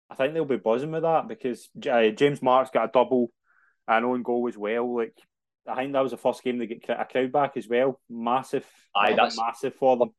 I 0.10 0.16
think 0.16 0.34
they'll 0.34 0.46
be 0.46 0.58
buzzing 0.58 0.92
with 0.92 1.04
that 1.04 1.28
because 1.28 1.70
uh, 1.90 2.10
James 2.10 2.42
Marks 2.42 2.70
got 2.70 2.90
a 2.90 2.92
double 2.92 3.32
and 3.88 4.06
own 4.06 4.24
goal 4.24 4.48
as 4.48 4.58
well. 4.58 4.98
Like 4.98 5.18
I 5.68 5.76
think 5.76 5.94
that 5.94 6.02
was 6.02 6.12
the 6.12 6.18
first 6.18 6.44
game 6.44 6.58
they 6.58 6.68
get 6.68 6.90
a 6.90 7.06
crowd 7.06 7.32
back 7.32 7.58
as 7.58 7.68
well. 7.68 8.00
Massive, 8.10 8.66
Aye, 8.96 9.14
that's 9.14 9.38
massive 9.38 9.76
for 9.76 9.98
them. 9.98 10.12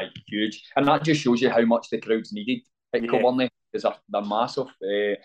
Aye, 0.00 0.08
huge, 0.26 0.62
and 0.76 0.86
that 0.86 1.04
just 1.04 1.22
shows 1.22 1.40
you 1.40 1.50
how 1.50 1.64
much 1.64 1.88
the 1.90 2.00
crowds 2.00 2.32
needed 2.32 2.60
at 2.92 3.02
yeah. 3.02 3.10
because 3.10 3.48
they're, 3.72 3.94
they're 4.08 4.22
massive. 4.22 4.66
Uh, 4.66 5.16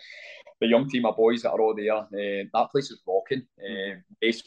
the 0.60 0.68
young 0.68 0.88
team 0.88 1.04
of 1.04 1.16
boys 1.16 1.42
that 1.42 1.50
are 1.50 1.60
all 1.60 1.74
there, 1.74 1.96
uh, 1.96 2.06
that 2.52 2.68
place 2.72 2.90
is 2.90 3.02
rocking. 3.06 3.46
Uh, 3.60 3.96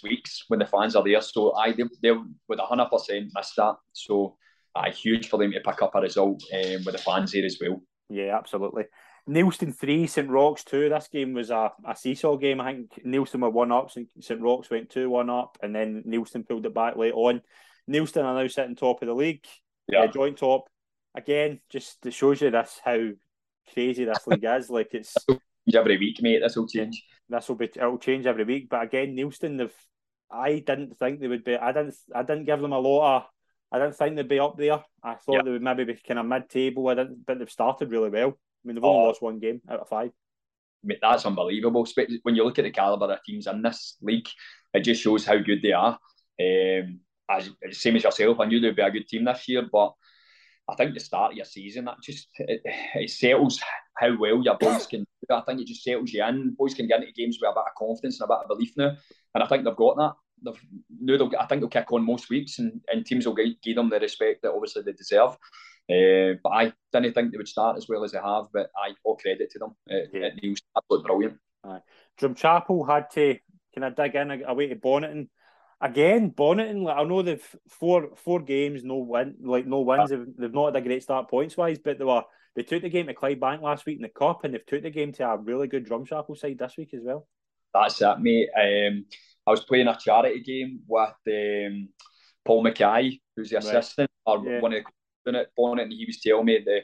weeks 0.04 0.46
when 0.48 0.60
the 0.60 0.66
fans 0.66 0.96
are 0.96 1.04
there, 1.04 1.22
so 1.22 1.54
I 1.56 1.72
they, 1.74 1.84
they 2.02 2.12
would 2.12 2.60
hundred 2.60 2.90
percent 2.90 3.32
miss 3.36 3.54
that. 3.56 3.76
So, 3.94 4.36
uh, 4.76 4.92
huge 4.92 5.30
for 5.30 5.38
them 5.38 5.52
to 5.52 5.60
pick 5.60 5.82
up 5.82 5.96
a 5.96 6.02
result 6.02 6.44
um, 6.54 6.84
with 6.86 6.94
the 6.94 6.98
fans 6.98 7.32
there 7.32 7.46
as 7.46 7.58
well. 7.62 7.82
Yeah, 8.10 8.36
absolutely. 8.36 8.86
Neilston 9.28 9.76
three, 9.76 10.08
St 10.08 10.30
Roch's 10.30 10.64
two. 10.64 10.90
This 10.90 11.08
game 11.08 11.34
was 11.34 11.50
a, 11.50 11.72
a 11.88 11.96
seesaw 11.96 12.38
game. 12.38 12.62
I 12.62 12.74
think 12.74 13.04
Neilston 13.06 13.42
were 13.42 13.50
one 13.50 13.72
up, 13.72 13.92
St 13.92 14.42
Roch's 14.42 14.70
went 14.70 14.90
two 14.90 15.10
one 15.10 15.30
up, 15.30 15.58
and 15.62 15.76
then 15.76 16.04
Neilston 16.08 16.48
pulled 16.48 16.66
it 16.66 16.74
back 16.74 16.96
late 16.96 17.14
on. 17.14 17.42
Neilston 17.90 18.24
are 18.24 18.42
now 18.42 18.48
sitting 18.48 18.76
top 18.76 19.02
of 19.02 19.08
the 19.08 19.14
league, 19.14 19.46
yeah, 19.88 20.04
uh, 20.04 20.08
joint 20.08 20.38
top. 20.38 20.70
Again, 21.16 21.60
just 21.70 22.06
it 22.06 22.14
shows 22.14 22.42
you 22.42 22.52
this 22.52 22.80
how 22.84 23.10
crazy 23.74 24.06
this 24.06 24.28
league 24.28 24.46
is. 24.46 24.70
Like 24.70 24.94
it's 24.94 25.16
every 25.76 25.98
week, 25.98 26.22
mate. 26.22 26.42
This 26.42 26.56
will 26.56 26.68
change. 26.68 27.04
This 27.28 27.50
will 27.50 27.56
be 27.56 27.66
it'll 27.66 27.98
change 27.98 28.26
every 28.26 28.44
week. 28.44 28.70
But 28.70 28.84
again, 28.84 29.16
Neilston, 29.16 29.58
they've 29.58 29.74
I 30.32 30.60
didn't 30.60 30.98
think 30.98 31.20
they 31.20 31.28
would 31.28 31.44
be. 31.44 31.56
I 31.56 31.72
didn't. 31.72 31.96
I 32.14 32.24
didn't 32.24 32.46
give 32.46 32.62
them 32.62 32.74
a 32.74 32.80
lot 32.80 33.18
of. 33.18 33.24
I 33.72 33.80
didn't 33.80 33.96
think 33.96 34.16
they'd 34.16 34.28
be 34.28 34.40
up 34.40 34.58
there. 34.58 34.84
I 35.04 35.16
thought 35.16 35.34
yeah. 35.36 35.42
they 35.44 35.52
would 35.52 35.62
maybe 35.62 35.84
be 35.86 35.96
kind 35.96 36.20
of 36.20 36.26
mid-table. 36.26 36.88
I 36.88 36.96
didn't, 36.96 37.26
but 37.26 37.38
they've 37.38 37.50
started 37.50 37.92
really 37.92 38.10
well. 38.10 38.38
I 38.64 38.68
mean, 38.68 38.76
they've 38.76 38.84
only 38.84 39.04
oh. 39.04 39.08
lost 39.08 39.22
one 39.22 39.40
game 39.40 39.62
out 39.70 39.80
of 39.80 39.90
five. 39.90 40.12
Mate, 40.84 41.00
that's 41.02 41.26
unbelievable. 41.26 41.88
When 42.24 42.36
you 42.36 42.44
look 42.44 42.60
at 42.60 42.64
the 42.64 42.72
caliber 42.72 43.12
of 43.12 43.24
teams 43.24 43.48
in 43.48 43.62
this 43.62 43.98
league, 44.02 44.28
it 44.74 44.82
just 44.82 45.02
shows 45.02 45.26
how 45.26 45.38
good 45.38 45.62
they 45.62 45.74
are. 45.74 46.00
Um, 46.40 47.00
as 47.30 47.50
same 47.72 47.96
as 47.98 48.04
yourself, 48.04 48.40
I 48.40 48.46
knew 48.46 48.60
they'd 48.60 48.76
be 48.76 48.82
a 48.82 48.92
good 48.92 49.08
team 49.08 49.26
this 49.26 49.48
year, 49.48 49.68
but 49.72 49.94
I 50.70 50.76
think 50.76 50.94
the 50.94 51.00
start 51.00 51.32
of 51.32 51.38
your 51.38 51.46
season 51.46 51.86
that 51.86 51.98
just 52.02 52.28
it, 52.38 52.62
it 52.96 53.10
settles 53.10 53.60
how 53.98 54.18
well 54.18 54.42
your 54.44 54.58
boys 54.58 54.88
can. 54.88 55.02
do. 55.02 55.06
I 55.36 55.42
think 55.42 55.62
it 55.62 55.68
just 55.68 55.84
settles 55.84 56.12
you 56.12 56.24
in. 56.24 56.56
Boys 56.58 56.74
can 56.74 56.88
get 56.88 57.02
into 57.02 57.12
games 57.14 57.38
with 57.40 57.50
a 57.50 57.54
bit 57.54 57.64
of 57.68 57.76
confidence 57.78 58.20
and 58.20 58.30
a 58.30 58.34
bit 58.34 58.44
of 58.44 58.48
belief 58.48 58.72
now, 58.78 58.96
and 59.36 59.44
I 59.44 59.48
think 59.48 59.64
they've 59.64 59.76
got 59.76 59.98
that. 59.98 60.14
They've 60.44 60.62
now 61.02 61.18
they'll, 61.18 61.32
I 61.40 61.46
think 61.46 61.62
they'll 61.62 61.70
kick 61.70 61.92
on 61.92 62.06
most 62.06 62.30
weeks, 62.30 62.60
and, 62.60 62.82
and 62.92 63.06
teams 63.06 63.26
will 63.26 63.36
give 63.36 63.76
them 63.76 63.90
the 63.90 64.00
respect 64.00 64.42
that 64.44 64.52
obviously 64.52 64.84
they 64.84 64.94
deserve. 64.94 65.38
Uh, 65.90 66.38
but 66.44 66.50
I 66.50 66.74
didn't 66.94 67.14
think 67.14 67.32
they 67.32 67.38
would 67.38 67.48
start 67.48 67.78
as 67.78 67.88
well 67.88 68.04
as 68.04 68.12
they 68.12 68.20
have. 68.20 68.46
But 68.54 68.70
I 68.78 68.94
all 69.04 69.18
credit 69.18 69.50
to 69.52 69.60
them. 69.60 69.76
It, 69.88 70.10
yeah. 70.14 70.30
it 70.42 70.50
was 70.50 70.62
absolutely 70.78 71.08
brilliant. 71.08 71.38
Aye. 71.64 71.82
Drumchapel 72.20 72.88
had 72.88 73.10
to 73.12 73.38
kind 73.76 73.86
of 73.86 73.96
dig 73.96 74.16
in 74.16 74.44
away 74.46 74.68
to 74.68 74.76
Bonnyton 74.76 75.28
again, 75.82 76.32
Bonnyton, 76.32 76.84
like 76.84 76.98
I 76.98 77.04
know 77.04 77.22
they've 77.22 77.56
four 77.70 78.10
four 78.16 78.42
games, 78.42 78.84
no 78.84 78.98
win, 78.98 79.36
like 79.42 79.66
no 79.66 79.82
wins. 79.82 80.10
They've, 80.10 80.26
they've 80.38 80.54
not 80.54 80.74
had 80.74 80.84
a 80.84 80.86
great 80.86 81.04
start 81.04 81.30
points 81.30 81.58
wise, 81.58 81.80
but 81.80 81.98
they 81.98 82.06
were 82.06 82.24
they 82.56 82.64
took 82.64 82.82
the 82.82 82.90
game 82.90 83.08
to 83.08 83.14
Clydebank 83.14 83.62
last 83.62 83.86
week 83.86 83.98
in 83.98 84.04
the 84.04 84.10
cup, 84.10 84.44
and 84.44 84.54
they've 84.54 84.66
took 84.66 84.84
the 84.84 84.90
game 84.90 85.12
to 85.14 85.28
a 85.28 85.38
really 85.38 85.68
good 85.68 85.88
Drumchapel 85.88 86.38
side 86.38 86.58
this 86.58 86.76
week 86.78 86.94
as 86.94 87.02
well. 87.04 87.28
That's 87.74 88.02
it, 88.02 88.20
mate. 88.20 88.50
Um, 88.58 89.06
I 89.46 89.52
was 89.52 89.64
playing 89.66 89.88
a 89.88 89.98
charity 89.98 90.42
game 90.42 90.82
with 90.88 91.10
um, 91.28 91.90
Paul 92.46 92.64
Mackay, 92.64 93.20
who's 93.36 93.50
the 93.50 93.58
assistant 93.58 94.10
right. 94.28 94.34
or 94.34 94.46
yeah. 94.46 94.60
one 94.60 94.74
of 94.74 94.84
the 94.84 94.90
at 95.36 95.56
Bonnyton, 95.58 95.84
and 95.84 95.94
he 95.94 96.06
was 96.06 96.20
telling 96.20 96.46
me 96.46 96.60
that 96.66 96.82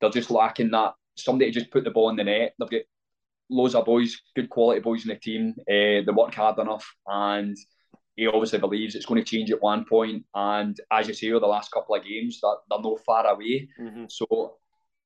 they're 0.00 0.10
just 0.10 0.30
lacking 0.30 0.70
that 0.70 0.94
somebody 1.16 1.50
to 1.50 1.60
just 1.60 1.70
put 1.70 1.84
the 1.84 1.90
ball 1.90 2.10
in 2.10 2.16
the 2.16 2.24
net. 2.24 2.54
They've 2.58 2.70
got 2.70 2.82
loads 3.50 3.74
of 3.74 3.84
boys, 3.84 4.20
good 4.34 4.50
quality 4.50 4.80
boys 4.80 5.04
in 5.04 5.08
the 5.08 5.16
team. 5.16 5.54
Uh, 5.60 6.04
they 6.04 6.12
work 6.14 6.34
hard 6.34 6.58
enough 6.58 6.86
and 7.06 7.56
he 8.16 8.26
obviously 8.26 8.58
believes 8.58 8.94
it's 8.94 9.06
going 9.06 9.22
to 9.22 9.30
change 9.30 9.50
at 9.50 9.62
one 9.62 9.84
point. 9.84 10.24
And 10.34 10.78
as 10.90 11.08
you 11.08 11.14
say, 11.14 11.30
over 11.30 11.40
the 11.40 11.46
last 11.46 11.70
couple 11.70 11.94
of 11.94 12.04
games, 12.04 12.40
that 12.40 12.56
they're, 12.68 12.80
no 12.80 12.98
far 13.04 13.26
away. 13.26 13.68
Mm-hmm. 13.80 14.04
So, 14.08 14.56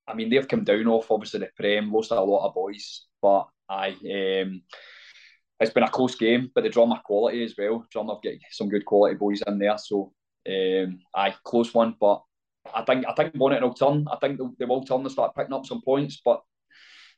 I 0.06 0.14
mean, 0.14 0.30
they've 0.30 0.46
come 0.46 0.64
down 0.64 0.86
off 0.86 1.10
obviously 1.10 1.40
the 1.40 1.50
Prem, 1.56 1.92
lost 1.92 2.12
a 2.12 2.20
lot 2.20 2.46
of 2.46 2.54
boys, 2.54 3.06
but 3.20 3.46
I. 3.68 3.88
Um, 3.90 4.62
it's 5.58 5.74
been 5.74 5.82
a 5.82 5.90
close 5.90 6.14
game, 6.14 6.50
but 6.54 6.64
the 6.64 6.70
drama 6.70 7.02
quality 7.04 7.44
as 7.44 7.54
well. 7.58 7.86
Drama 7.90 8.14
have 8.14 8.22
got 8.22 8.32
some 8.50 8.70
good 8.70 8.86
quality 8.86 9.16
boys 9.16 9.42
in 9.46 9.58
there, 9.58 9.76
so 9.76 10.10
um, 10.48 11.00
I 11.14 11.34
close 11.44 11.74
one. 11.74 11.94
But 12.00 12.22
I 12.74 12.82
think 12.82 13.04
I 13.08 13.14
think 13.14 13.34
Bonnet 13.34 13.62
will 13.62 13.74
turn. 13.74 14.06
I 14.10 14.16
think 14.16 14.40
they, 14.58 14.64
will 14.64 14.84
turn 14.84 15.00
and 15.00 15.10
start 15.10 15.34
picking 15.34 15.52
up 15.52 15.66
some 15.66 15.82
points, 15.82 16.20
but 16.24 16.42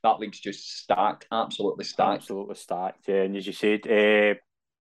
that 0.03 0.19
league's 0.19 0.41
just 0.41 0.79
stacked, 0.79 1.27
absolutely 1.31 1.85
stacked, 1.85 2.23
absolutely 2.23 2.57
stacked. 2.57 3.09
Yeah, 3.09 3.23
and 3.23 3.37
as 3.37 3.47
you 3.47 3.53
said, 3.53 3.87
uh, 3.87 4.35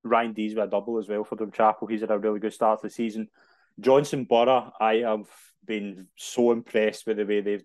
Ryan 0.03 0.33
Dees 0.33 0.55
with 0.55 0.65
a 0.65 0.67
double 0.67 0.97
as 0.97 1.07
well 1.07 1.23
for 1.23 1.35
Drumchapel. 1.35 1.89
He's 1.89 2.01
had 2.01 2.11
a 2.11 2.17
really 2.17 2.39
good 2.39 2.53
start 2.53 2.81
to 2.81 2.87
the 2.87 2.93
season. 2.93 3.27
Johnstone 3.79 4.25
Burgh, 4.25 4.71
I 4.79 4.95
have 5.05 5.27
been 5.65 6.07
so 6.15 6.51
impressed 6.51 7.05
with 7.05 7.17
the 7.17 7.25
way 7.25 7.41
they've 7.41 7.63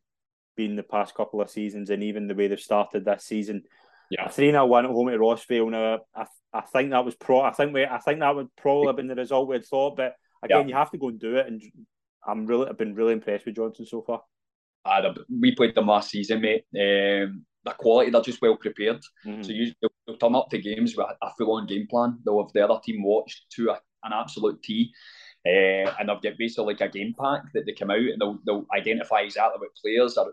been 0.56 0.76
the 0.76 0.82
past 0.82 1.14
couple 1.14 1.40
of 1.40 1.50
seasons 1.50 1.90
and 1.90 2.02
even 2.02 2.26
the 2.26 2.34
way 2.34 2.48
they've 2.48 2.60
started 2.60 3.04
this 3.04 3.24
season. 3.24 3.62
Yeah, 4.10 4.28
three 4.28 4.50
0 4.50 4.66
one 4.66 4.84
at 4.84 4.90
home 4.90 5.08
at 5.08 5.18
Rossvale. 5.18 5.70
Now, 5.70 6.00
I, 6.14 6.26
I 6.52 6.60
think 6.60 6.90
that 6.90 7.04
was 7.04 7.16
pro. 7.16 7.40
I 7.40 7.52
think 7.52 7.74
we, 7.74 7.84
I 7.84 7.98
think 7.98 8.20
that 8.20 8.34
would 8.34 8.54
probably 8.56 8.86
have 8.88 8.96
been 8.96 9.08
the 9.08 9.14
result 9.14 9.48
we'd 9.48 9.64
thought. 9.64 9.96
But 9.96 10.14
again, 10.42 10.60
yeah. 10.60 10.66
you 10.66 10.74
have 10.74 10.90
to 10.92 10.98
go 10.98 11.08
and 11.08 11.18
do 11.18 11.36
it. 11.36 11.46
And 11.46 11.62
I'm 12.26 12.46
really, 12.46 12.68
I've 12.68 12.78
been 12.78 12.94
really 12.94 13.12
impressed 13.12 13.46
with 13.46 13.56
Johnstone 13.56 13.86
so 13.86 14.02
far. 14.02 14.22
Uh, 14.84 15.12
we 15.40 15.54
played 15.54 15.74
them 15.74 15.88
last 15.88 16.10
season, 16.10 16.40
mate. 16.40 16.64
Um, 16.74 17.44
the 17.64 17.72
quality, 17.76 18.10
they're 18.10 18.22
just 18.22 18.40
well 18.40 18.56
prepared. 18.56 19.00
Mm-hmm. 19.24 19.42
So 19.42 19.52
you, 19.52 19.72
they'll, 19.80 20.16
turn 20.18 20.36
up 20.36 20.48
to 20.50 20.58
games 20.58 20.96
with 20.96 21.06
a 21.20 21.30
full 21.36 21.56
on 21.56 21.66
game 21.66 21.86
plan. 21.90 22.18
They'll 22.24 22.40
have 22.40 22.52
the 22.52 22.64
other 22.64 22.80
team 22.84 23.02
watched 23.02 23.50
to 23.56 23.70
a, 23.70 23.80
an 24.04 24.12
absolute 24.12 24.62
T. 24.62 24.92
Uh, 25.44 25.90
and 25.98 26.08
they'll 26.08 26.20
get 26.20 26.38
basically 26.38 26.74
like 26.74 26.80
a 26.80 26.88
game 26.88 27.14
pack 27.20 27.42
that 27.54 27.66
they 27.66 27.72
come 27.72 27.90
out 27.90 27.98
and 27.98 28.20
they'll, 28.20 28.38
they'll 28.46 28.66
identify 28.76 29.20
exactly 29.20 29.60
what 29.60 29.76
players 29.80 30.16
are 30.16 30.32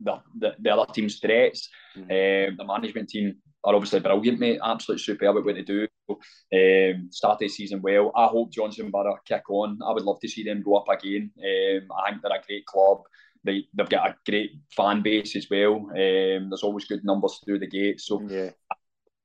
the, 0.00 0.20
the, 0.38 0.54
the 0.60 0.70
other 0.70 0.90
team's 0.92 1.18
threats. 1.18 1.68
Mm-hmm. 1.96 2.52
Um, 2.52 2.56
the 2.56 2.64
management 2.64 3.08
team 3.08 3.36
are 3.64 3.74
obviously 3.74 4.00
brilliant, 4.00 4.40
mate. 4.40 4.60
Absolutely 4.62 5.02
superb 5.02 5.36
at 5.36 5.44
what 5.44 5.54
they 5.54 5.62
do. 5.62 5.86
Um, 6.10 7.08
start 7.10 7.38
the 7.38 7.48
season 7.48 7.80
well. 7.82 8.12
I 8.16 8.26
hope 8.26 8.52
Johnstone 8.52 8.90
Burgh 8.90 9.18
kick 9.26 9.48
on. 9.48 9.78
I 9.84 9.92
would 9.92 10.02
love 10.02 10.20
to 10.20 10.28
see 10.28 10.44
them 10.44 10.62
go 10.62 10.76
up 10.76 10.88
again. 10.88 11.30
Um, 11.38 11.88
I 11.96 12.10
think 12.10 12.22
they're 12.22 12.32
a 12.32 12.42
great 12.46 12.66
club. 12.66 13.02
They, 13.44 13.64
they've 13.74 13.88
got 13.88 14.10
a 14.10 14.16
great 14.24 14.52
fan 14.76 15.02
base 15.02 15.34
as 15.36 15.48
well. 15.50 15.76
Um, 15.76 16.48
there's 16.48 16.62
always 16.62 16.84
good 16.84 17.04
numbers 17.04 17.40
through 17.44 17.58
the 17.58 17.66
gate. 17.66 18.00
So 18.00 18.22
yeah. 18.28 18.50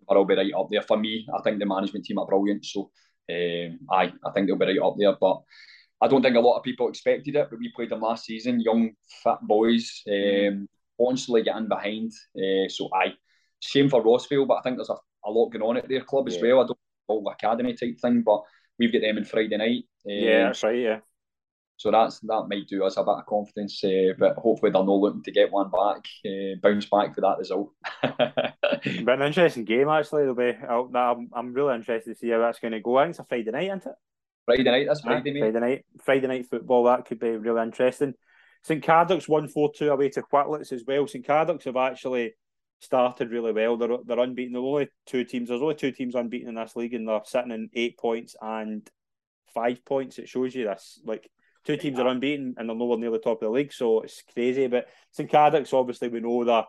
I'll 0.09 0.25
be 0.25 0.35
right 0.35 0.53
up 0.57 0.69
there. 0.71 0.81
For 0.81 0.97
me, 0.97 1.27
I 1.37 1.41
think 1.41 1.59
the 1.59 1.65
management 1.65 2.05
team 2.05 2.19
are 2.19 2.25
brilliant. 2.25 2.65
So 2.65 2.91
um, 3.29 3.79
I, 3.91 4.13
I 4.25 4.31
think 4.33 4.47
they'll 4.47 4.55
be 4.55 4.65
right 4.65 4.79
up 4.79 4.95
there. 4.97 5.15
But 5.19 5.41
I 5.99 6.07
don't 6.07 6.21
think 6.21 6.35
a 6.35 6.39
lot 6.39 6.57
of 6.57 6.63
people 6.63 6.87
expected 6.87 7.35
it, 7.35 7.47
but 7.49 7.59
we 7.59 7.71
played 7.75 7.89
them 7.89 8.01
last 8.01 8.25
season, 8.25 8.61
young, 8.61 8.91
fat 9.23 9.39
boys, 9.41 10.03
um, 10.09 10.67
constantly 10.99 11.43
getting 11.43 11.67
behind. 11.67 12.11
Uh, 12.35 12.69
so 12.69 12.89
I, 12.93 13.13
shame 13.59 13.89
for 13.89 14.03
Rossvale, 14.03 14.47
but 14.47 14.55
I 14.55 14.61
think 14.61 14.77
there's 14.77 14.89
a, 14.89 14.95
a 15.27 15.31
lot 15.31 15.49
going 15.49 15.61
on 15.61 15.77
at 15.77 15.87
their 15.87 16.01
club 16.01 16.27
yeah. 16.27 16.35
as 16.35 16.41
well. 16.41 16.61
I 16.61 16.67
don't 16.67 16.79
know 17.09 17.23
the 17.23 17.31
academy 17.31 17.73
type 17.73 17.99
thing, 17.99 18.21
but 18.21 18.41
we've 18.79 18.91
got 18.91 19.01
them 19.01 19.17
on 19.17 19.25
Friday 19.25 19.57
night. 19.57 19.83
Um, 20.05 20.11
yeah, 20.11 20.43
that's 20.45 20.63
right. 20.63 20.79
Yeah. 20.79 20.99
So 21.77 21.91
that's 21.91 22.19
that 22.21 22.47
might 22.49 22.67
do 22.67 22.83
us 22.83 22.97
a 22.97 23.03
bit 23.03 23.09
of 23.09 23.25
confidence, 23.27 23.83
uh, 23.83 24.13
but 24.17 24.35
hopefully 24.35 24.71
they're 24.71 24.83
not 24.83 24.91
looking 24.91 25.21
to 25.23 25.31
get 25.31 25.51
one 25.51 25.69
back, 25.69 26.07
uh, 26.25 26.55
bounce 26.61 26.87
back 26.87 27.13
for 27.13 27.21
that 27.21 27.37
result. 27.37 27.71
but 28.01 29.09
an 29.09 29.21
interesting 29.21 29.63
game 29.63 29.87
actually. 29.87 30.23
It'll 30.23 30.33
be. 30.33 30.53
I'm, 30.67 31.29
I'm 31.33 31.53
really 31.53 31.75
interested 31.75 32.13
to 32.13 32.19
see 32.19 32.29
how 32.29 32.39
that's 32.39 32.59
going 32.59 32.71
to 32.71 32.79
go. 32.79 32.97
I 32.97 33.03
think 33.03 33.11
it's 33.11 33.19
a 33.19 33.25
Friday 33.25 33.51
night, 33.51 33.65
isn't 33.65 33.85
it? 33.85 33.95
Friday 34.45 34.63
night. 34.63 34.87
That's 34.87 35.01
Friday. 35.01 35.31
Yeah, 35.33 35.41
Friday 35.41 35.59
night. 35.59 35.85
Friday 36.03 36.27
night 36.27 36.49
football. 36.49 36.85
That 36.85 37.05
could 37.05 37.19
be 37.19 37.29
really 37.29 37.61
interesting. 37.61 38.15
St 38.63 38.83
Cadoc's 38.83 39.29
one 39.29 39.47
four 39.47 39.71
two 39.71 39.91
away 39.91 40.09
to 40.09 40.23
Whitletts 40.23 40.71
as 40.71 40.83
well. 40.87 41.05
St 41.05 41.25
Cadoc's 41.25 41.65
have 41.65 41.77
actually 41.77 42.33
started 42.79 43.31
really 43.31 43.51
well. 43.51 43.77
They're 43.77 43.97
they're 44.05 44.19
unbeaten. 44.19 44.53
There's 44.53 44.63
only 44.63 44.89
two 45.05 45.23
teams. 45.23 45.49
There's 45.49 45.61
only 45.61 45.75
two 45.75 45.91
teams 45.91 46.15
unbeaten 46.15 46.49
in 46.49 46.55
this 46.55 46.75
league, 46.75 46.93
and 46.93 47.07
they're 47.07 47.21
sitting 47.25 47.51
in 47.51 47.69
eight 47.73 47.97
points 47.97 48.35
and 48.41 48.87
five 49.53 49.83
points. 49.85 50.19
It 50.19 50.29
shows 50.29 50.53
you 50.55 50.65
this 50.65 50.99
like 51.05 51.29
Two 51.67 51.75
teams 51.75 51.99
are 51.99 52.07
unbeaten 52.07 52.55
and 52.57 52.69
they're 52.69 52.77
nowhere 52.77 52.97
near 52.97 53.11
the 53.11 53.19
top 53.19 53.41
of 53.41 53.47
the 53.47 53.49
league, 53.49 53.73
so 53.73 53.99
it's 53.99 54.23
crazy. 54.33 54.67
But 54.67 54.87
St 55.11 55.29
Cadoc's, 55.29 55.73
obviously, 55.73 56.07
we 56.07 56.21
know 56.21 56.45
that 56.45 56.63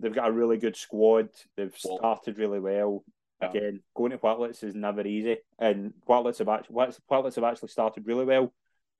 they've 0.00 0.12
got 0.12 0.28
a 0.28 0.32
really 0.32 0.56
good 0.56 0.74
squad. 0.74 1.28
They've 1.56 1.72
started 1.76 2.38
really 2.38 2.58
well. 2.58 3.04
Yeah. 3.40 3.50
Again, 3.50 3.82
going 3.94 4.10
to 4.10 4.18
Whitletts 4.18 4.64
is 4.64 4.74
never 4.74 5.06
easy, 5.06 5.36
and 5.60 5.92
Whitletts 6.08 6.40
have 6.40 6.48
actually 6.48 6.74
Whitletts 6.74 7.36
have 7.36 7.44
actually 7.44 7.68
started 7.68 8.04
really 8.04 8.24
well. 8.24 8.52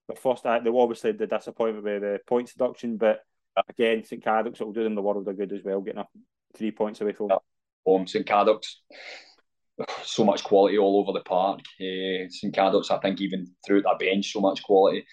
The 0.06 0.14
first, 0.14 0.46
uh, 0.46 0.60
they 0.60 0.70
were 0.70 0.82
obviously 0.82 1.10
the 1.10 1.26
disappointment 1.26 1.84
with 1.84 2.02
the 2.02 2.20
points 2.24 2.52
deduction, 2.52 2.96
but 2.96 3.24
again, 3.68 4.04
St 4.04 4.22
Cadoc's 4.22 4.60
will 4.60 4.72
do 4.72 4.84
them 4.84 4.94
the 4.94 5.02
world 5.02 5.26
of 5.26 5.36
good 5.36 5.52
as 5.52 5.64
well, 5.64 5.80
getting 5.80 6.02
a 6.02 6.06
three 6.56 6.70
points 6.70 7.00
away 7.00 7.12
from 7.12 7.30
yeah. 7.30 7.36
um, 7.94 8.06
St 8.06 8.26
Cadoc's 8.26 8.82
so 10.02 10.24
much 10.24 10.44
quality 10.44 10.78
all 10.78 11.00
over 11.00 11.16
the 11.16 11.24
park. 11.24 11.60
Uh, 11.80 12.28
St 12.28 12.54
Cadoc's, 12.54 12.90
I 12.90 12.98
think, 12.98 13.20
even 13.20 13.46
through 13.66 13.82
that 13.82 13.98
bench, 13.98 14.32
so 14.32 14.40
much 14.40 14.62
quality 14.62 15.04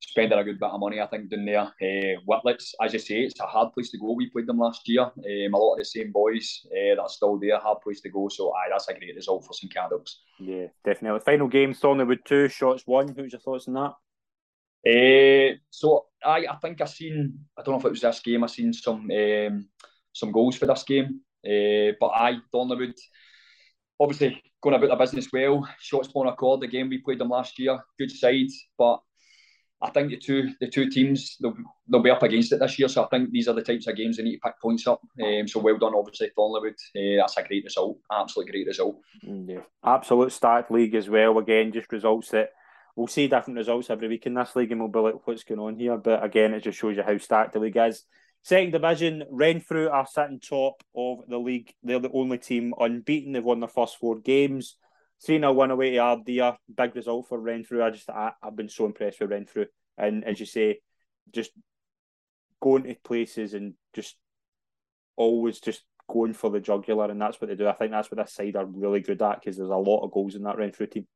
spending 0.00 0.38
a 0.38 0.44
good 0.44 0.58
bit 0.58 0.68
of 0.68 0.80
money, 0.80 1.00
I 1.00 1.06
think, 1.06 1.30
down 1.30 1.44
there. 1.44 1.60
Uh, 1.60 2.20
Whitletts, 2.28 2.74
as 2.82 2.92
you 2.92 2.98
say, 2.98 3.20
it's 3.22 3.40
a 3.40 3.46
hard 3.46 3.72
place 3.72 3.90
to 3.90 3.98
go. 3.98 4.12
We 4.12 4.30
played 4.30 4.46
them 4.46 4.58
last 4.58 4.88
year. 4.88 5.02
Um, 5.02 5.54
a 5.54 5.56
lot 5.56 5.74
of 5.74 5.78
the 5.78 5.84
same 5.84 6.12
boys 6.12 6.66
uh, 6.66 6.94
that 6.94 7.00
are 7.00 7.08
still 7.08 7.38
there, 7.38 7.58
hard 7.58 7.80
place 7.82 8.00
to 8.02 8.10
go. 8.10 8.28
So, 8.28 8.52
aye, 8.52 8.68
that's 8.70 8.88
a 8.88 8.94
great 8.94 9.14
result 9.14 9.44
for 9.46 9.52
St 9.52 9.72
Cadoc's. 9.72 10.20
Yeah, 10.38 10.66
definitely. 10.84 11.20
Final 11.20 11.48
game, 11.48 11.72
Thorniewood 11.72 12.24
2, 12.24 12.48
Shotts 12.48 12.82
one. 12.86 13.14
Who's 13.14 13.32
your 13.32 13.40
thoughts 13.40 13.68
on 13.68 13.74
that? 13.74 13.94
Uh, 14.86 15.56
so 15.70 16.06
I, 16.24 16.46
I 16.48 16.56
think 16.62 16.80
I 16.80 16.84
seen 16.84 17.40
I 17.58 17.62
don't 17.62 17.74
know 17.74 17.80
if 17.80 17.86
it 17.86 17.90
was 17.90 18.02
this 18.02 18.20
game. 18.20 18.44
I 18.44 18.46
seen 18.46 18.72
some 18.72 19.10
um, 19.10 19.68
some 20.16 20.32
goals 20.32 20.56
for 20.56 20.66
this 20.66 20.82
game, 20.82 21.20
uh, 21.44 21.92
but 22.00 22.08
I 22.08 22.38
Thorniewood 22.52 22.94
obviously 24.00 24.42
going 24.62 24.74
about 24.74 24.90
the 24.90 24.96
business 24.96 25.28
well. 25.32 25.68
Shotts 25.80 26.12
Bon 26.12 26.26
Accord. 26.26 26.68
Game 26.70 26.88
we 26.88 26.98
played 26.98 27.18
them 27.18 27.28
last 27.28 27.58
year, 27.58 27.78
good 27.98 28.10
side, 28.10 28.48
but 28.78 29.00
I 29.82 29.90
think 29.90 30.10
the 30.10 30.16
two 30.16 30.54
the 30.58 30.68
two 30.68 30.88
teams 30.88 31.36
they'll, 31.40 31.54
they'll 31.88 32.02
be 32.02 32.10
up 32.10 32.22
against 32.22 32.52
it 32.52 32.60
this 32.60 32.78
year. 32.78 32.88
So 32.88 33.04
I 33.04 33.08
think 33.08 33.30
these 33.30 33.46
are 33.46 33.54
the 33.54 33.62
types 33.62 33.86
of 33.86 33.96
games 33.96 34.16
they 34.16 34.22
need 34.22 34.36
to 34.36 34.40
pick 34.42 34.60
points 34.60 34.86
up. 34.86 35.02
Um, 35.22 35.46
so 35.46 35.60
well 35.60 35.76
done, 35.76 35.94
obviously, 35.94 36.30
Thorniewood. 36.36 36.72
Uh, 36.96 37.20
that's 37.20 37.36
a 37.36 37.42
great 37.42 37.64
result, 37.64 37.98
absolutely 38.10 38.52
great 38.52 38.66
result. 38.66 38.96
Mm, 39.26 39.50
yeah, 39.50 39.60
absolute 39.84 40.32
start 40.32 40.70
league 40.70 40.94
as 40.94 41.10
well. 41.10 41.38
Again, 41.38 41.72
just 41.72 41.92
results 41.92 42.30
that 42.30 42.50
we'll 42.96 43.06
see 43.06 43.28
different 43.28 43.58
results 43.58 43.90
every 43.90 44.08
week 44.08 44.26
in 44.26 44.34
this 44.34 44.56
league, 44.56 44.72
and 44.72 44.80
we'll 44.80 44.88
be 44.88 44.98
like, 44.98 45.26
what's 45.26 45.44
going 45.44 45.60
on 45.60 45.76
here? 45.76 45.98
But 45.98 46.24
again, 46.24 46.54
it 46.54 46.62
just 46.62 46.78
shows 46.78 46.96
you 46.96 47.02
how 47.02 47.18
stacked 47.18 47.52
the 47.52 47.60
league 47.60 47.76
is. 47.76 48.04
Second 48.46 48.70
division, 48.70 49.24
Renfrew 49.28 49.88
are 49.88 50.06
sitting 50.06 50.38
top 50.38 50.80
of 50.94 51.18
the 51.26 51.36
league. 51.36 51.74
They're 51.82 51.98
the 51.98 52.12
only 52.12 52.38
team 52.38 52.74
unbeaten. 52.78 53.32
They've 53.32 53.42
won 53.42 53.58
their 53.58 53.68
first 53.68 53.98
four 53.98 54.20
games. 54.20 54.76
3 55.24 55.40
0 55.40 55.52
1 55.52 55.72
away 55.72 55.90
to 55.90 55.96
Ardeer. 55.96 56.56
Big 56.72 56.94
result 56.94 57.26
for 57.26 57.40
Renfrew. 57.40 57.82
I 57.82 57.90
just 57.90 58.08
I, 58.08 58.34
have 58.40 58.54
been 58.54 58.68
so 58.68 58.86
impressed 58.86 59.20
with 59.20 59.32
Renfrew. 59.32 59.64
And 59.98 60.24
as 60.24 60.38
you 60.38 60.46
say, 60.46 60.78
just 61.34 61.50
going 62.62 62.84
to 62.84 62.94
places 63.02 63.52
and 63.52 63.74
just 63.92 64.14
always 65.16 65.58
just 65.58 65.82
going 66.08 66.32
for 66.32 66.48
the 66.48 66.60
jugular, 66.60 67.10
and 67.10 67.20
that's 67.20 67.40
what 67.40 67.50
they 67.50 67.56
do. 67.56 67.66
I 67.66 67.72
think 67.72 67.90
that's 67.90 68.12
what 68.12 68.24
this 68.24 68.32
side 68.32 68.54
are 68.54 68.64
really 68.64 69.00
good 69.00 69.22
at 69.22 69.40
because 69.40 69.56
there's 69.56 69.70
a 69.70 69.76
lot 69.76 70.04
of 70.04 70.12
goals 70.12 70.36
in 70.36 70.44
that 70.44 70.56
Renfrew 70.56 70.86
team. 70.86 71.08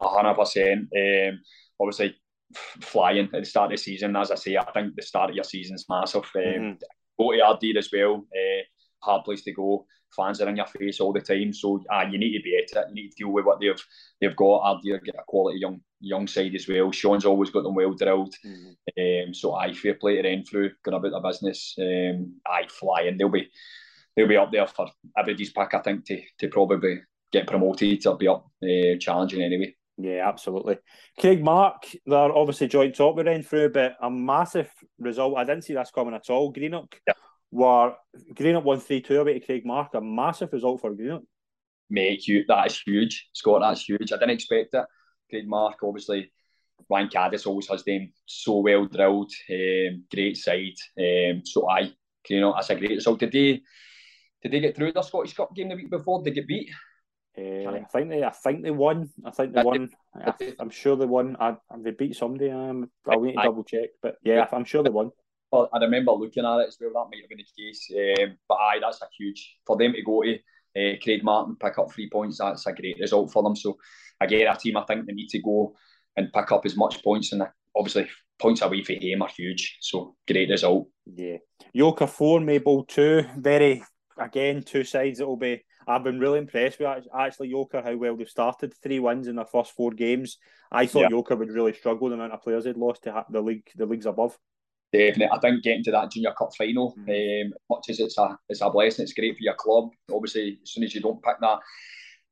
hundred 0.00 0.34
percent. 0.34 0.88
Um, 0.96 1.40
obviously, 1.80 2.14
flying 2.54 3.28
at 3.32 3.40
the 3.40 3.44
start 3.44 3.72
of 3.72 3.78
the 3.78 3.82
season. 3.82 4.16
As 4.16 4.30
I 4.30 4.36
say, 4.36 4.56
I 4.56 4.70
think 4.72 4.94
the 4.94 5.02
start 5.02 5.30
of 5.30 5.36
your 5.36 5.44
season's 5.44 5.86
massive. 5.88 6.24
Um, 6.34 6.42
mm-hmm. 6.42 6.72
Go 7.18 7.32
to 7.32 7.78
as 7.78 7.90
well. 7.92 8.26
Uh, 8.34 8.62
hard 9.02 9.24
place 9.24 9.42
to 9.44 9.52
go. 9.52 9.86
Fans 10.14 10.40
are 10.40 10.48
in 10.48 10.56
your 10.56 10.66
face 10.66 11.00
all 11.00 11.12
the 11.12 11.20
time, 11.20 11.52
so 11.52 11.82
uh, 11.92 12.04
you 12.10 12.18
need 12.18 12.36
to 12.36 12.42
be 12.42 12.56
at 12.56 12.76
it. 12.76 12.88
You 12.88 12.94
need 12.94 13.10
to 13.10 13.16
deal 13.16 13.32
with 13.32 13.44
what 13.44 13.60
they've 13.60 13.84
they've 14.20 14.36
got. 14.36 14.62
Ardeer 14.62 15.02
get 15.04 15.16
a 15.16 15.22
quality 15.26 15.58
young 15.58 15.80
young 16.00 16.26
side 16.26 16.54
as 16.54 16.68
well. 16.68 16.92
Sean's 16.92 17.24
always 17.24 17.50
got 17.50 17.64
them 17.64 17.74
well 17.74 17.92
drilled. 17.92 18.34
Mm-hmm. 18.44 19.28
Um, 19.28 19.34
so 19.34 19.54
I 19.54 19.72
fair 19.72 19.94
play 19.94 20.16
to 20.16 20.22
Renfrew, 20.22 20.70
going 20.84 20.96
about 20.96 21.10
their 21.10 21.30
business. 21.30 21.74
Um, 21.78 22.34
I 22.46 22.66
fly 22.68 23.02
and 23.02 23.18
they'll 23.18 23.28
be 23.28 23.50
they'll 24.14 24.28
be 24.28 24.36
up 24.36 24.52
there 24.52 24.66
for 24.66 24.88
everybody's 25.18 25.52
pack. 25.52 25.74
I 25.74 25.80
think 25.80 26.06
to 26.06 26.22
to 26.38 26.48
probably 26.48 27.00
get 27.32 27.46
promoted 27.46 28.06
or 28.06 28.16
be 28.16 28.28
up 28.28 28.46
uh, 28.62 28.96
challenging 29.00 29.42
anyway. 29.42 29.74
Yeah, 29.98 30.28
absolutely. 30.28 30.76
Craigmark, 31.18 31.96
they're 32.04 32.36
obviously 32.36 32.68
joint 32.68 32.94
top 32.94 33.16
with 33.16 33.26
Renfrew, 33.26 33.70
but 33.70 33.96
a 34.00 34.10
massive 34.10 34.70
result. 34.98 35.38
I 35.38 35.44
didn't 35.44 35.64
see 35.64 35.74
this 35.74 35.90
coming 35.90 36.14
at 36.14 36.28
all. 36.28 36.52
Greenock 36.52 37.00
yeah. 37.06 37.14
were 37.50 37.94
Greenock 38.34 38.64
won 38.64 38.80
3 38.80 39.00
2 39.00 39.20
away 39.20 39.38
to 39.38 39.46
Craigmark. 39.46 39.94
A 39.94 40.00
massive 40.00 40.52
result 40.52 40.82
for 40.82 40.94
Greenock. 40.94 41.22
Mate, 41.88 42.26
you, 42.26 42.44
that 42.48 42.66
is 42.66 42.80
huge. 42.80 43.28
Scott, 43.32 43.62
that's 43.62 43.88
huge. 43.88 44.12
I 44.12 44.16
didn't 44.16 44.30
expect 44.30 44.74
it. 44.74 44.84
Craigmark, 45.32 45.74
obviously, 45.82 46.30
Ryan 46.90 47.08
Caddis 47.08 47.46
always 47.46 47.68
has 47.68 47.84
them 47.84 48.12
so 48.26 48.58
well 48.58 48.84
drilled. 48.86 49.32
Um, 49.50 50.04
great 50.12 50.36
side. 50.36 50.74
Um, 50.98 51.42
so 51.44 51.70
I, 51.70 51.92
Greenock, 52.26 52.56
that's 52.56 52.70
a 52.70 52.76
great 52.76 52.90
result. 52.90 53.20
Did 53.20 53.32
they, 53.32 53.62
did 54.42 54.52
they 54.52 54.60
get 54.60 54.76
through 54.76 54.92
the 54.92 55.02
Scottish 55.02 55.34
Cup 55.34 55.54
game 55.54 55.70
the 55.70 55.76
week 55.76 55.90
before? 55.90 56.22
Did 56.22 56.34
they 56.34 56.40
get 56.40 56.48
beat? 56.48 56.70
Uh, 57.38 57.70
I 57.70 57.84
think 57.92 58.08
they, 58.08 58.24
I 58.24 58.30
think 58.30 58.62
they 58.62 58.70
won. 58.70 59.10
I 59.24 59.30
think 59.30 59.52
they 59.52 59.62
won. 59.62 59.90
I, 60.14 60.32
am 60.58 60.70
sure 60.70 60.96
they 60.96 61.04
won. 61.04 61.36
I, 61.38 61.56
they 61.78 61.90
beat 61.90 62.16
somebody. 62.16 62.50
Um, 62.50 62.90
I'll 63.06 63.20
need 63.20 63.34
to 63.34 63.42
double 63.42 63.64
check, 63.64 63.90
but 64.02 64.16
yeah, 64.22 64.46
I'm 64.52 64.64
sure 64.64 64.82
they 64.82 64.90
won. 64.90 65.10
Well, 65.52 65.68
I 65.72 65.78
remember 65.78 66.12
looking 66.12 66.44
at 66.44 66.58
it 66.60 66.68
as 66.68 66.78
well. 66.80 66.90
That 66.94 67.10
might 67.10 67.22
have 67.22 67.28
been 67.28 67.38
the 67.38 67.62
case. 67.62 67.90
Um, 67.92 68.36
but 68.48 68.54
aye, 68.54 68.78
that's 68.80 69.02
a 69.02 69.06
huge 69.18 69.58
for 69.66 69.76
them 69.76 69.92
to 69.92 70.02
go 70.02 70.22
to 70.22 70.38
uh, 70.76 71.18
Martin 71.22 71.56
pick 71.60 71.78
up 71.78 71.92
three 71.92 72.08
points. 72.10 72.38
That's 72.38 72.66
a 72.66 72.72
great 72.72 72.98
result 73.00 73.32
for 73.32 73.42
them. 73.42 73.56
So 73.56 73.76
again, 74.20 74.48
a 74.48 74.56
team 74.56 74.76
I 74.76 74.84
think 74.84 75.06
they 75.06 75.12
need 75.12 75.28
to 75.28 75.42
go 75.42 75.74
and 76.16 76.32
pick 76.32 76.52
up 76.52 76.64
as 76.64 76.76
much 76.76 77.02
points, 77.04 77.32
and 77.32 77.42
obviously 77.76 78.08
points 78.38 78.62
away 78.62 78.82
for 78.82 78.94
him 78.94 79.22
are 79.22 79.28
huge. 79.28 79.76
So 79.80 80.16
great 80.26 80.50
result. 80.50 80.88
Yeah, 81.04 81.36
Yoker 81.76 82.08
four, 82.08 82.40
Maybole 82.40 82.88
two. 82.88 83.24
Very 83.36 83.82
again 84.18 84.62
two 84.62 84.84
sides 84.84 85.18
that 85.18 85.26
will 85.26 85.36
be 85.36 85.62
I've 85.88 86.02
been 86.02 86.18
really 86.18 86.38
impressed 86.38 86.80
with 86.80 87.06
actually 87.16 87.52
Yoker 87.52 87.82
how 87.82 87.96
well 87.96 88.16
they've 88.16 88.28
started. 88.28 88.74
Three 88.82 88.98
wins 88.98 89.28
in 89.28 89.36
their 89.36 89.44
first 89.44 89.72
four 89.72 89.92
games. 89.92 90.38
I 90.72 90.86
thought 90.86 91.10
yeah. 91.10 91.16
Yoker 91.16 91.38
would 91.38 91.50
really 91.50 91.72
struggle 91.72 92.08
the 92.08 92.14
amount 92.14 92.32
of 92.32 92.42
players 92.42 92.64
they'd 92.64 92.76
lost 92.76 93.04
to 93.04 93.24
the 93.30 93.40
league, 93.40 93.68
the 93.76 93.86
leagues 93.86 94.06
above. 94.06 94.36
Definitely, 94.92 95.36
I 95.36 95.38
think 95.40 95.62
getting 95.62 95.84
to 95.84 95.90
that 95.92 96.10
junior 96.10 96.32
cup 96.36 96.50
final, 96.56 96.94
mm. 96.96 97.44
um, 97.46 97.52
much 97.70 97.86
as 97.88 98.00
it's 98.00 98.18
a 98.18 98.38
it's 98.48 98.62
a 98.62 98.70
blessing, 98.70 99.04
it's 99.04 99.12
great 99.12 99.36
for 99.36 99.42
your 99.42 99.54
club. 99.54 99.90
Obviously, 100.12 100.58
as 100.62 100.70
soon 100.70 100.84
as 100.84 100.94
you 100.94 101.00
don't 101.00 101.22
pick 101.22 101.36
that, 101.40 101.58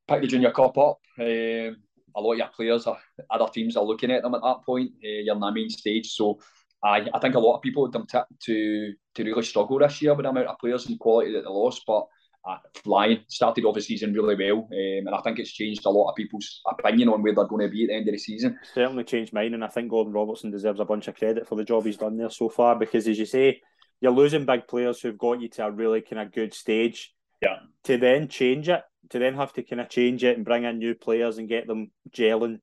pick 0.09 0.20
the 0.20 0.26
junior 0.26 0.51
cup 0.51 0.76
up, 0.78 0.99
um, 1.20 1.76
a 2.16 2.20
lot 2.20 2.32
of 2.32 2.39
your 2.39 2.49
players 2.49 2.87
are 2.87 2.99
other 3.30 3.51
teams 3.53 3.76
are 3.76 3.85
looking 3.85 4.11
at 4.11 4.22
them 4.22 4.35
at 4.35 4.43
that 4.43 4.62
point. 4.64 4.91
Uh, 4.97 5.22
you're 5.22 5.35
in 5.35 5.41
the 5.41 5.53
main 5.53 5.68
stage, 5.68 6.11
so 6.12 6.39
I 6.85 7.07
I 7.12 7.18
think 7.18 7.35
a 7.35 7.41
lot 7.41 7.57
of 7.57 7.62
people 7.62 7.82
would 7.82 8.09
tip 8.09 8.24
to 8.45 8.93
to 9.14 9.24
really 9.24 9.43
struggle 9.43 9.78
this 9.78 10.03
year 10.03 10.14
with 10.14 10.24
the 10.24 10.30
amount 10.30 10.49
of 10.49 10.59
players 10.59 10.87
and 10.87 10.99
quality 10.99 11.32
that 11.32 11.43
they 11.43 11.49
lost, 11.49 11.82
but 11.87 12.07
uh, 12.47 12.59
flying. 12.82 13.20
Started 13.28 13.64
off 13.64 13.74
the 13.74 13.80
season 13.80 14.12
really 14.12 14.37
well, 14.37 14.68
um, 14.70 15.07
and 15.07 15.14
I 15.14 15.20
think 15.22 15.39
it's 15.39 15.53
changed 15.53 15.87
a 15.87 15.91
lot 15.91 16.11
of 16.11 16.16
people's 16.16 16.61
opinion 16.70 17.09
on 17.09 17.22
where 17.22 17.35
they're 17.35 17.47
going 17.47 17.66
to 17.66 17.72
be 17.72 17.85
at 17.85 17.89
the 17.89 17.95
end 17.95 18.09
of 18.09 18.12
the 18.12 18.18
season. 18.18 18.59
Certainly 18.74 19.05
changed 19.05 19.32
mine, 19.32 19.55
and 19.55 19.64
I 19.64 19.68
think 19.68 19.91
Gordon 19.91 20.12
Robertson 20.12 20.51
deserves 20.51 20.80
a 20.80 20.85
bunch 20.85 21.09
of 21.09 21.16
credit 21.16 21.49
for 21.49 21.57
the 21.57 21.64
job 21.64 21.85
he's 21.85 21.97
done 21.97 22.16
there 22.16 22.30
so 22.30 22.49
far. 22.49 22.76
Because 22.76 23.09
as 23.09 23.18
you 23.18 23.26
say, 23.26 23.61
you're 24.01 24.12
losing 24.12 24.45
big 24.45 24.68
players 24.68 25.01
who've 25.01 25.18
got 25.18 25.41
you 25.41 25.49
to 25.49 25.66
a 25.66 25.70
really 25.70 26.03
kind 26.03 26.20
of 26.20 26.32
good 26.32 26.53
stage. 26.53 27.14
Yeah. 27.41 27.57
To 27.85 27.99
then 27.99 28.28
change 28.28 28.68
it, 28.68 28.82
to 29.11 29.18
then 29.18 29.35
have 29.35 29.53
to 29.55 29.62
kind 29.62 29.80
of 29.80 29.89
change 29.89 30.24
it 30.24 30.37
and 30.37 30.45
bring 30.45 30.64
in 30.64 30.78
new 30.78 30.95
players 30.95 31.39
and 31.39 31.49
get 31.49 31.66
them 31.66 31.91
gelling. 32.11 32.61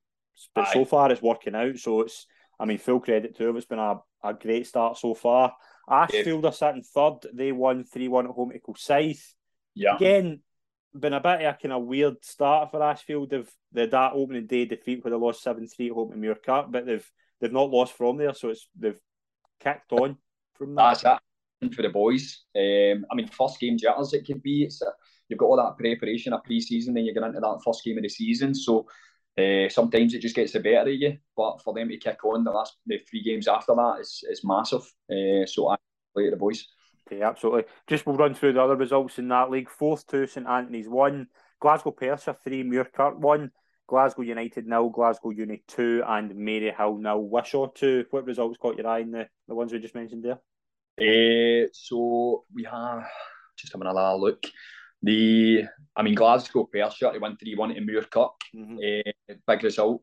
But 0.56 0.68
Aye. 0.68 0.74
so 0.74 0.86
far, 0.86 1.12
it's 1.12 1.22
working 1.22 1.56
out. 1.56 1.78
So 1.78 2.02
it's, 2.02 2.26
I 2.60 2.66
mean, 2.66 2.78
full 2.78 3.00
credit 3.00 3.36
to 3.38 3.48
him. 3.48 3.58
It's 3.58 3.66
been 3.66 3.80
a, 3.80 4.00
a 4.24 4.34
great 4.34 4.68
start 4.68 4.98
so 4.98 5.14
far. 5.14 5.54
Ashfield 5.90 6.44
yeah. 6.44 6.50
are 6.50 6.54
sitting 6.54 6.84
third. 6.84 7.28
They 7.34 7.52
won 7.52 7.84
3 7.84 8.08
1 8.08 8.26
at 8.26 8.32
home 8.32 8.52
to 8.52 8.60
Kilsyth. 8.60 9.34
Yeah. 9.74 9.96
Again, 9.96 10.42
been 10.98 11.14
a 11.14 11.20
bit 11.20 11.42
of 11.42 11.56
a 11.56 11.58
kind 11.62 11.74
of 11.74 11.84
weird 11.84 12.24
start 12.24 12.72
for 12.72 12.84
Ashfield. 12.84 13.30
They've 13.30 13.50
they 13.72 13.86
that 13.88 14.14
opening 14.14 14.48
day 14.48 14.66
defeat 14.66 15.04
where 15.04 15.12
they 15.12 15.18
lost 15.18 15.42
seven 15.42 15.68
three 15.68 15.88
at 15.88 15.94
home 15.94 16.12
to 16.12 16.18
Muirkirk, 16.18 16.72
but 16.72 16.86
they've 16.86 17.10
they've 17.40 17.52
not 17.52 17.70
lost 17.70 17.94
from 17.94 18.18
there, 18.18 18.34
so 18.34 18.50
it's 18.50 18.68
they've 18.78 19.00
kicked 19.60 19.94
on 19.94 20.18
from 20.56 20.76
that. 20.76 21.02
That's 21.02 21.22
it 21.62 21.76
for 21.76 21.82
the 21.82 21.90
boys. 21.90 22.44
Um, 22.56 23.06
I 23.12 23.16
mean, 23.16 23.28
first 23.28 23.60
game 23.60 23.78
jitters 23.78 24.14
it 24.14 24.26
could 24.26 24.42
be. 24.42 24.64
It's 24.64 24.82
a, 24.82 24.88
you've 25.30 25.40
got 25.40 25.46
all 25.46 25.58
that 25.58 25.78
preparation 25.78 26.34
of 26.34 26.44
pre-season, 26.44 26.94
then 26.94 27.06
you 27.06 27.14
get 27.14 27.24
into 27.24 27.40
that 27.40 27.62
first 27.64 27.84
game 27.84 27.98
of 27.98 28.04
the 28.04 28.10
season. 28.10 28.54
So 28.54 28.88
uh, 29.38 29.70
sometimes 29.70 30.14
it 30.14 30.22
just 30.22 30.36
gets 30.36 30.54
the 30.54 30.60
better 30.60 30.90
of 30.90 30.96
you. 30.96 31.18
But 31.36 31.62
for 31.62 31.74
them 31.74 31.90
to 31.90 31.98
kick 31.98 32.24
on 32.26 32.44
the 32.44 32.52
last 32.52 32.78
the 32.86 33.00
three 33.10 33.24
games 33.24 33.48
after 33.48 33.74
that 33.76 33.98
is 34.02 34.24
is 34.30 34.42
massive. 34.44 34.84
Uh, 35.10 35.46
so 35.46 35.70
I 35.70 35.78
play 36.14 36.26
to 36.26 36.32
the 36.32 36.38
boys. 36.38 36.68
Okay, 37.08 37.22
absolutely. 37.22 37.64
Just 37.88 38.06
we'll 38.06 38.16
run 38.16 38.34
through 38.34 38.54
the 38.54 38.62
other 38.62 38.76
results 38.76 39.20
in 39.20 39.28
that 39.30 39.50
league. 39.50 39.70
Forth 39.70 40.08
to 40.08 40.28
St 40.28 40.48
Anthony's 40.48 40.88
one, 40.88 41.28
Glasgow 41.60 41.92
Perthshire 41.92 42.38
three, 42.44 42.64
Muirkirk 42.64 43.18
one, 43.18 43.52
Glasgow 43.88 44.22
United 44.22 44.66
nil, 44.68 44.90
Glasgow 44.90 45.32
Uni 45.32 45.64
two, 45.68 46.04
and 46.08 46.32
Maryhill 46.32 47.00
nil, 47.00 47.28
Wishaw 47.30 47.74
two. 47.74 48.06
What 48.12 48.26
results 48.26 48.58
caught 48.58 48.78
your 48.78 48.88
eye 48.88 49.00
in 49.00 49.12
the, 49.12 49.28
the 49.48 49.56
ones 49.56 49.74
we 49.74 49.80
just 49.80 49.96
mentioned 49.96 50.24
there? 50.24 50.40
Uh, 51.00 51.68
so 51.74 52.46
we 52.54 52.64
have 52.64 53.06
just 53.58 53.74
having 53.74 53.88
a 53.88 54.16
look. 54.16 54.46
The 55.02 55.66
I 55.96 56.04
mean 56.04 56.16
Glasgow 56.16 56.70
Perthshire 56.72 57.12
they 57.12 57.20
won 57.20 57.38
three 57.38 57.56
one 57.56 57.72
in 57.72 57.88
Muirkirk. 57.88 58.32
Mm-hmm. 58.56 58.78
Uh, 58.78 59.36
big 59.48 59.64
result. 59.64 60.02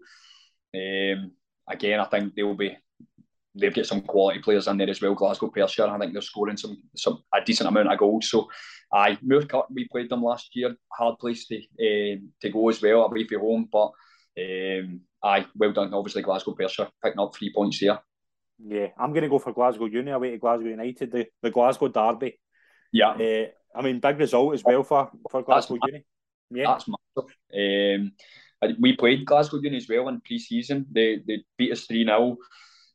Um, 0.75 1.33
again, 1.69 2.01
I 2.01 2.05
think 2.05 2.35
they'll 2.35 2.55
be 2.55 2.77
they've 3.55 3.75
got 3.75 3.87
some 3.87 4.03
quality 4.03 4.41
players 4.41 4.69
in 4.69 4.77
there 4.77 4.91
as 4.91 5.01
well. 5.01 5.15
Glasgow 5.15 5.49
Perthshire, 5.49 5.89
I 5.89 5.99
think 5.99 6.13
they're 6.13 6.23
scoring 6.23 6.57
some 6.57 6.77
some 6.97 7.23
a 7.35 7.41
decent 7.45 7.69
amount 7.69 7.93
of 7.93 7.99
goals. 7.99 8.31
So, 8.31 8.49
I 8.93 9.17
Muirkirk, 9.17 9.67
we 9.71 9.89
played 9.89 10.11
them 10.11 10.23
last 10.23 10.55
year. 10.55 10.75
Hard 10.93 11.19
place 11.19 11.47
to 11.47 11.57
uh, 11.57 12.17
to 12.41 12.51
go 12.51 12.69
as 12.69 12.83
well 12.83 13.05
away 13.05 13.27
from 13.27 13.41
home, 13.41 13.69
but 13.71 13.93
um, 14.39 15.01
aye, 15.23 15.47
well 15.55 15.73
done. 15.73 15.95
Obviously, 15.95 16.23
Glasgow 16.23 16.53
Perthshire 16.53 16.89
picking 17.03 17.21
up 17.21 17.35
three 17.35 17.53
points 17.53 17.81
there. 17.81 18.01
Yeah, 18.59 18.89
I'm 18.99 19.13
going 19.13 19.23
to 19.23 19.29
go 19.29 19.39
for 19.39 19.53
Glasgow 19.53 19.87
Uni 19.87 20.11
away 20.11 20.33
to 20.33 20.39
Glasgow 20.39 20.69
United, 20.69 21.13
the, 21.13 21.27
the 21.43 21.51
Glasgow 21.51 21.89
Derby. 21.89 22.41
Yeah, 22.93 23.11
uh, 23.11 23.47
I 23.75 23.83
mean, 23.83 24.01
big 24.01 24.19
result 24.19 24.55
as 24.55 24.65
well 24.65 24.83
for 24.83 25.11
for 25.31 25.43
Glasgow 25.43 25.79
that's, 25.81 25.93
Uni. 25.93 26.05
Yeah, 26.51 26.73
that's 26.73 26.87
massive. 26.89 28.03
Um, 28.03 28.13
we 28.81 28.97
played 28.97 29.25
Glasgow 29.25 29.61
Uni 29.63 29.77
as 29.77 29.89
well 29.89 30.09
in 30.09 30.21
pre-season. 30.21 30.87
They 30.91 31.21
they 31.27 31.45
beat 31.57 31.73
us 31.73 31.85
three 31.85 32.05
0 32.05 32.37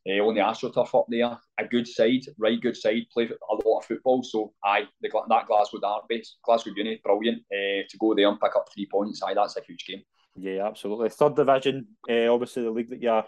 uh, 0.06 0.12
on 0.12 0.36
the 0.36 0.42
AstroTurf 0.42 1.00
up 1.00 1.06
there. 1.10 1.38
A 1.58 1.68
good 1.68 1.88
side, 1.88 2.22
right 2.38 2.60
good 2.60 2.76
side, 2.76 3.04
play 3.12 3.26
a 3.26 3.54
lot 3.54 3.80
of 3.80 3.86
football. 3.86 4.24
So, 4.24 4.54
aye, 4.64 4.88
the, 5.02 5.10
that 5.30 5.48
Glasgow 5.48 5.80
Derby, 5.80 6.24
Glasgow 6.44 6.72
Uni, 6.76 7.00
brilliant 7.04 7.44
uh, 7.52 7.88
to 7.90 7.98
go 8.00 8.14
there 8.14 8.28
and 8.28 8.40
pick 8.40 8.56
up 8.56 8.68
three 8.74 8.88
points. 8.88 9.22
Aye, 9.24 9.34
that's 9.34 9.58
a 9.58 9.62
huge 9.62 9.86
game. 9.86 10.02
Yeah, 10.36 10.68
absolutely. 10.68 11.10
Third 11.10 11.36
division, 11.36 11.88
uh, 12.10 12.34
obviously 12.34 12.64
the 12.64 12.72
league 12.72 12.90
that 12.90 13.02
you 13.02 13.10
are 13.10 13.26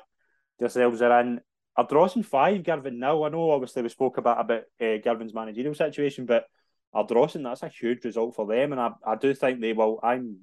yourselves 0.59 1.01
are 1.01 1.19
in. 1.21 1.41
Ardrossan 1.77 2.23
five, 2.23 2.63
Girvan 2.63 2.99
now? 2.99 3.23
I 3.23 3.29
know 3.29 3.51
obviously 3.51 3.81
we 3.81 3.89
spoke 3.89 4.17
about 4.17 4.39
about 4.39 4.63
uh, 4.81 4.97
Girvan's 5.03 5.33
managerial 5.33 5.75
situation, 5.75 6.25
but 6.25 6.45
Ardrossan, 6.95 7.43
that's 7.43 7.63
a 7.63 7.69
huge 7.69 8.05
result 8.05 8.35
for 8.35 8.45
them, 8.47 8.71
and 8.71 8.79
I, 8.79 8.91
I 9.05 9.15
do 9.15 9.33
think 9.33 9.59
they 9.59 9.73
will. 9.73 9.99
I'm 10.01 10.37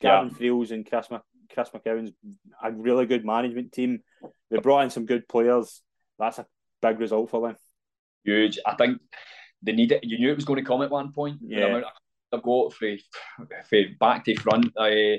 Gavin 0.00 0.30
yeah. 0.30 0.38
Friels 0.38 0.70
and 0.70 0.88
Chris 0.88 1.10
Mc, 1.10 1.20
Chris 1.52 1.70
a 2.62 2.72
really 2.72 3.06
good 3.06 3.24
management 3.24 3.72
team. 3.72 4.02
They 4.50 4.58
brought 4.58 4.84
in 4.84 4.90
some 4.90 5.06
good 5.06 5.28
players. 5.28 5.82
That's 6.18 6.38
a 6.38 6.46
big 6.80 6.98
result 6.98 7.30
for 7.30 7.46
them. 7.46 7.56
Huge. 8.24 8.58
I 8.66 8.74
think 8.74 9.00
they 9.62 9.72
need 9.72 9.92
it. 9.92 10.04
You 10.04 10.18
knew 10.18 10.32
it 10.32 10.36
was 10.36 10.44
going 10.44 10.62
to 10.62 10.68
come 10.68 10.82
at 10.82 10.90
one 10.90 11.12
point. 11.12 11.38
Yeah. 11.42 11.82
They've 12.30 12.42
got 12.42 12.72
from, 12.72 12.96
from 13.68 13.96
back 14.00 14.24
to 14.24 14.36
front. 14.36 14.72
Uh, 14.76 15.18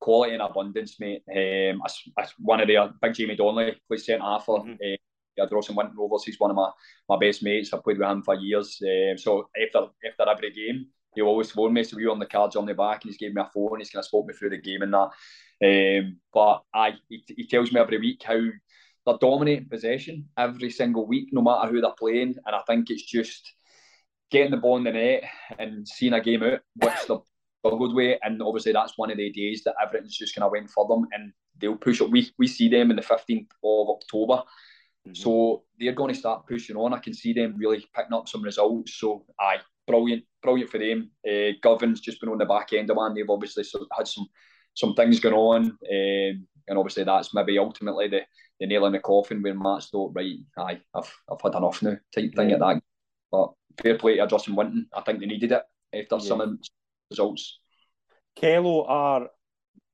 quality 0.00 0.32
and 0.32 0.42
abundance, 0.42 0.98
mate. 0.98 1.22
Um, 1.28 1.82
as, 1.84 1.98
as 2.18 2.32
one 2.38 2.60
of 2.60 2.66
their 2.66 2.90
big 3.00 3.14
Jamie 3.14 3.36
Donnelly 3.36 3.76
plays 3.86 4.06
centre 4.06 4.22
half 4.22 4.46
for 4.46 4.60
mm-hmm. 4.60 4.72
uh, 4.72 4.96
Ardrossan 5.40 5.76
Winton 5.76 5.96
Rovers. 5.96 6.24
He's 6.24 6.38
one 6.38 6.50
of 6.50 6.56
my, 6.56 6.70
my 7.08 7.18
best 7.18 7.42
mates. 7.42 7.72
I've 7.72 7.84
played 7.84 7.98
with 7.98 8.08
him 8.08 8.22
for 8.22 8.34
years. 8.34 8.80
Um, 8.82 9.18
so 9.18 9.48
after 9.60 9.88
after 10.06 10.30
every 10.30 10.52
game, 10.52 10.86
he'll 11.14 11.26
always 11.26 11.50
phone 11.50 11.72
me. 11.72 11.84
So 11.84 11.96
we 11.96 12.06
on 12.06 12.18
the 12.18 12.26
cards 12.26 12.56
on 12.56 12.66
the 12.66 12.74
back, 12.74 13.02
and 13.02 13.10
he's 13.10 13.18
gave 13.18 13.34
me 13.34 13.42
a 13.42 13.50
phone. 13.52 13.78
He's 13.78 13.90
kind 13.90 14.00
of 14.00 14.06
spoke 14.06 14.26
me 14.26 14.34
through 14.34 14.50
the 14.50 14.58
game 14.58 14.82
and 14.82 14.94
that. 14.94 15.10
Um, 15.62 16.16
but 16.32 16.62
I, 16.74 16.94
he, 17.08 17.22
he 17.28 17.46
tells 17.46 17.72
me 17.72 17.80
every 17.80 17.98
week 17.98 18.22
how 18.24 18.40
they're 19.06 19.18
dominating 19.20 19.68
possession 19.68 20.28
every 20.36 20.70
single 20.70 21.06
week, 21.06 21.28
no 21.32 21.42
matter 21.42 21.70
who 21.70 21.80
they're 21.80 21.90
playing. 21.98 22.36
And 22.46 22.54
I 22.54 22.60
think 22.66 22.90
it's 22.90 23.04
just 23.04 23.52
getting 24.30 24.50
the 24.50 24.56
ball 24.56 24.76
in 24.76 24.84
the 24.84 24.92
net 24.92 25.24
and 25.58 25.86
seeing 25.86 26.12
a 26.12 26.20
game 26.20 26.42
out, 26.42 26.60
which 26.76 26.94
they're 27.08 27.18
struggled 27.64 27.94
with. 27.94 28.18
And 28.22 28.42
obviously, 28.42 28.72
that's 28.72 28.96
one 28.96 29.10
of 29.10 29.16
the 29.16 29.30
days 29.30 29.62
that 29.64 29.74
everything's 29.82 30.16
just 30.16 30.34
kind 30.34 30.44
of 30.44 30.52
went 30.52 30.70
for 30.70 30.86
them 30.86 31.06
and 31.12 31.32
they'll 31.58 31.76
push 31.76 32.00
up. 32.00 32.10
We, 32.10 32.30
we 32.38 32.46
see 32.46 32.68
them 32.68 32.90
in 32.90 32.96
the 32.96 33.02
15th 33.02 33.48
of 33.64 33.88
October. 33.88 34.42
Mm-hmm. 35.06 35.14
So 35.14 35.64
they're 35.78 35.92
going 35.92 36.12
to 36.12 36.18
start 36.18 36.46
pushing 36.46 36.76
on. 36.76 36.92
I 36.92 36.98
can 36.98 37.14
see 37.14 37.32
them 37.32 37.54
really 37.56 37.84
picking 37.94 38.12
up 38.12 38.28
some 38.28 38.42
results. 38.42 38.94
So, 38.94 39.24
aye, 39.40 39.60
brilliant, 39.86 40.24
brilliant 40.42 40.70
for 40.70 40.78
them. 40.78 41.10
Uh, 41.26 41.52
just 41.94 42.20
been 42.20 42.28
on 42.30 42.38
the 42.38 42.44
back 42.44 42.72
end 42.72 42.90
of 42.90 42.96
one. 42.96 43.14
They've 43.14 43.28
obviously 43.28 43.64
had 43.96 44.06
some 44.06 44.26
some 44.74 44.94
things 44.94 45.18
going 45.18 45.34
on, 45.34 45.62
um, 45.64 46.46
and 46.68 46.78
obviously 46.78 47.02
that's 47.02 47.34
maybe 47.34 47.58
ultimately 47.58 48.06
the, 48.06 48.20
the 48.60 48.66
nail 48.66 48.86
in 48.86 48.92
the 48.92 49.00
coffin 49.00 49.42
where 49.42 49.54
Matt's 49.54 49.88
thought, 49.88 50.12
right, 50.14 50.36
aye, 50.58 50.80
I've 50.94 51.12
I've 51.30 51.40
had 51.42 51.56
enough 51.56 51.82
now 51.82 51.96
type 52.14 52.34
thing 52.34 52.50
yeah. 52.50 52.54
at 52.54 52.60
that. 52.60 52.82
But 53.32 53.52
fair 53.82 53.98
play 53.98 54.16
to 54.16 54.26
Justin 54.26 54.54
Winton. 54.54 54.86
I 54.94 55.00
think 55.00 55.20
they 55.20 55.26
needed 55.26 55.52
it 55.52 55.62
after 55.94 56.24
yeah. 56.24 56.28
some 56.28 56.58
results. 57.10 57.58
Kello 58.38 58.88
are 58.88 59.28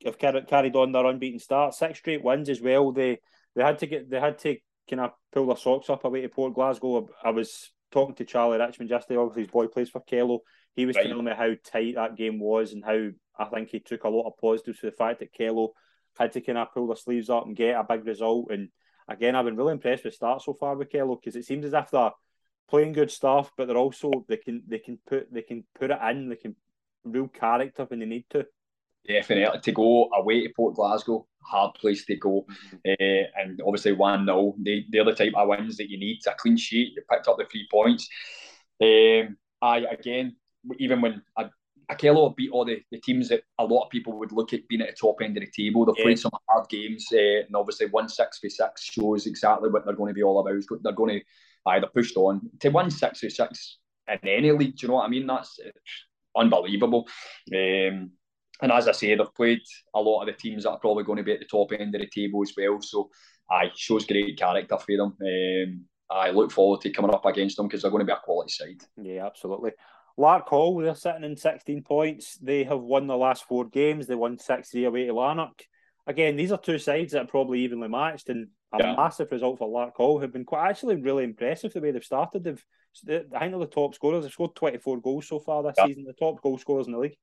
have 0.05 0.19
carried 0.19 0.77
on 0.77 0.93
their 0.93 1.07
unbeaten 1.07 1.39
start, 1.39 1.75
six 1.75 1.99
straight 1.99 2.23
wins 2.23 2.49
as 2.49 2.61
well. 2.61 2.93
They 2.93 3.19
they 3.55 3.63
had 3.63 3.79
to 3.79 3.87
get 3.87 4.11
they 4.11 4.21
had 4.21 4.39
to 4.41 4.57
kind 4.89 5.01
of 5.01 5.13
pull 5.33 5.47
their 5.47 5.57
socks 5.57 5.91
up 5.91 6.05
away 6.05 6.23
to 6.23 6.29
Port 6.29 6.55
Glasgow. 6.55 7.09
I, 7.23 7.31
was 7.31 7.71
talking 7.91 8.15
to 8.17 8.25
Charlie 8.25 8.59
Richmond 8.59 8.91
yesterday, 8.91 9.19
obviously 9.19 9.43
his 9.43 9.51
boy 9.51 9.67
plays 9.67 9.91
for 9.91 10.03
Kello. 10.03 10.41
He 10.75 10.87
was 10.87 10.97
right. 10.97 11.07
telling 11.07 11.25
me 11.25 11.33
how 11.37 11.53
tight 11.65 11.95
that 11.95 12.17
game 12.17 12.39
was 12.39 12.73
and 12.73 12.85
how 12.85 13.09
I 13.39 13.45
think 13.47 13.71
he 13.71 13.81
took 13.81 14.05
a 14.05 14.09
lot 14.09 14.27
of 14.27 14.39
positives 14.39 14.81
to 14.81 14.87
the 14.87 14.93
fact 14.93 15.21
that 15.21 15.35
Kello 15.35 15.71
had 16.19 16.33
to 16.33 16.41
kind 16.41 16.59
of 16.59 16.73
pull 16.73 16.87
their 16.87 16.97
sleeves 16.97 17.31
up 17.31 17.47
and 17.47 17.57
get 17.57 17.77
a 17.77 17.85
big 17.85 18.07
result. 18.07 18.51
And 18.51 18.69
again, 19.09 19.35
I've 19.35 19.45
been 19.45 19.57
really 19.57 19.73
impressed 19.73 20.05
with 20.05 20.15
start 20.15 20.43
so 20.43 20.55
far 20.55 20.77
with 20.77 20.91
Kello 20.91 21.19
because 21.21 21.37
it 21.37 21.45
seems 21.45 21.65
as 21.65 21.73
if 21.73 21.91
they're 21.91 22.11
playing 22.69 22.93
good 22.93 23.11
stuff, 23.11 23.51
but 23.57 23.67
they're 23.67 23.77
also 23.77 24.25
they 24.29 24.37
can 24.37 24.63
they 24.67 24.79
can 24.79 24.99
put 25.07 25.33
they 25.33 25.43
can 25.43 25.65
put 25.79 25.91
it 25.91 25.99
in, 26.11 26.29
they 26.29 26.37
can 26.37 26.57
real 27.05 27.29
character 27.29 27.85
when 27.85 28.01
they 28.01 28.07
need 28.07 28.25
to. 28.31 28.47
Definitely 29.07 29.61
to 29.61 29.73
go 29.73 30.09
away 30.15 30.47
to 30.47 30.53
Port 30.55 30.75
Glasgow, 30.75 31.27
hard 31.43 31.75
place 31.75 32.05
to 32.07 32.17
go, 32.17 32.47
uh, 32.87 33.25
and 33.37 33.61
obviously 33.65 33.93
one 33.93 34.25
0 34.25 34.55
they 34.59 34.85
they're 34.91 35.05
the 35.05 35.15
type 35.15 35.33
of 35.37 35.49
wins 35.49 35.77
that 35.77 35.91
you 35.91 35.99
need. 35.99 36.21
A 36.27 36.35
clean 36.37 36.57
sheet, 36.57 36.95
you 36.97 37.03
picked 37.11 37.29
up 37.29 37.39
the 37.39 37.45
three 37.45 37.69
points. 37.71 38.09
Um, 38.83 39.37
I 39.63 39.79
again, 39.91 40.37
even 40.79 41.01
when 41.01 41.23
I, 41.37 41.51
Akello 41.91 42.35
beat 42.35 42.51
all 42.51 42.65
the, 42.65 42.81
the 42.91 43.01
teams 43.01 43.29
that 43.29 43.43
a 43.59 43.65
lot 43.65 43.85
of 43.85 43.91
people 43.91 44.19
would 44.19 44.33
look 44.33 44.53
at 44.53 44.67
being 44.69 44.81
at 44.81 44.89
the 44.89 44.97
top 45.01 45.19
end 45.23 45.37
of 45.37 45.45
the 45.45 45.51
table. 45.51 45.85
They've 45.85 45.95
yeah. 45.99 46.05
played 46.05 46.19
some 46.19 46.33
hard 46.49 46.69
games, 46.69 47.07
uh, 47.13 47.47
and 47.47 47.55
obviously 47.55 47.87
one 47.87 48.09
six 48.09 48.41
v 48.43 48.49
six 48.49 48.85
shows 48.85 49.27
exactly 49.27 49.71
what 49.71 49.85
they're 49.85 49.95
going 49.95 50.11
to 50.11 50.15
be 50.15 50.23
all 50.23 50.41
about. 50.41 50.63
They're 50.83 50.93
going 50.93 51.21
to 51.21 51.25
either 51.67 51.87
pushed 51.87 52.17
on 52.17 52.43
to 52.61 52.69
win 52.71 52.91
six 52.91 53.21
v 53.21 53.31
six 53.31 53.79
in 54.09 54.29
any 54.29 54.51
league. 54.51 54.77
Do 54.77 54.83
you 54.83 54.89
know 54.89 54.95
what 54.95 55.07
I 55.07 55.09
mean? 55.09 55.27
That's 55.27 55.61
unbelievable. 56.37 57.07
Um, 57.55 58.11
and 58.63 58.73
as 58.73 58.89
I 58.89 58.93
say, 58.93 59.15
they've 59.15 59.35
played 59.35 59.61
a 59.95 60.01
lot 60.01 60.23
of 60.23 60.27
the 60.27 60.33
teams 60.33 60.65
that 60.65 60.71
are 60.71 60.79
probably 60.79 61.05
going 61.05 61.19
to 61.19 61.23
be 61.23 61.33
at 61.33 61.41
the 61.41 61.47
top 61.47 61.73
end 61.73 61.95
of 61.95 62.01
the 62.01 62.09
table 62.09 62.43
as 62.43 62.53
well. 62.57 62.81
So, 62.81 63.11
I 63.51 63.71
shows 63.75 64.07
great 64.07 64.39
character 64.39 64.79
for 64.79 64.97
them. 64.97 65.17
Um, 65.21 65.85
I 66.11 66.31
look 66.31 66.51
forward 66.51 66.81
to 66.83 66.91
coming 66.91 67.15
up 67.15 67.27
against 67.27 67.57
them 67.57 67.67
because 67.67 67.83
they're 67.83 67.91
going 67.91 68.05
to 68.05 68.07
be 68.07 68.13
a 68.13 68.21
quality 68.23 68.51
side. 68.51 68.83
Yeah, 68.97 69.27
absolutely. 69.27 69.73
Larkhall, 70.19 70.83
they're 70.83 70.95
sitting 70.95 71.25
in 71.25 71.37
16 71.37 71.83
points. 71.83 72.39
They 72.39 72.65
have 72.65 72.81
won 72.81 73.07
the 73.07 73.17
last 73.17 73.45
four 73.45 73.67
games. 73.67 74.07
They 74.07 74.15
won 74.15 74.39
6 74.39 74.71
3 74.71 74.85
away 74.85 75.07
to 75.07 75.15
Lanark. 75.15 75.63
Again, 76.07 76.37
these 76.37 76.53
are 76.53 76.59
two 76.59 76.79
sides 76.79 77.13
that 77.13 77.23
are 77.23 77.27
probably 77.27 77.61
evenly 77.61 77.89
matched, 77.89 78.29
and 78.29 78.49
a 78.73 78.79
yeah. 78.79 78.95
massive 78.95 79.31
result 79.33 79.59
for 79.59 79.69
Larkhall, 79.69 80.21
who've 80.21 80.33
been 80.33 80.45
quite 80.45 80.69
actually 80.69 80.97
really 80.97 81.25
impressive 81.25 81.73
the 81.73 81.81
way 81.81 81.91
they've 81.91 82.05
started. 82.05 82.45
They've, 82.45 82.65
I 83.09 83.11
think 83.11 83.31
they're 83.31 83.59
the 83.59 83.67
top 83.67 83.95
scorers. 83.95 84.23
They've 84.23 84.33
scored 84.33 84.55
24 84.55 85.01
goals 85.01 85.29
so 85.29 85.41
far 85.41 85.63
this 85.63 85.75
yeah. 85.77 85.87
season, 85.87 86.05
the 86.05 86.13
top 86.13 86.41
goal 86.43 86.59
scorers 86.59 86.87
in 86.87 86.93
the 86.93 86.99
league. 86.99 87.17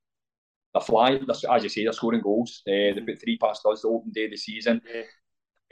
They're 0.74 0.82
flying, 0.82 1.24
as 1.30 1.62
you 1.62 1.68
say, 1.68 1.84
they're 1.84 1.92
scoring 1.92 2.20
goals. 2.20 2.62
Uh, 2.66 2.70
they 2.70 2.92
mm-hmm. 2.92 3.06
put 3.06 3.20
three 3.22 3.38
past 3.38 3.64
us 3.64 3.82
the 3.82 3.88
open 3.88 4.10
day 4.10 4.24
of 4.24 4.32
the 4.32 4.36
season. 4.36 4.82
Yeah. 4.92 5.02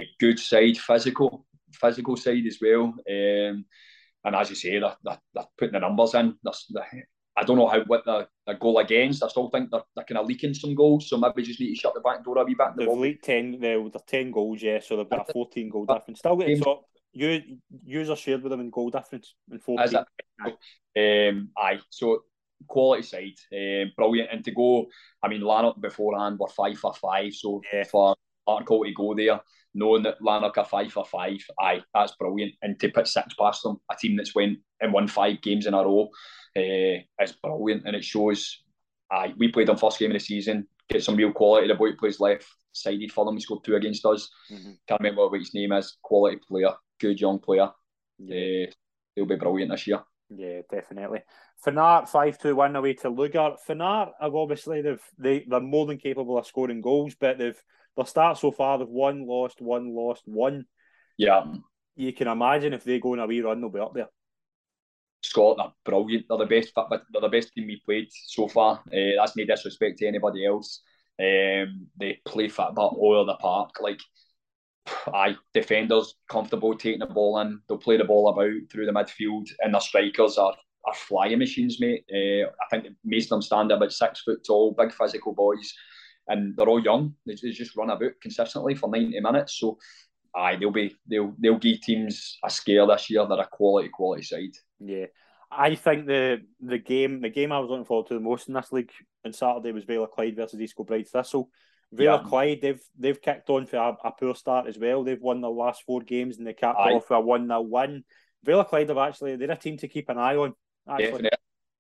A 0.01 0.09
good 0.19 0.39
side, 0.39 0.79
physical, 0.79 1.45
physical 1.75 2.17
side 2.17 2.47
as 2.47 2.59
well. 2.63 2.85
Um, 2.85 3.65
and 4.25 4.37
as 4.37 4.51
you 4.51 4.57
say, 4.57 4.79
they're, 4.79 4.97
they're, 5.03 5.19
they're 5.35 5.45
putting 5.59 5.73
the 5.73 5.81
numbers 5.81 6.15
in. 6.15 6.37
They're, 6.43 6.53
they're, 6.71 7.09
I 7.37 7.45
don't 7.45 7.57
know 7.57 7.67
how 7.69 7.81
what 7.85 8.05
the, 8.05 8.29
the 8.47 8.55
goal 8.55 8.79
against. 8.79 9.25
I 9.25 9.29
still 9.29 9.49
think 9.49 9.71
they're, 9.71 9.83
they're 9.97 10.05
kind 10.05 10.19
of 10.19 10.27
leaking 10.27 10.55
some 10.55 10.75
goals, 10.75 11.09
so 11.09 11.17
maybe 11.17 11.43
just 11.43 11.61
need 11.61 11.75
to 11.75 11.81
shut 11.81 11.95
the 11.95 12.01
back 12.01 12.23
door 12.25 12.39
a 12.39 12.45
wee 12.45 12.55
bit. 12.55 12.69
They've 12.77 12.87
the 12.87 12.93
leaked 12.95 13.25
ten. 13.25 13.59
They're, 13.59 13.81
they're 13.89 14.03
ten 14.07 14.31
goals, 14.31 14.63
yeah. 14.63 14.81
So 14.81 14.97
they've 14.97 15.09
got 15.09 15.29
a 15.29 15.33
fourteen 15.33 15.69
goal 15.71 15.87
difference. 15.87 16.19
Still 16.21 16.37
getting 16.37 16.61
top. 16.61 16.85
You 17.13 17.59
user 17.85 18.17
shared 18.17 18.43
with 18.43 18.51
them 18.51 18.61
in 18.61 18.71
goal 18.71 18.91
difference 18.91 19.35
in 19.51 19.59
fourteen. 19.59 20.05
Um, 20.97 21.51
aye. 21.57 21.81
So 21.91 22.25
quality 22.67 23.03
side, 23.03 23.39
um, 23.53 23.93
brilliant. 23.97 24.31
And 24.33 24.45
to 24.45 24.51
go, 24.51 24.87
I 25.23 25.29
mean, 25.29 25.43
Lanark 25.43 25.81
beforehand 25.81 26.39
were 26.39 26.49
five 26.49 26.79
for 26.79 26.95
five. 26.95 27.35
So 27.35 27.61
yeah. 27.73 27.85
for 27.85 28.15
Larkhall 28.49 28.87
to 28.87 28.93
go 28.93 29.15
there, 29.15 29.41
knowing 29.75 30.03
that 30.03 30.23
Lanark 30.23 30.59
are 30.59 30.65
five 30.65 30.93
for 30.93 31.05
five, 31.05 31.39
aye, 31.61 31.83
that's 31.95 32.17
brilliant. 32.17 32.55
And 32.63 32.79
to 32.81 32.91
put 32.91 33.09
six 33.09 33.35
past 33.35 33.63
them, 33.63 33.79
a 33.91 33.97
team 33.97 34.17
that's 34.17 34.35
went 34.35 34.59
and 34.81 34.93
won 34.93 35.09
five 35.09 35.41
games 35.43 35.67
in 35.67 35.75
a 35.75 35.79
row, 35.79 36.09
uh, 36.57 37.23
is 37.23 37.33
brilliant. 37.43 37.85
And 37.87 37.97
it 37.97 38.05
shows, 38.05 38.63
aye, 39.11 39.35
we 39.37 39.49
played 39.49 39.69
them 39.69 39.77
first 39.77 39.99
game 39.99 40.11
of 40.11 40.15
the 40.15 40.21
season, 40.21 40.67
get 40.89 41.03
some 41.03 41.17
real 41.17 41.33
quality. 41.33 41.69
The 41.69 41.75
boy 41.75 41.93
plays 41.93 42.21
left 42.21 42.47
sided 42.73 43.13
for 43.13 43.25
them. 43.25 43.37
He 43.37 43.41
scored 43.43 43.65
two 43.65 43.77
against 43.77 44.05
us. 44.07 44.31
Mm-hmm. 44.51 44.73
Can't 44.89 45.01
remember 45.01 45.29
what 45.29 45.39
his 45.39 45.55
name 45.55 45.73
is. 45.73 45.97
Quality 46.03 46.41
player, 46.49 46.73
good 47.01 47.21
young 47.21 47.39
player. 47.39 47.71
Yeah. 48.19 48.67
Uh, 48.67 48.71
they'll 49.15 49.27
be 49.27 49.37
brilliant 49.37 49.71
this 49.71 49.87
year. 49.87 50.03
Yeah, 50.35 50.61
definitely. 50.71 51.21
Finnart 51.67 52.09
five 52.09 52.39
two 52.39 52.57
one 52.57 52.77
away 52.77 52.95
to 52.95 53.09
Lugar. 53.09 53.57
Finnart 53.69 54.13
have 54.21 54.35
obviously 54.35 54.83
they've 54.83 55.03
they 55.19 55.45
they're 55.49 55.61
more 55.61 55.87
than 55.87 55.99
capable 55.99 56.39
of 56.39 56.47
scoring 56.47 56.81
goals, 56.81 57.15
but 57.19 57.39
they've 57.39 57.61
their 57.97 58.07
start 58.07 58.39
so 58.39 58.51
far 58.51 58.79
they've 58.79 58.89
won, 58.89 59.27
lost, 59.27 59.61
one, 59.61 59.95
lost, 59.95 60.23
one. 60.27 60.65
Yeah. 61.19 61.45
You 61.95 62.13
can 62.13 62.29
imagine 62.29 62.73
if 62.73 62.85
they 62.85 62.99
go 62.99 63.13
on 63.13 63.19
a 63.19 63.27
wee 63.27 63.43
run, 63.43 63.61
they'll 63.61 63.71
be 63.71 63.81
up 63.81 63.95
there. 63.95 64.09
Scotland 65.23 65.61
are 65.61 65.75
brilliant. 65.85 66.25
They're 66.29 66.39
the 66.39 66.47
best. 66.47 66.73
But 66.75 67.03
they're 67.13 67.21
the 67.21 67.29
best 67.29 67.53
team 67.53 67.67
we 67.67 67.81
played 67.85 68.09
so 68.11 68.49
far. 68.49 68.83
Uh, 68.87 69.17
that's 69.19 69.37
no 69.37 69.45
disrespect 69.45 69.99
to 69.99 70.07
anybody 70.07 70.47
else. 70.47 70.81
Um, 71.21 71.89
they 71.99 72.19
play 72.25 72.49
football 72.49 72.97
all 72.99 73.15
over 73.15 73.27
the 73.27 73.37
park. 73.37 73.73
Like, 73.81 74.01
aye, 75.13 75.37
defenders 75.55 76.15
comfortable 76.29 76.77
taking 76.77 77.01
the 77.01 77.07
ball 77.07 77.39
in. 77.41 77.61
They'll 77.69 77.79
play 77.79 77.97
the 77.97 78.05
ball 78.05 78.29
about 78.29 78.71
through 78.71 78.87
the 78.87 78.93
midfield, 78.93 79.49
and 79.61 79.75
their 79.75 79.81
strikers 79.81 80.39
are 80.39 80.55
are 80.85 80.95
flying 80.95 81.39
machines, 81.39 81.81
mate. 81.81 82.05
Uh, 82.13 82.51
I 82.51 82.69
think 82.71 82.89
most 83.05 83.27
of 83.27 83.31
them 83.31 83.43
stand 83.43 83.71
about 83.71 83.93
six 83.93 84.23
foot 84.23 84.45
tall, 84.45 84.75
big 84.77 84.93
physical 84.93 85.33
boys 85.33 85.73
and 86.29 86.57
they're 86.57 86.69
all 86.69 86.83
young. 86.83 87.15
They, 87.27 87.37
they 87.41 87.51
just 87.51 87.77
run 87.77 87.91
about 87.91 88.13
consistently 88.21 88.75
for 88.75 88.91
ninety 88.91 89.21
minutes. 89.21 89.59
So, 89.59 89.79
aye, 90.35 90.57
they'll 90.57 90.71
be 90.71 90.95
they'll 91.09 91.35
they'll 91.39 91.59
give 91.59 91.81
teams 91.81 92.39
a 92.45 92.51
scare 92.51 92.87
this 92.87 93.11
year. 93.11 93.27
They're 93.27 93.41
a 93.41 93.49
quality 93.51 93.89
quality 93.89 94.23
side. 94.23 94.57
Yeah. 94.81 95.07
I 95.51 95.75
think 95.75 96.07
the 96.07 96.43
the 96.61 96.79
game 96.79 97.21
the 97.21 97.29
game 97.29 97.53
I 97.53 97.59
was 97.59 97.69
looking 97.69 97.85
forward 97.85 98.09
to 98.09 98.15
the 98.15 98.21
most 98.21 98.49
in 98.49 98.55
this 98.55 98.73
league 98.73 98.91
on 99.25 99.33
Saturday 99.33 99.73
was 99.73 99.85
Vale 99.85 100.07
Clyde 100.07 100.37
versus 100.37 100.61
East 100.61 100.77
Kilbride 100.77 101.09
Thistle. 101.09 101.51
Vale 101.93 102.21
yeah. 102.23 102.29
Clyde 102.29 102.61
they've 102.63 102.83
they've 102.99 103.21
kicked 103.21 103.51
on 103.51 103.67
for 103.67 103.77
a, 103.77 103.97
a, 104.05 104.13
poor 104.13 104.35
start 104.35 104.67
as 104.67 104.79
well. 104.79 105.05
They've 105.05 105.21
won 105.21 105.41
the 105.41 105.51
last 105.51 105.83
four 105.85 106.01
games 106.01 106.39
and 106.39 106.47
they 106.47 106.55
capped 106.55 106.79
Aye. 106.79 106.93
off 106.93 107.07
for 107.07 107.15
a 107.15 107.21
one 107.21 107.47
0 107.47 107.61
win. 107.63 108.05
Vale 108.45 108.65
Clyde 108.65 108.89
have 108.89 108.99
actually 108.99 109.37
they're 109.37 109.51
a 109.51 109.57
team 109.57 109.77
to 109.79 109.89
keep 109.89 110.09
an 110.09 110.19
eye 110.19 110.37
on. 110.37 110.55
Actually. 110.89 111.05
Definitely. 111.07 111.31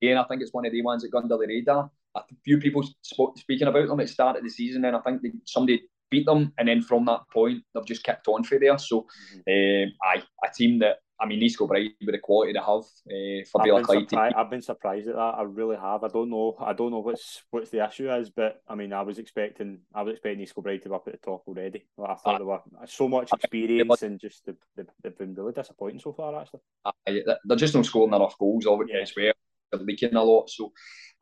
Yeah, 0.00 0.20
I 0.20 0.26
think 0.26 0.42
it's 0.42 0.52
one 0.52 0.66
of 0.66 0.72
the 0.72 0.82
ones 0.82 1.02
that 1.02 1.10
got 1.10 1.22
under 1.22 1.38
the 1.38 1.46
radar 1.46 1.90
a 2.14 2.22
few 2.44 2.58
people 2.58 2.86
spoke, 3.02 3.38
speaking 3.38 3.68
about 3.68 3.88
them 3.88 4.00
at 4.00 4.06
the 4.06 4.12
start 4.12 4.36
of 4.36 4.42
the 4.42 4.50
season, 4.50 4.84
and 4.84 4.96
I 4.96 5.00
think 5.00 5.22
they, 5.22 5.32
somebody 5.44 5.82
beat 6.10 6.26
them, 6.26 6.52
and 6.58 6.68
then 6.68 6.82
from 6.82 7.04
that 7.06 7.20
point 7.32 7.62
they've 7.74 7.86
just 7.86 8.04
kept 8.04 8.28
on 8.28 8.44
for 8.44 8.58
there. 8.58 8.78
So, 8.78 9.06
mm-hmm. 9.46 9.88
um, 9.88 9.92
aye, 10.04 10.22
a 10.44 10.52
team 10.54 10.78
that 10.80 10.98
I 11.22 11.26
mean, 11.26 11.40
East 11.40 11.56
Kilbride 11.56 11.92
with 12.04 12.14
the 12.14 12.18
quality 12.18 12.52
they 12.52 12.58
have 12.58 12.68
uh, 12.68 13.44
for 13.50 13.62
I've 13.62 13.86
been, 13.86 14.08
surprised, 14.08 14.34
I've 14.34 14.50
been 14.50 14.62
surprised 14.62 15.08
at 15.08 15.14
that. 15.14 15.34
I 15.38 15.42
really 15.42 15.76
have. 15.76 16.02
I 16.02 16.08
don't 16.08 16.30
know. 16.30 16.56
I 16.58 16.72
don't 16.72 16.90
know 16.90 16.98
what's 16.98 17.44
what's 17.50 17.70
the 17.70 17.86
issue 17.86 18.12
is, 18.12 18.30
but 18.30 18.60
I 18.68 18.74
mean, 18.74 18.92
I 18.92 19.02
was 19.02 19.18
expecting. 19.18 19.78
I 19.94 20.02
was 20.02 20.14
expecting 20.14 20.40
East 20.40 20.54
Kilbride 20.54 20.82
to 20.82 20.88
be 20.88 20.94
up 20.96 21.06
at 21.06 21.12
the 21.12 21.18
top 21.18 21.44
already. 21.46 21.86
I 22.04 22.14
thought 22.14 22.38
they 22.38 22.44
were 22.44 22.60
so 22.86 23.08
much 23.08 23.32
experience 23.32 24.02
and 24.02 24.18
just 24.18 24.44
they've, 24.44 24.86
they've 25.02 25.16
been 25.16 25.34
really 25.34 25.52
disappointing 25.52 26.00
so 26.00 26.12
far. 26.12 26.40
Actually, 26.40 27.22
they're 27.44 27.56
just 27.56 27.74
not 27.74 27.86
scoring 27.86 28.14
enough 28.14 28.36
goals 28.36 28.66
yeah. 28.66 29.00
as 29.00 29.12
well. 29.16 29.32
They're 29.70 29.80
leaking 29.80 30.16
a 30.16 30.22
lot, 30.22 30.50
so 30.50 30.72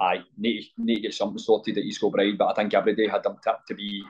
I 0.00 0.20
need 0.38 0.62
to, 0.62 0.68
need 0.78 0.94
to 0.96 1.00
get 1.02 1.14
something 1.14 1.38
sorted 1.38 1.76
at 1.76 1.84
East 1.84 2.00
Kilbride. 2.00 2.38
But 2.38 2.48
I 2.48 2.54
think 2.54 2.72
every 2.72 2.96
day 2.96 3.06
had 3.06 3.22
them 3.22 3.36
tipped 3.44 3.68
to 3.68 3.74
be 3.74 4.02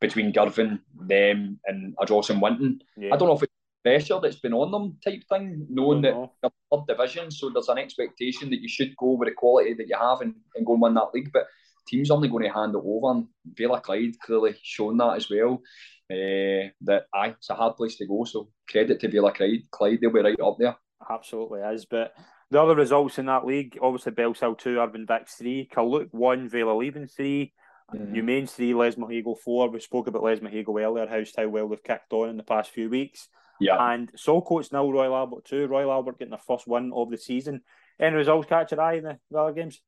between 0.00 0.32
Girvan, 0.32 0.80
them, 0.94 1.60
and 1.66 1.94
a 1.98 2.14
Winton. 2.14 2.80
Yeah. 2.96 3.14
I 3.14 3.16
don't 3.16 3.28
know 3.28 3.36
if 3.36 3.42
it's 3.44 3.52
pressure 3.82 4.18
that's 4.22 4.40
been 4.40 4.52
on 4.52 4.70
them 4.70 4.96
type 5.04 5.22
thing, 5.28 5.66
knowing 5.70 6.02
that 6.02 6.14
you're 6.14 6.52
third 6.72 6.86
division, 6.88 7.30
so 7.30 7.50
there's 7.50 7.68
an 7.68 7.78
expectation 7.78 8.50
that 8.50 8.60
you 8.60 8.68
should 8.68 8.96
go 8.96 9.12
with 9.12 9.28
the 9.28 9.34
quality 9.34 9.74
that 9.74 9.88
you 9.88 9.96
have 9.98 10.20
and, 10.20 10.34
and 10.54 10.66
go 10.66 10.74
and 10.74 10.82
win 10.82 10.94
that 10.94 11.14
league. 11.14 11.30
But 11.32 11.46
teams 11.86 12.10
only 12.10 12.28
going 12.28 12.44
to 12.44 12.52
hand 12.52 12.74
it 12.74 12.82
over, 12.84 13.12
and 13.12 13.26
Vela 13.44 13.80
Clyde 13.80 14.18
clearly 14.20 14.56
shown 14.62 14.96
that 14.98 15.16
as 15.16 15.30
well. 15.30 15.62
Uh, 16.10 16.72
that 16.82 17.04
aye, 17.14 17.34
it's 17.36 17.50
a 17.50 17.54
hard 17.54 17.76
place 17.76 17.96
to 17.96 18.06
go. 18.06 18.24
So 18.24 18.50
credit 18.68 19.00
to 19.00 19.08
Vela 19.08 19.32
Clyde, 19.32 19.70
Clyde, 19.70 19.98
they'll 20.00 20.12
be 20.12 20.20
right 20.20 20.40
up 20.40 20.56
there. 20.58 20.76
Absolutely 21.10 21.60
is, 21.60 21.84
but. 21.84 22.14
The 22.50 22.62
other 22.62 22.74
results 22.74 23.18
in 23.18 23.26
that 23.26 23.44
league, 23.44 23.78
obviously 23.82 24.12
Bellshill 24.12 24.56
2, 24.56 24.78
Urban 24.78 25.06
3, 25.06 25.68
Carluke 25.70 26.08
1, 26.12 26.48
Vale 26.48 26.70
of 26.70 26.78
Leven 26.78 27.06
3, 27.06 27.52
mm-hmm. 27.94 28.14
Newmains 28.14 28.52
3, 28.52 28.72
Lesmahagow 28.72 29.38
4. 29.38 29.68
We 29.68 29.80
spoke 29.80 30.06
about 30.06 30.22
Lesmahagow 30.22 30.82
earlier, 30.82 31.06
how 31.06 31.46
well 31.48 31.68
they've 31.68 31.84
kicked 31.84 32.10
on 32.14 32.30
in 32.30 32.38
the 32.38 32.42
past 32.42 32.70
few 32.70 32.88
weeks. 32.88 33.28
Yeah. 33.60 33.92
And 33.92 34.12
Saltcoats 34.12 34.72
now 34.72 34.90
Royal 34.90 35.14
Albert 35.14 35.44
too. 35.44 35.66
Royal 35.66 35.92
Albert 35.92 36.18
getting 36.18 36.30
their 36.30 36.38
first 36.38 36.66
win 36.66 36.92
of 36.94 37.10
the 37.10 37.18
season. 37.18 37.62
Any 38.00 38.16
results 38.16 38.48
catch 38.48 38.70
your 38.70 38.80
eye 38.80 38.94
in 38.94 39.04
the, 39.04 39.18
the 39.30 39.38
other 39.38 39.52
games? 39.52 39.80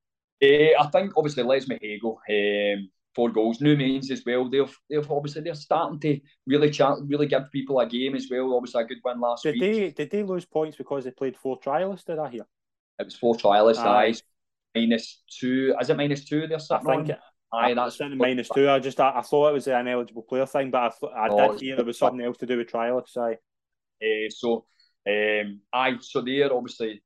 Uh, 0.42 0.80
I 0.80 0.88
think 0.90 1.12
obviously 1.16 1.44
Lesmahagow, 1.44 2.74
um, 2.76 2.88
four 3.14 3.30
goals. 3.30 3.58
Newmains 3.58 4.10
as 4.10 4.22
well. 4.24 4.48
They've 4.48 4.78
they've 4.88 5.10
obviously 5.10 5.42
they're 5.42 5.54
starting 5.54 6.00
to 6.00 6.20
really 6.46 6.70
chat, 6.70 6.96
really 7.06 7.26
give 7.26 7.50
people 7.52 7.78
a 7.80 7.86
game 7.86 8.16
as 8.16 8.28
well. 8.30 8.54
Obviously 8.56 8.82
a 8.82 8.86
good 8.86 8.98
win 9.04 9.20
last 9.20 9.42
did 9.42 9.52
week. 9.52 9.60
They, 9.60 9.90
did 9.90 10.10
they 10.10 10.22
lose 10.22 10.46
points 10.46 10.76
because 10.76 11.04
they 11.04 11.10
played 11.10 11.36
four 11.36 11.60
trialists? 11.60 12.04
Did 12.04 12.18
I 12.18 12.30
hear? 12.30 12.46
It 12.98 13.04
was 13.04 13.16
four 13.16 13.34
trialists. 13.36 13.78
Aye. 13.78 14.14
Minus 14.74 15.22
two. 15.28 15.74
Is 15.80 15.90
it 15.90 15.96
minus 15.96 16.24
two? 16.24 16.46
They're 16.46 16.58
sitting 16.58 16.86
I 16.86 16.90
think 16.90 17.04
on? 17.04 17.10
It, 17.10 17.18
Aye, 17.52 17.74
that's 17.74 17.98
minus 18.00 18.48
two. 18.48 18.70
I 18.70 18.78
just 18.78 19.00
I, 19.00 19.12
I, 19.16 19.22
thought 19.22 19.48
it 19.48 19.54
was 19.54 19.66
an 19.66 19.88
eligible 19.88 20.22
player 20.22 20.46
thing, 20.46 20.70
but 20.70 20.82
I, 20.82 20.88
th- 20.88 21.12
I 21.12 21.28
oh, 21.28 21.52
did 21.52 21.60
hear 21.60 21.76
there 21.76 21.84
was 21.84 21.98
something 21.98 22.24
else 22.24 22.36
to 22.38 22.46
do 22.46 22.56
with 22.56 22.70
trialists. 22.70 23.16
Aye. 23.16 23.38
Uh, 24.02 24.28
so, 24.30 24.66
um, 25.08 25.60
aye, 25.72 25.96
so 26.00 26.20
they're 26.20 26.52
obviously 26.52 27.02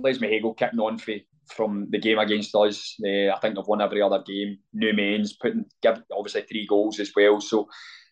Lesmahagow 0.00 0.56
kicking 0.56 0.80
on 0.80 0.98
for, 0.98 1.14
from 1.48 1.88
the 1.90 1.98
game 1.98 2.18
against 2.18 2.54
us. 2.54 2.96
Uh, 3.04 3.30
I 3.34 3.38
think 3.40 3.54
they've 3.54 3.66
won 3.66 3.80
every 3.80 4.02
other 4.02 4.22
game. 4.26 4.58
Newmains 4.74 5.32
putting 5.40 5.64
give 5.82 6.02
obviously 6.12 6.42
three 6.42 6.66
goals 6.66 7.00
as 7.00 7.12
well. 7.14 7.40
So, 7.40 7.68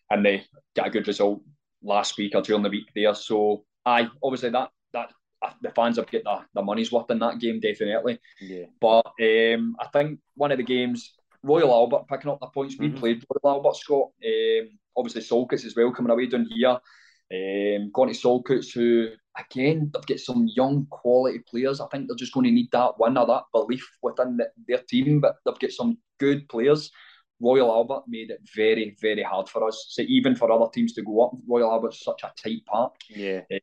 and 0.09 0.25
they 0.25 0.43
got 0.75 0.87
a 0.87 0.91
good 0.91 1.07
result 1.07 1.41
last 1.83 2.17
week 2.17 2.33
or 2.35 2.41
during 2.41 2.63
the 2.63 2.69
week 2.69 2.87
there. 2.95 3.15
So, 3.15 3.63
aye, 3.85 4.07
obviously 4.23 4.49
that 4.51 4.69
that 4.93 5.11
uh, 5.41 5.51
the 5.61 5.69
fans 5.71 5.97
have 5.97 6.09
get 6.09 6.23
their, 6.23 6.45
their 6.53 6.63
money's 6.63 6.91
worth 6.91 7.11
in 7.11 7.19
that 7.19 7.39
game 7.39 7.59
definitely. 7.59 8.19
Yeah. 8.41 8.65
But 8.81 9.05
um, 9.21 9.75
I 9.79 9.87
think 9.93 10.19
one 10.35 10.51
of 10.51 10.57
the 10.57 10.63
games. 10.63 11.13
Royal 11.43 11.71
Albert 11.71 12.07
picking 12.09 12.31
up 12.31 12.39
the 12.39 12.47
points 12.47 12.75
we 12.77 12.87
mm-hmm. 12.89 12.97
played 12.97 13.23
Royal 13.43 13.57
Albert 13.57 13.77
Scott. 13.77 14.09
Um, 14.25 14.69
obviously 14.97 15.21
Saltcoats 15.21 15.65
as 15.65 15.75
well 15.75 15.91
coming 15.91 16.11
away 16.11 16.25
down 16.25 16.47
here. 16.49 16.77
Um, 17.29 17.91
going 17.91 18.13
to 18.13 18.61
who 18.73 19.09
again 19.37 19.91
they've 19.93 20.05
got 20.05 20.19
some 20.19 20.47
young 20.55 20.85
quality 20.89 21.39
players. 21.39 21.81
I 21.81 21.87
think 21.87 22.07
they're 22.07 22.15
just 22.15 22.33
going 22.33 22.45
to 22.45 22.51
need 22.51 22.69
that 22.71 22.97
win 22.97 23.17
or 23.17 23.27
that 23.27 23.43
belief 23.51 23.85
within 24.01 24.37
the, 24.37 24.47
their 24.67 24.81
team, 24.87 25.19
but 25.19 25.35
they've 25.45 25.59
got 25.59 25.71
some 25.71 25.97
good 26.19 26.47
players. 26.47 26.89
Royal 27.39 27.71
Albert 27.71 28.03
made 28.07 28.31
it 28.31 28.39
very, 28.55 28.95
very 28.99 29.23
hard 29.23 29.49
for 29.49 29.67
us. 29.67 29.87
So 29.89 30.01
even 30.03 30.35
for 30.35 30.51
other 30.51 30.71
teams 30.73 30.93
to 30.93 31.03
go 31.03 31.25
up, 31.25 31.31
Royal 31.47 31.71
Albert's 31.71 32.03
such 32.03 32.23
a 32.23 32.31
tight 32.41 32.65
park. 32.65 32.95
Yeah. 33.09 33.41
Um, 33.51 33.59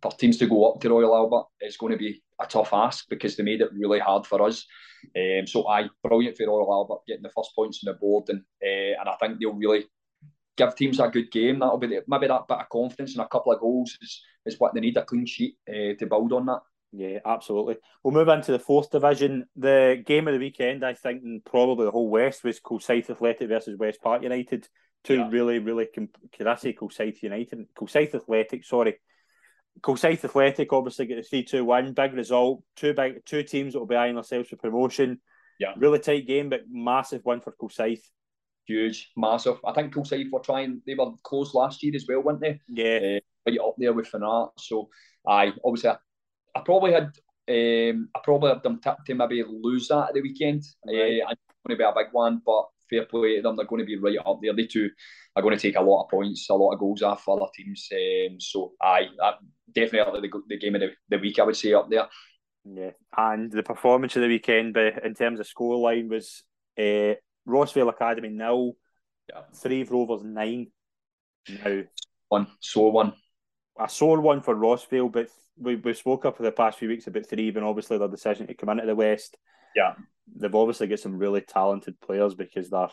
for 0.00 0.10
teams 0.12 0.38
to 0.38 0.46
go 0.46 0.72
up 0.72 0.80
to 0.80 0.88
Royal 0.88 1.14
Albert, 1.14 1.46
it's 1.60 1.76
going 1.76 1.92
to 1.92 1.98
be 1.98 2.22
a 2.40 2.46
tough 2.46 2.72
ask 2.72 3.04
because 3.08 3.36
they 3.36 3.42
made 3.42 3.60
it 3.60 3.70
really 3.72 3.98
hard 3.98 4.26
for 4.26 4.42
us. 4.42 4.66
Um, 5.16 5.46
so 5.46 5.68
I 5.68 5.88
brilliant 6.02 6.36
for 6.36 6.46
Royal 6.46 6.72
Albert 6.72 7.06
getting 7.06 7.22
the 7.22 7.30
first 7.30 7.54
points 7.54 7.82
on 7.86 7.92
the 7.92 7.98
board, 7.98 8.24
and 8.28 8.40
uh, 8.62 9.00
and 9.00 9.08
I 9.08 9.14
think 9.20 9.38
they'll 9.38 9.52
really 9.52 9.86
give 10.56 10.74
teams 10.74 11.00
a 11.00 11.08
good 11.08 11.30
game. 11.30 11.58
That'll 11.58 11.78
be 11.78 11.88
the, 11.88 12.02
maybe 12.08 12.26
that 12.26 12.48
bit 12.48 12.58
of 12.58 12.68
confidence 12.68 13.14
and 13.14 13.24
a 13.24 13.28
couple 13.28 13.52
of 13.52 13.60
goals 13.60 13.96
is, 14.00 14.22
is 14.44 14.58
what 14.58 14.74
they 14.74 14.80
need 14.80 14.96
a 14.96 15.04
clean 15.04 15.26
sheet 15.26 15.56
uh, 15.68 15.94
to 15.98 16.06
build 16.08 16.32
on 16.32 16.46
that. 16.46 16.60
Yeah, 16.92 17.18
absolutely. 17.26 17.76
We'll 18.02 18.14
move 18.14 18.28
into 18.28 18.52
the 18.52 18.58
fourth 18.58 18.90
division. 18.90 19.46
The 19.56 20.02
game 20.04 20.28
of 20.28 20.34
the 20.34 20.40
weekend, 20.40 20.84
I 20.84 20.94
think, 20.94 21.22
and 21.22 21.44
probably 21.44 21.84
the 21.84 21.90
whole 21.90 22.08
West 22.08 22.42
was 22.42 22.60
Kilsyth 22.60 23.10
Athletic 23.10 23.48
versus 23.48 23.78
West 23.78 24.00
Park 24.00 24.22
United. 24.22 24.66
Two 25.04 25.16
yeah. 25.16 25.28
really, 25.30 25.58
really, 25.58 25.86
could 25.86 26.46
I 26.46 26.56
say 26.56 26.72
Kilsyth 26.72 27.22
United? 27.22 27.66
Kilsyth 27.78 28.14
Athletic, 28.14 28.64
sorry. 28.64 28.98
Kilsyth 29.80 30.24
Athletic 30.24 30.72
obviously 30.72 31.06
get 31.06 31.16
the 31.16 31.22
3 31.22 31.44
2 31.44 31.64
1. 31.64 31.92
Big 31.92 32.14
result. 32.14 32.62
Two 32.76 32.94
big 32.94 33.24
two 33.26 33.42
teams 33.42 33.74
that 33.74 33.78
will 33.78 33.86
be 33.86 33.94
eyeing 33.94 34.14
themselves 34.14 34.48
for 34.48 34.56
promotion. 34.56 35.20
Yeah. 35.58 35.74
Really 35.76 35.98
tight 35.98 36.26
game, 36.26 36.48
but 36.48 36.62
massive 36.70 37.24
win 37.24 37.40
for 37.40 37.52
Kilsyth 37.52 38.02
huge, 38.66 39.10
massive. 39.16 39.58
I 39.66 39.72
think 39.72 39.94
Kilsyth 39.94 40.30
were 40.30 40.40
trying, 40.40 40.82
they 40.86 40.94
were 40.94 41.12
close 41.22 41.54
last 41.54 41.82
year 41.82 41.94
as 41.94 42.06
well, 42.08 42.22
weren't 42.22 42.40
they? 42.40 42.60
Yeah. 42.68 43.16
Uh, 43.16 43.20
right 43.50 43.60
up 43.60 43.74
there 43.78 43.92
with 43.92 44.10
Finnart. 44.10 44.50
So, 44.58 44.88
I 45.26 45.52
obviously, 45.64 45.90
I, 45.90 45.96
I 46.54 46.60
probably 46.64 46.92
had, 46.92 47.10
um, 47.48 48.08
I 48.14 48.20
probably 48.24 48.50
had 48.50 48.62
them 48.62 48.80
tipped 48.80 49.06
to 49.06 49.14
maybe 49.14 49.44
lose 49.48 49.88
that 49.88 50.08
at 50.08 50.14
the 50.14 50.22
weekend. 50.22 50.64
Right. 50.86 51.20
Uh, 51.22 51.34
going 51.66 51.76
to 51.76 51.76
be 51.76 51.84
a 51.84 51.92
big 52.04 52.12
one, 52.12 52.40
but 52.44 52.66
fair 52.88 53.04
play 53.06 53.36
to 53.36 53.42
them. 53.42 53.56
They're 53.56 53.66
going 53.66 53.80
to 53.80 53.86
be 53.86 53.98
right 53.98 54.18
up 54.24 54.38
there. 54.42 54.54
They 54.54 54.66
two 54.66 54.90
are 55.34 55.42
going 55.42 55.56
to 55.56 55.60
take 55.60 55.76
a 55.76 55.82
lot 55.82 56.04
of 56.04 56.10
points, 56.10 56.48
a 56.48 56.54
lot 56.54 56.72
of 56.72 56.78
goals 56.78 57.02
off 57.02 57.28
other 57.28 57.46
teams. 57.54 57.88
Um, 57.92 58.40
so, 58.40 58.72
aye, 58.80 59.08
definitely 59.72 60.28
the, 60.28 60.42
the 60.48 60.58
game 60.58 60.74
of 60.76 60.80
the, 60.80 60.90
the 61.08 61.18
week, 61.18 61.38
I 61.38 61.42
would 61.42 61.56
say, 61.56 61.72
up 61.72 61.90
there. 61.90 62.06
Yeah, 62.64 62.90
and 63.16 63.50
the 63.50 63.62
performance 63.62 64.16
of 64.16 64.22
the 64.22 64.28
weekend, 64.28 64.74
but 64.74 65.04
in 65.04 65.14
terms 65.14 65.38
of 65.38 65.46
scoreline, 65.46 66.08
was 66.08 66.42
uh, 66.78 67.14
Rossvale 67.46 67.88
Academy 67.88 68.28
nil, 68.28 68.76
yeah. 69.28 69.42
Threave 69.54 69.90
Rovers 69.90 70.22
nine. 70.24 70.68
Now 71.48 71.82
one 72.28 72.46
sore 72.60 72.92
one. 72.92 73.12
A 73.78 73.88
sore 73.88 74.20
one 74.20 74.40
for 74.40 74.54
Rossvale, 74.54 75.12
but 75.12 75.28
we 75.58 75.76
we 75.76 75.94
spoke 75.94 76.24
up 76.24 76.36
for 76.36 76.42
the 76.42 76.52
past 76.52 76.78
few 76.78 76.88
weeks 76.88 77.06
about 77.06 77.26
Threave 77.26 77.56
and 77.56 77.66
obviously 77.66 77.98
their 77.98 78.08
decision 78.08 78.46
to 78.46 78.54
come 78.54 78.70
into 78.70 78.86
the 78.86 78.94
West. 78.94 79.36
Yeah, 79.74 79.94
they've 80.34 80.54
obviously 80.54 80.86
got 80.86 81.00
some 81.00 81.18
really 81.18 81.42
talented 81.42 82.00
players 82.00 82.34
because 82.34 82.70
they're, 82.70 82.88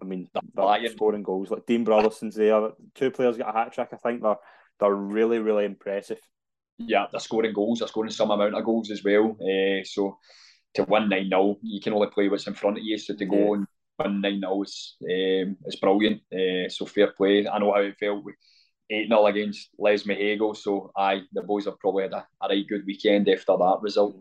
I 0.00 0.04
mean, 0.04 0.28
they're, 0.32 0.78
they're 0.80 0.90
scoring 0.90 1.22
goals. 1.22 1.50
Like 1.50 1.66
Dean 1.66 1.84
Brotherson's 1.84 2.36
there. 2.36 2.70
Two 2.94 3.10
players 3.10 3.38
got 3.38 3.54
a 3.54 3.58
hat 3.58 3.72
trick. 3.72 3.88
I 3.92 3.96
think 3.96 4.22
they're 4.22 4.36
they're 4.78 4.94
really 4.94 5.38
really 5.38 5.64
impressive. 5.64 6.18
Yeah, 6.78 7.06
they're 7.10 7.20
scoring 7.20 7.54
goals. 7.54 7.78
They're 7.78 7.88
scoring 7.88 8.10
some 8.10 8.30
amount 8.30 8.54
of 8.54 8.64
goals 8.64 8.90
as 8.90 9.02
well. 9.02 9.36
Uh, 9.40 9.82
so 9.84 10.18
to 10.74 10.84
win 10.84 11.08
nine 11.08 11.30
0 11.30 11.56
you 11.62 11.80
can 11.80 11.94
only 11.94 12.08
play 12.08 12.28
what's 12.28 12.46
in 12.46 12.54
front 12.54 12.76
of 12.76 12.84
you. 12.84 12.98
So 12.98 13.14
to 13.14 13.24
go 13.24 13.36
yeah. 13.36 13.52
and 13.54 13.66
win 13.98 14.20
9 14.20 14.40
0 14.40 14.62
is, 14.62 14.96
um, 15.02 15.56
is 15.66 15.76
brilliant. 15.80 16.22
Uh, 16.32 16.68
so 16.68 16.86
fair 16.86 17.12
play. 17.12 17.46
I 17.46 17.58
know 17.58 17.72
how 17.72 17.80
it 17.80 17.96
felt 17.98 18.24
with 18.24 18.36
8 18.90 19.08
0 19.08 19.26
against 19.26 19.70
Lesmahagow. 19.78 20.56
So, 20.56 20.90
aye, 20.96 21.22
the 21.32 21.42
boys 21.42 21.66
have 21.66 21.78
probably 21.78 22.04
had 22.04 22.12
a, 22.12 22.26
a 22.42 22.48
right 22.48 22.68
good 22.68 22.84
weekend 22.86 23.28
after 23.28 23.56
that 23.56 23.78
result. 23.82 24.16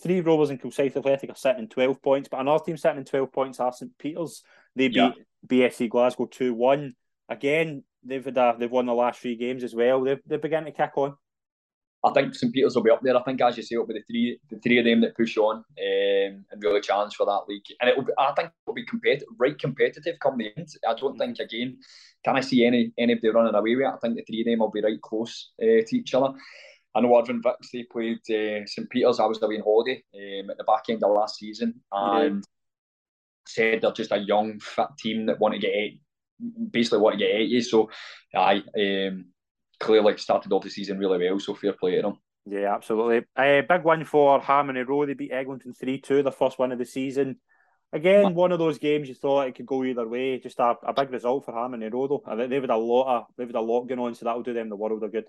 Threave 0.00 0.26
Rovers 0.26 0.50
and 0.50 0.60
Kilsyth 0.60 0.96
Athletic 0.96 1.30
are 1.30 1.36
sitting 1.36 1.64
in 1.64 1.68
12 1.68 2.00
points, 2.00 2.28
but 2.28 2.40
another 2.40 2.64
team 2.64 2.76
sitting 2.76 2.98
in 2.98 3.04
12 3.04 3.32
points 3.32 3.60
are 3.60 3.72
St 3.72 3.90
Peters. 3.98 4.42
They 4.76 4.88
beat 4.88 4.96
yeah. 4.96 5.10
BSC 5.46 5.88
Glasgow 5.88 6.26
2 6.26 6.54
1. 6.54 6.94
Again, 7.28 7.82
they've 8.04 8.24
had 8.24 8.38
a, 8.38 8.56
they've 8.58 8.70
won 8.70 8.86
the 8.86 8.94
last 8.94 9.20
three 9.20 9.36
games 9.36 9.64
as 9.64 9.74
well. 9.74 10.02
They've, 10.02 10.20
they're 10.24 10.38
beginning 10.38 10.72
to 10.72 10.76
kick 10.76 10.96
on. 10.96 11.16
I 12.04 12.12
think 12.12 12.34
St 12.34 12.52
Peters 12.52 12.76
will 12.76 12.84
be 12.84 12.90
up 12.90 13.02
there. 13.02 13.16
I 13.16 13.22
think, 13.24 13.40
as 13.40 13.56
you 13.56 13.62
say, 13.62 13.74
it'll 13.74 13.86
be 13.86 13.94
the 13.94 14.04
three, 14.08 14.38
the 14.50 14.58
three 14.60 14.78
of 14.78 14.84
them 14.84 15.00
that 15.00 15.16
push 15.16 15.36
on 15.36 15.56
um, 15.56 15.64
and 15.76 16.62
really 16.62 16.80
challenge 16.80 17.16
for 17.16 17.26
that 17.26 17.42
league. 17.48 17.64
And 17.80 17.90
it'll, 17.90 18.04
be, 18.04 18.12
I 18.16 18.32
think, 18.36 18.50
it'll 18.64 18.74
be 18.74 18.86
competitive, 18.86 19.26
right 19.36 19.58
competitive 19.58 20.16
come 20.20 20.38
the 20.38 20.52
end. 20.56 20.68
I 20.88 20.94
don't 20.94 21.18
think 21.18 21.40
again, 21.40 21.78
can 22.24 22.36
I 22.36 22.40
see 22.40 22.64
any 22.64 22.92
anybody 22.98 23.30
running 23.30 23.54
away 23.54 23.74
with 23.74 23.86
it? 23.86 23.92
I 23.92 23.98
think 23.98 24.16
the 24.16 24.22
three 24.22 24.42
of 24.42 24.46
them 24.46 24.60
will 24.60 24.70
be 24.70 24.80
right 24.80 25.00
close 25.00 25.50
uh, 25.60 25.82
to 25.86 25.96
each 25.96 26.14
other. 26.14 26.34
I 26.94 27.00
know 27.00 27.18
Irvine 27.18 27.42
Vics 27.42 27.70
they 27.72 27.82
played 27.82 28.18
uh, 28.30 28.64
St 28.66 28.88
Peters. 28.90 29.18
I 29.18 29.26
was 29.26 29.42
away 29.42 29.56
in 29.56 29.62
holiday 29.62 30.02
um, 30.14 30.50
at 30.50 30.56
the 30.56 30.64
back 30.64 30.84
end 30.88 31.02
of 31.02 31.10
last 31.10 31.38
season, 31.38 31.80
and 31.90 32.36
yeah. 32.36 32.40
said 33.46 33.80
they're 33.82 33.92
just 33.92 34.12
a 34.12 34.18
young, 34.18 34.60
fit 34.60 34.86
team 34.98 35.26
that 35.26 35.40
want 35.40 35.54
to 35.54 35.60
get 35.60 35.74
at, 35.74 36.70
basically 36.70 37.00
want 37.00 37.18
to 37.18 37.24
get 37.24 37.34
at 37.34 37.48
you. 37.48 37.60
So, 37.60 37.90
I. 38.36 38.62
Um, 38.78 39.26
clearly 39.80 40.16
started 40.16 40.52
off 40.52 40.64
the 40.64 40.70
season 40.70 40.98
really 40.98 41.18
well, 41.18 41.40
so 41.40 41.54
fair 41.54 41.72
play 41.72 41.96
to 41.96 42.02
them. 42.02 42.18
Yeah, 42.46 42.74
absolutely. 42.74 43.26
Uh, 43.36 43.62
big 43.68 43.84
win 43.84 44.04
for 44.04 44.40
Harmony 44.40 44.80
Row. 44.80 45.04
They 45.04 45.14
beat 45.14 45.32
Eglinton 45.32 45.74
3 45.74 46.00
2, 46.00 46.22
the 46.22 46.32
first 46.32 46.58
win 46.58 46.72
of 46.72 46.78
the 46.78 46.86
season. 46.86 47.38
Again, 47.92 48.34
one 48.34 48.52
of 48.52 48.58
those 48.58 48.78
games 48.78 49.08
you 49.08 49.14
thought 49.14 49.48
it 49.48 49.54
could 49.54 49.66
go 49.66 49.82
either 49.82 50.06
way. 50.06 50.38
Just 50.38 50.58
a, 50.58 50.76
a 50.82 50.92
big 50.92 51.10
result 51.10 51.44
for 51.44 51.52
Harmony 51.52 51.86
and 51.86 51.92
though. 51.92 52.22
I 52.26 52.36
think 52.36 52.50
they've 52.50 52.60
had 52.60 52.70
a 52.70 52.76
lot 52.76 53.16
of 53.16 53.26
they've 53.36 53.48
had 53.48 53.56
a 53.56 53.60
lot 53.60 53.86
going 53.86 53.98
on, 53.98 54.14
so 54.14 54.24
that'll 54.24 54.42
do 54.42 54.52
them 54.52 54.68
the 54.68 54.76
world 54.76 55.02
of 55.02 55.12
good. 55.12 55.24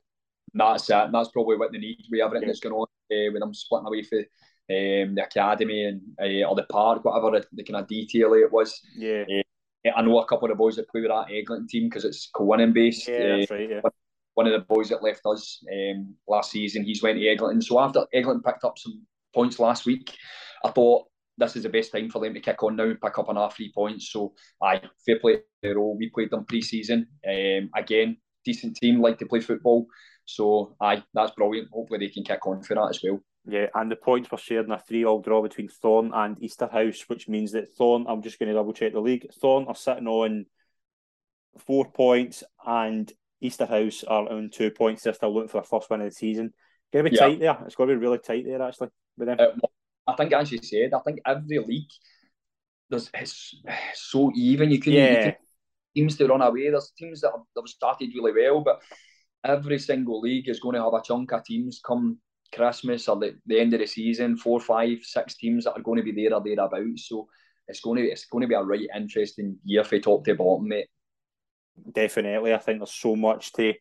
That's 0.53 0.89
it. 0.89 1.11
That's 1.11 1.29
probably 1.29 1.57
what 1.57 1.71
they 1.71 1.77
need 1.77 2.03
with 2.11 2.21
everything 2.21 2.47
yeah. 2.47 2.47
that's 2.49 2.59
going 2.59 2.75
on 2.75 2.83
uh, 2.83 3.31
with 3.31 3.39
them 3.39 3.53
splitting 3.53 3.87
away 3.87 4.03
for 4.03 4.19
um, 4.19 5.15
the 5.15 5.23
academy 5.23 5.85
and 5.85 6.01
uh, 6.21 6.47
or 6.47 6.55
the 6.55 6.63
park, 6.63 7.03
whatever 7.05 7.39
the, 7.39 7.45
the 7.53 7.63
kind 7.63 7.81
of 7.81 7.87
detail 7.87 8.33
it 8.33 8.51
was. 8.51 8.81
Yeah. 8.95 9.23
Uh, 9.85 9.91
I 9.95 10.01
know 10.01 10.19
a 10.19 10.25
couple 10.25 10.45
of 10.45 10.49
the 10.49 10.55
boys 10.55 10.75
that 10.75 10.89
play 10.89 11.01
with 11.01 11.11
that 11.11 11.31
Eglinton 11.31 11.67
team 11.67 11.85
because 11.85 12.03
it's 12.03 12.29
co-winning 12.33 12.73
based. 12.73 13.07
Yeah, 13.07 13.37
that's 13.37 13.51
right. 13.51 13.69
Yeah. 13.69 13.81
One 14.39 14.47
of 14.47 14.53
the 14.53 14.73
boys 14.73 14.87
that 14.87 15.03
left 15.03 15.19
us 15.25 15.61
um, 15.69 16.15
last 16.25 16.51
season, 16.51 16.85
he's 16.85 17.03
went 17.03 17.17
to 17.19 17.27
Eglinton. 17.27 17.61
So 17.61 17.77
after 17.77 18.05
Eglinton 18.13 18.41
picked 18.41 18.63
up 18.63 18.77
some 18.77 19.05
points 19.33 19.59
last 19.59 19.85
week, 19.85 20.15
I 20.63 20.69
thought 20.69 21.07
this 21.37 21.57
is 21.57 21.63
the 21.63 21.69
best 21.69 21.91
time 21.91 22.09
for 22.09 22.21
them 22.21 22.33
to 22.33 22.39
kick 22.39 22.63
on 22.63 22.77
now 22.77 22.83
and 22.83 23.01
pick 23.01 23.19
up 23.19 23.27
another 23.27 23.53
three 23.53 23.69
points. 23.75 24.11
So, 24.13 24.31
aye, 24.63 24.81
fair 25.05 25.19
play 25.19 25.41
to 25.63 25.73
role. 25.73 25.97
We 25.97 26.09
played 26.09 26.31
them 26.31 26.45
pre-season. 26.45 27.07
Um, 27.27 27.69
again, 27.75 28.15
decent 28.45 28.77
team, 28.77 29.01
like 29.01 29.17
to 29.19 29.25
play 29.25 29.41
football. 29.41 29.87
So, 30.23 30.75
aye, 30.79 31.03
that's 31.13 31.31
brilliant. 31.31 31.67
Hopefully 31.73 31.99
they 31.99 32.13
can 32.13 32.23
kick 32.23 32.47
on 32.47 32.63
for 32.63 32.75
that 32.75 32.91
as 32.91 33.01
well. 33.03 33.19
Yeah, 33.45 33.67
and 33.75 33.91
the 33.91 33.97
points 33.97 34.31
were 34.31 34.37
shared 34.37 34.67
in 34.67 34.71
a 34.71 34.79
three-all 34.79 35.21
draw 35.21 35.41
between 35.41 35.67
Thorn 35.67 36.11
and 36.13 36.39
Easterhouse, 36.39 37.09
which 37.09 37.27
means 37.27 37.51
that 37.51 37.75
Thorn, 37.75 38.05
I'm 38.07 38.21
just 38.21 38.39
going 38.39 38.47
to 38.47 38.55
double 38.55 38.73
check 38.73 38.93
the 38.93 39.01
league, 39.01 39.27
Thorn 39.41 39.65
are 39.67 39.75
sitting 39.75 40.07
on 40.07 40.45
four 41.57 41.91
points 41.91 42.43
and 42.65 43.11
Easterhouse 43.43 44.03
are 44.07 44.29
on 44.29 44.49
two 44.51 44.71
points. 44.71 45.03
They're 45.03 45.13
still 45.13 45.33
looking 45.33 45.49
for 45.49 45.57
their 45.57 45.63
first 45.63 45.89
win 45.89 46.01
of 46.01 46.09
the 46.09 46.15
season. 46.15 46.53
Going 46.91 47.05
to 47.05 47.11
be 47.11 47.15
yeah. 47.15 47.21
tight 47.21 47.39
there. 47.39 47.57
It's 47.65 47.75
going 47.75 47.89
to 47.89 47.95
be 47.95 48.01
really 48.01 48.19
tight 48.19 48.45
there, 48.45 48.61
actually, 48.61 48.89
with 49.17 49.27
them. 49.27 49.39
Uh, 49.39 49.67
I 50.07 50.15
think, 50.15 50.33
as 50.33 50.51
you 50.51 50.57
said, 50.61 50.93
I 50.93 50.99
think 50.99 51.19
every 51.25 51.59
league 51.59 51.89
there's 52.89 53.09
it's, 53.13 53.55
so 53.93 54.31
even. 54.35 54.71
You 54.71 54.79
can, 54.79 54.93
yeah. 54.93 55.09
you 55.09 55.23
can 55.23 55.35
teams 55.95 56.17
to 56.17 56.27
run 56.27 56.41
away. 56.41 56.69
There's 56.69 56.91
teams 56.97 57.21
that 57.21 57.31
have, 57.31 57.41
that 57.55 57.61
have 57.61 57.69
started 57.69 58.09
really 58.15 58.31
well, 58.33 58.61
but 58.61 58.81
every 59.45 59.79
single 59.79 60.19
league 60.21 60.49
is 60.49 60.59
going 60.59 60.75
to 60.75 60.83
have 60.83 60.93
a 60.93 61.01
chunk 61.01 61.31
of 61.31 61.43
teams 61.43 61.79
come 61.85 62.19
Christmas 62.53 63.07
or 63.07 63.17
the, 63.17 63.35
the 63.45 63.59
end 63.59 63.73
of 63.73 63.79
the 63.79 63.85
season, 63.85 64.37
four, 64.37 64.59
five, 64.59 64.99
six 65.03 65.35
teams 65.35 65.65
that 65.65 65.73
are 65.73 65.81
going 65.81 65.97
to 65.97 66.03
be 66.03 66.11
there 66.11 66.33
or 66.33 66.41
thereabouts. 66.43 67.07
So 67.07 67.27
it's 67.67 67.81
going 67.81 68.03
to 68.03 68.09
it's 68.09 68.25
going 68.25 68.41
to 68.41 68.47
be 68.47 68.55
a 68.55 68.63
right 68.63 68.87
interesting 68.95 69.57
year 69.63 69.83
for 69.83 69.99
top 69.99 70.25
to 70.25 70.35
bottom, 70.35 70.67
mate. 70.67 70.87
Definitely, 71.91 72.53
I 72.53 72.57
think 72.57 72.79
there's 72.79 72.93
so 72.93 73.15
much 73.15 73.53
to 73.53 73.73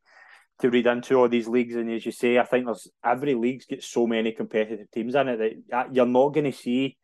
to 0.61 0.71
read 0.71 0.87
into 0.87 1.15
all 1.15 1.29
these 1.29 1.47
leagues, 1.47 1.77
and 1.77 1.91
as 1.91 2.05
you 2.05 2.13
say, 2.13 2.39
I 2.39 2.45
think 2.45 2.67
there's 2.67 2.89
every 3.05 3.35
league's 3.35 3.67
got 3.67 3.83
so 3.83 4.07
many 4.07 4.33
competitive 4.33 4.91
teams 4.91 5.15
in 5.15 5.29
it 5.29 5.65
that 5.71 5.77
uh, 5.77 5.89
you're 5.93 6.07
not 6.07 6.31
going 6.31 6.51
to 6.51 6.53
see 6.53 6.97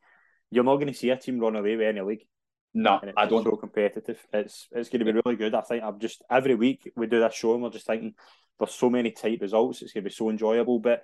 you're 0.50 0.64
not 0.64 0.76
going 0.76 0.88
to 0.88 0.94
see 0.94 1.10
a 1.10 1.16
team 1.16 1.40
run 1.40 1.56
away 1.56 1.76
with 1.76 1.86
any 1.86 2.00
league. 2.00 2.26
No, 2.74 3.00
I 3.16 3.26
don't. 3.26 3.44
So 3.44 3.56
competitive, 3.56 4.18
it's 4.32 4.68
it's 4.72 4.88
going 4.88 5.04
to 5.04 5.12
be 5.12 5.20
really 5.24 5.36
good. 5.36 5.54
I 5.54 5.60
think 5.60 5.84
I'm 5.84 5.98
just 6.00 6.22
every 6.30 6.54
week 6.54 6.92
we 6.96 7.06
do 7.06 7.20
this 7.20 7.34
show 7.34 7.54
and 7.54 7.62
we're 7.62 7.70
just 7.70 7.86
thinking 7.86 8.14
there's 8.58 8.72
so 8.72 8.90
many 8.90 9.12
tight 9.12 9.40
results. 9.40 9.82
It's 9.82 9.92
going 9.92 10.04
to 10.04 10.10
be 10.10 10.14
so 10.14 10.30
enjoyable. 10.30 10.80
But 10.80 11.02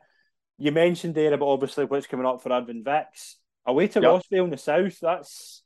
you 0.58 0.72
mentioned 0.72 1.14
there 1.14 1.32
about 1.32 1.48
obviously 1.48 1.84
what's 1.84 2.06
coming 2.06 2.26
up 2.26 2.42
for 2.42 2.52
Irvine 2.52 2.84
Vics 2.84 3.34
away 3.64 3.88
to 3.88 4.00
yep. 4.00 4.22
In 4.30 4.50
the 4.50 4.56
south. 4.56 4.98
That's, 5.00 5.62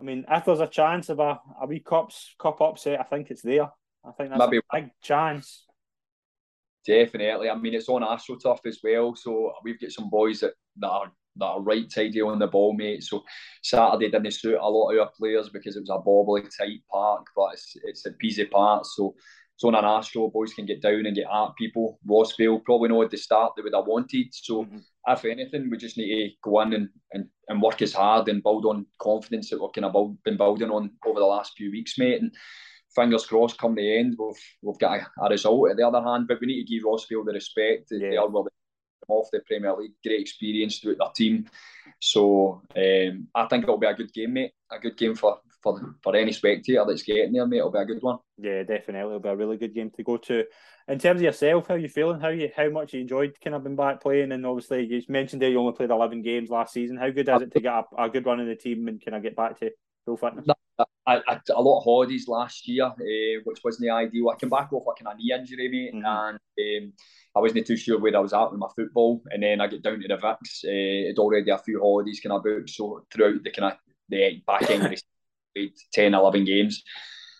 I 0.00 0.02
mean, 0.02 0.24
if 0.30 0.44
there's 0.44 0.60
a 0.60 0.66
chance 0.66 1.08
of 1.10 1.20
a, 1.20 1.38
a 1.60 1.66
wee 1.66 1.80
cups 1.80 2.34
cup 2.38 2.60
upset, 2.60 3.00
I 3.00 3.04
think 3.04 3.30
it's 3.30 3.42
there. 3.42 3.68
I 4.04 4.12
think 4.12 4.30
that's 4.30 4.40
Maybe. 4.40 4.58
a 4.58 4.62
big 4.72 4.90
chance. 5.02 5.66
Definitely. 6.86 7.50
I 7.50 7.54
mean, 7.56 7.74
it's 7.74 7.88
on 7.88 8.02
AstroTurf 8.02 8.60
as 8.64 8.78
well, 8.82 9.14
so 9.14 9.52
we've 9.62 9.78
got 9.78 9.90
some 9.90 10.08
boys 10.08 10.40
that, 10.40 10.54
that 10.78 10.88
are 10.88 11.12
that 11.36 11.46
are 11.46 11.60
right 11.60 11.88
tidy 11.94 12.20
on 12.22 12.38
the 12.38 12.46
ball, 12.46 12.74
mate. 12.74 13.04
So 13.04 13.22
Saturday 13.62 14.10
didn't 14.10 14.32
suit 14.32 14.58
a 14.60 14.68
lot 14.68 14.90
of 14.90 14.98
our 14.98 15.10
players 15.16 15.48
because 15.50 15.76
it 15.76 15.80
was 15.80 15.90
a 15.90 15.98
bobbly 15.98 16.48
tight 16.56 16.80
park, 16.90 17.26
but 17.36 17.52
it's 17.52 17.76
it's 17.84 18.06
a 18.06 18.12
Peasy 18.12 18.50
Park, 18.50 18.84
so 18.86 19.14
it's 19.60 19.64
on 19.66 19.74
an 19.74 19.84
Astro. 19.84 20.30
Boys 20.30 20.54
can 20.54 20.64
get 20.64 20.80
down 20.80 21.04
and 21.04 21.14
get 21.14 21.26
at 21.30 21.54
people. 21.58 21.98
Rossvale 22.08 22.64
probably 22.64 22.88
know 22.88 23.02
at 23.02 23.10
the 23.10 23.18
start 23.18 23.52
they 23.54 23.62
would 23.62 23.74
have 23.74 23.84
wanted. 23.86 24.28
So 24.32 24.64
mm-hmm. 24.64 24.78
if 25.06 25.24
anything, 25.26 25.68
we 25.68 25.76
just 25.76 25.98
need 25.98 26.30
to 26.30 26.34
go 26.42 26.62
in 26.62 26.72
and, 26.72 26.88
and, 27.12 27.26
and 27.46 27.60
work 27.60 27.82
as 27.82 27.92
hard 27.92 28.30
and 28.30 28.42
build 28.42 28.64
on 28.64 28.86
confidence 28.98 29.50
that 29.50 29.60
we've 29.60 29.70
kind 29.74 29.84
of 29.84 30.22
been 30.24 30.38
building 30.38 30.70
on 30.70 30.92
over 31.04 31.20
the 31.20 31.26
last 31.26 31.52
few 31.58 31.70
weeks, 31.70 31.98
mate. 31.98 32.22
And 32.22 32.34
fingers 32.94 33.26
crossed, 33.26 33.58
come 33.58 33.74
the 33.74 33.98
end, 33.98 34.16
we've, 34.18 34.42
we've 34.62 34.78
got 34.78 35.00
a, 35.00 35.26
a 35.26 35.28
result 35.28 35.72
at 35.72 35.76
the 35.76 35.86
other 35.86 36.02
hand. 36.02 36.26
But 36.26 36.40
we 36.40 36.46
need 36.46 36.64
to 36.64 36.74
give 36.74 36.84
Rossvale 36.84 37.26
the 37.26 37.34
respect. 37.34 37.88
Yeah. 37.90 38.08
They 38.08 38.16
are 38.16 38.30
well 38.30 38.48
off 39.08 39.28
the 39.30 39.40
Premier 39.46 39.76
League, 39.76 39.92
great 40.02 40.22
experience 40.22 40.78
throughout 40.78 40.96
their 41.00 41.08
team. 41.14 41.44
So 42.00 42.62
um, 42.74 43.28
I 43.34 43.44
think 43.44 43.64
it'll 43.64 43.76
be 43.76 43.88
a 43.88 43.92
good 43.92 44.14
game, 44.14 44.32
mate. 44.32 44.52
A 44.72 44.78
good 44.78 44.96
game 44.96 45.16
for, 45.16 45.40
for 45.62 45.94
for 46.02 46.16
any 46.16 46.32
spectator 46.32 46.84
that's 46.86 47.02
getting 47.02 47.32
there, 47.32 47.46
mate. 47.46 47.58
It'll 47.58 47.70
be 47.70 47.78
a 47.78 47.84
good 47.84 48.02
one. 48.02 48.18
Yeah, 48.38 48.62
definitely. 48.62 49.00
It'll 49.00 49.20
be 49.20 49.28
a 49.28 49.36
really 49.36 49.56
good 49.56 49.74
game 49.74 49.90
to 49.90 50.02
go 50.02 50.16
to. 50.16 50.44
In 50.88 50.98
terms 50.98 51.20
of 51.20 51.24
yourself, 51.24 51.68
how 51.68 51.74
you 51.74 51.88
feeling? 51.88 52.20
How 52.20 52.28
you 52.28 52.50
how 52.56 52.68
much 52.68 52.94
you 52.94 53.00
enjoyed 53.00 53.36
kind 53.42 53.54
of 53.54 53.62
been 53.62 53.76
back 53.76 54.00
playing? 54.00 54.32
And 54.32 54.46
obviously, 54.46 54.86
you 54.86 55.02
mentioned 55.08 55.42
that 55.42 55.50
you 55.50 55.58
only 55.58 55.72
played 55.72 55.90
eleven 55.90 56.22
games 56.22 56.50
last 56.50 56.72
season. 56.72 56.96
How 56.96 57.10
good 57.10 57.28
is 57.28 57.42
it 57.42 57.52
to 57.52 57.60
get 57.60 57.72
a, 57.72 58.04
a 58.04 58.10
good 58.10 58.26
run 58.26 58.40
in 58.40 58.48
the 58.48 58.56
team 58.56 58.88
and 58.88 59.04
kind 59.04 59.16
of 59.16 59.22
get 59.22 59.36
back 59.36 59.58
to 59.60 59.70
full 60.04 60.16
fitness? 60.16 60.46
I, 61.06 61.20
I, 61.28 61.40
a 61.50 61.60
lot 61.60 61.78
of 61.78 61.84
holidays 61.84 62.26
last 62.26 62.66
year, 62.66 62.84
uh, 62.84 63.40
which 63.44 63.60
wasn't 63.62 63.82
the 63.82 63.90
ideal. 63.90 64.30
I 64.30 64.36
came 64.36 64.48
back 64.48 64.72
off 64.72 64.84
like 64.86 65.04
a 65.04 65.16
knee 65.16 65.34
injury, 65.34 65.68
mate, 65.68 65.94
mm-hmm. 65.94 66.06
and 66.06 66.84
um, 66.86 66.92
I 67.36 67.40
wasn't 67.40 67.66
too 67.66 67.76
sure 67.76 67.98
where 68.00 68.16
I 68.16 68.20
was 68.20 68.32
at 68.32 68.50
with 68.50 68.60
my 68.60 68.68
football. 68.74 69.22
And 69.30 69.42
then 69.42 69.60
I 69.60 69.66
get 69.66 69.82
down 69.82 70.00
to 70.00 70.08
the 70.08 70.16
Vics. 70.16 70.64
Uh, 70.64 71.08
had 71.08 71.18
already 71.18 71.50
a 71.50 71.58
few 71.58 71.80
holidays 71.80 72.20
kind 72.20 72.32
of 72.32 72.42
booked, 72.42 72.70
so 72.70 73.04
throughout 73.12 73.42
the 73.42 73.50
kind 73.50 73.72
of 73.72 73.78
the 74.08 74.42
back 74.46 74.70
end, 74.70 75.02
played 75.54 75.72
10, 75.92 76.14
11 76.14 76.44
games. 76.44 76.82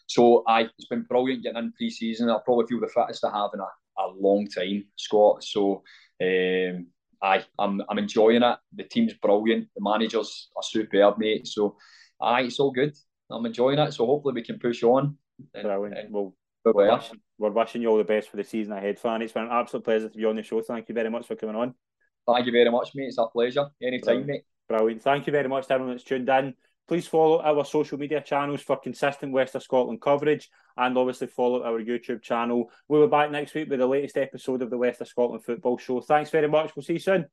So 0.06 0.42
I, 0.46 0.62
it's 0.62 0.88
been 0.88 1.02
brilliant 1.02 1.44
getting 1.44 1.58
in 1.58 1.72
pre-season. 1.72 2.30
I 2.30 2.38
probably 2.44 2.66
feel 2.66 2.80
the 2.80 2.88
fittest 2.88 3.24
I 3.24 3.30
have 3.30 3.50
in 3.54 3.60
a, 3.60 4.02
a 4.02 4.06
long 4.18 4.48
time, 4.48 4.84
Scott. 4.96 5.44
So 5.44 5.82
um, 6.20 6.88
I, 7.22 7.44
I'm, 7.58 7.80
I'm 7.88 7.98
enjoying 7.98 8.42
it. 8.42 8.58
The 8.74 8.84
team's 8.84 9.14
brilliant. 9.14 9.68
The 9.76 9.82
managers 9.82 10.48
are 10.56 10.62
superb, 10.62 11.18
mate. 11.18 11.46
So 11.46 11.76
aye, 12.20 12.42
it's 12.42 12.58
all 12.58 12.72
good. 12.72 12.96
I'm 13.30 13.46
enjoying 13.46 13.78
it. 13.78 13.92
So 13.92 14.06
hopefully 14.06 14.34
we 14.34 14.42
can 14.42 14.58
push 14.58 14.82
on. 14.82 15.16
And, 15.54 15.62
Brilliant. 15.62 15.98
And 15.98 16.12
well, 16.12 16.34
we're 16.64 16.92
wishing, 16.92 17.20
we're 17.38 17.50
wishing 17.50 17.82
you 17.82 17.88
all 17.88 17.98
the 17.98 18.04
best 18.04 18.28
for 18.30 18.36
the 18.36 18.44
season 18.44 18.72
ahead, 18.72 18.98
fan. 18.98 19.22
It's 19.22 19.32
been 19.32 19.44
an 19.44 19.50
absolute 19.52 19.84
pleasure 19.84 20.08
to 20.08 20.18
be 20.18 20.24
on 20.24 20.36
the 20.36 20.42
show. 20.42 20.60
Thank 20.60 20.88
you 20.88 20.94
very 20.94 21.08
much 21.08 21.26
for 21.26 21.36
coming 21.36 21.56
on. 21.56 21.74
Thank 22.26 22.46
you 22.46 22.52
very 22.52 22.70
much, 22.70 22.90
mate. 22.94 23.06
It's 23.06 23.18
a 23.18 23.26
pleasure. 23.26 23.66
Anytime, 23.82 24.24
Brilliant. 24.24 24.26
mate. 24.26 24.44
Brilliant. 24.68 25.02
Thank 25.02 25.26
you 25.26 25.32
very 25.32 25.48
much 25.48 25.66
to 25.68 25.74
everyone 25.74 25.94
that's 25.94 26.04
tuned 26.04 26.28
in. 26.28 26.54
Please 26.90 27.06
follow 27.06 27.40
our 27.40 27.64
social 27.64 27.96
media 27.96 28.20
channels 28.20 28.62
for 28.62 28.76
consistent 28.76 29.30
West 29.30 29.54
of 29.54 29.62
Scotland 29.62 30.00
coverage 30.00 30.50
and 30.76 30.98
obviously 30.98 31.28
follow 31.28 31.62
our 31.62 31.80
YouTube 31.80 32.20
channel. 32.20 32.68
We'll 32.88 33.06
be 33.06 33.10
back 33.12 33.30
next 33.30 33.54
week 33.54 33.70
with 33.70 33.78
the 33.78 33.86
latest 33.86 34.16
episode 34.16 34.60
of 34.60 34.70
the 34.70 34.76
West 34.76 35.00
of 35.00 35.06
Scotland 35.06 35.44
Football 35.44 35.78
Show. 35.78 36.00
Thanks 36.00 36.30
very 36.30 36.48
much. 36.48 36.74
We'll 36.74 36.82
see 36.82 36.94
you 36.94 36.98
soon. 36.98 37.26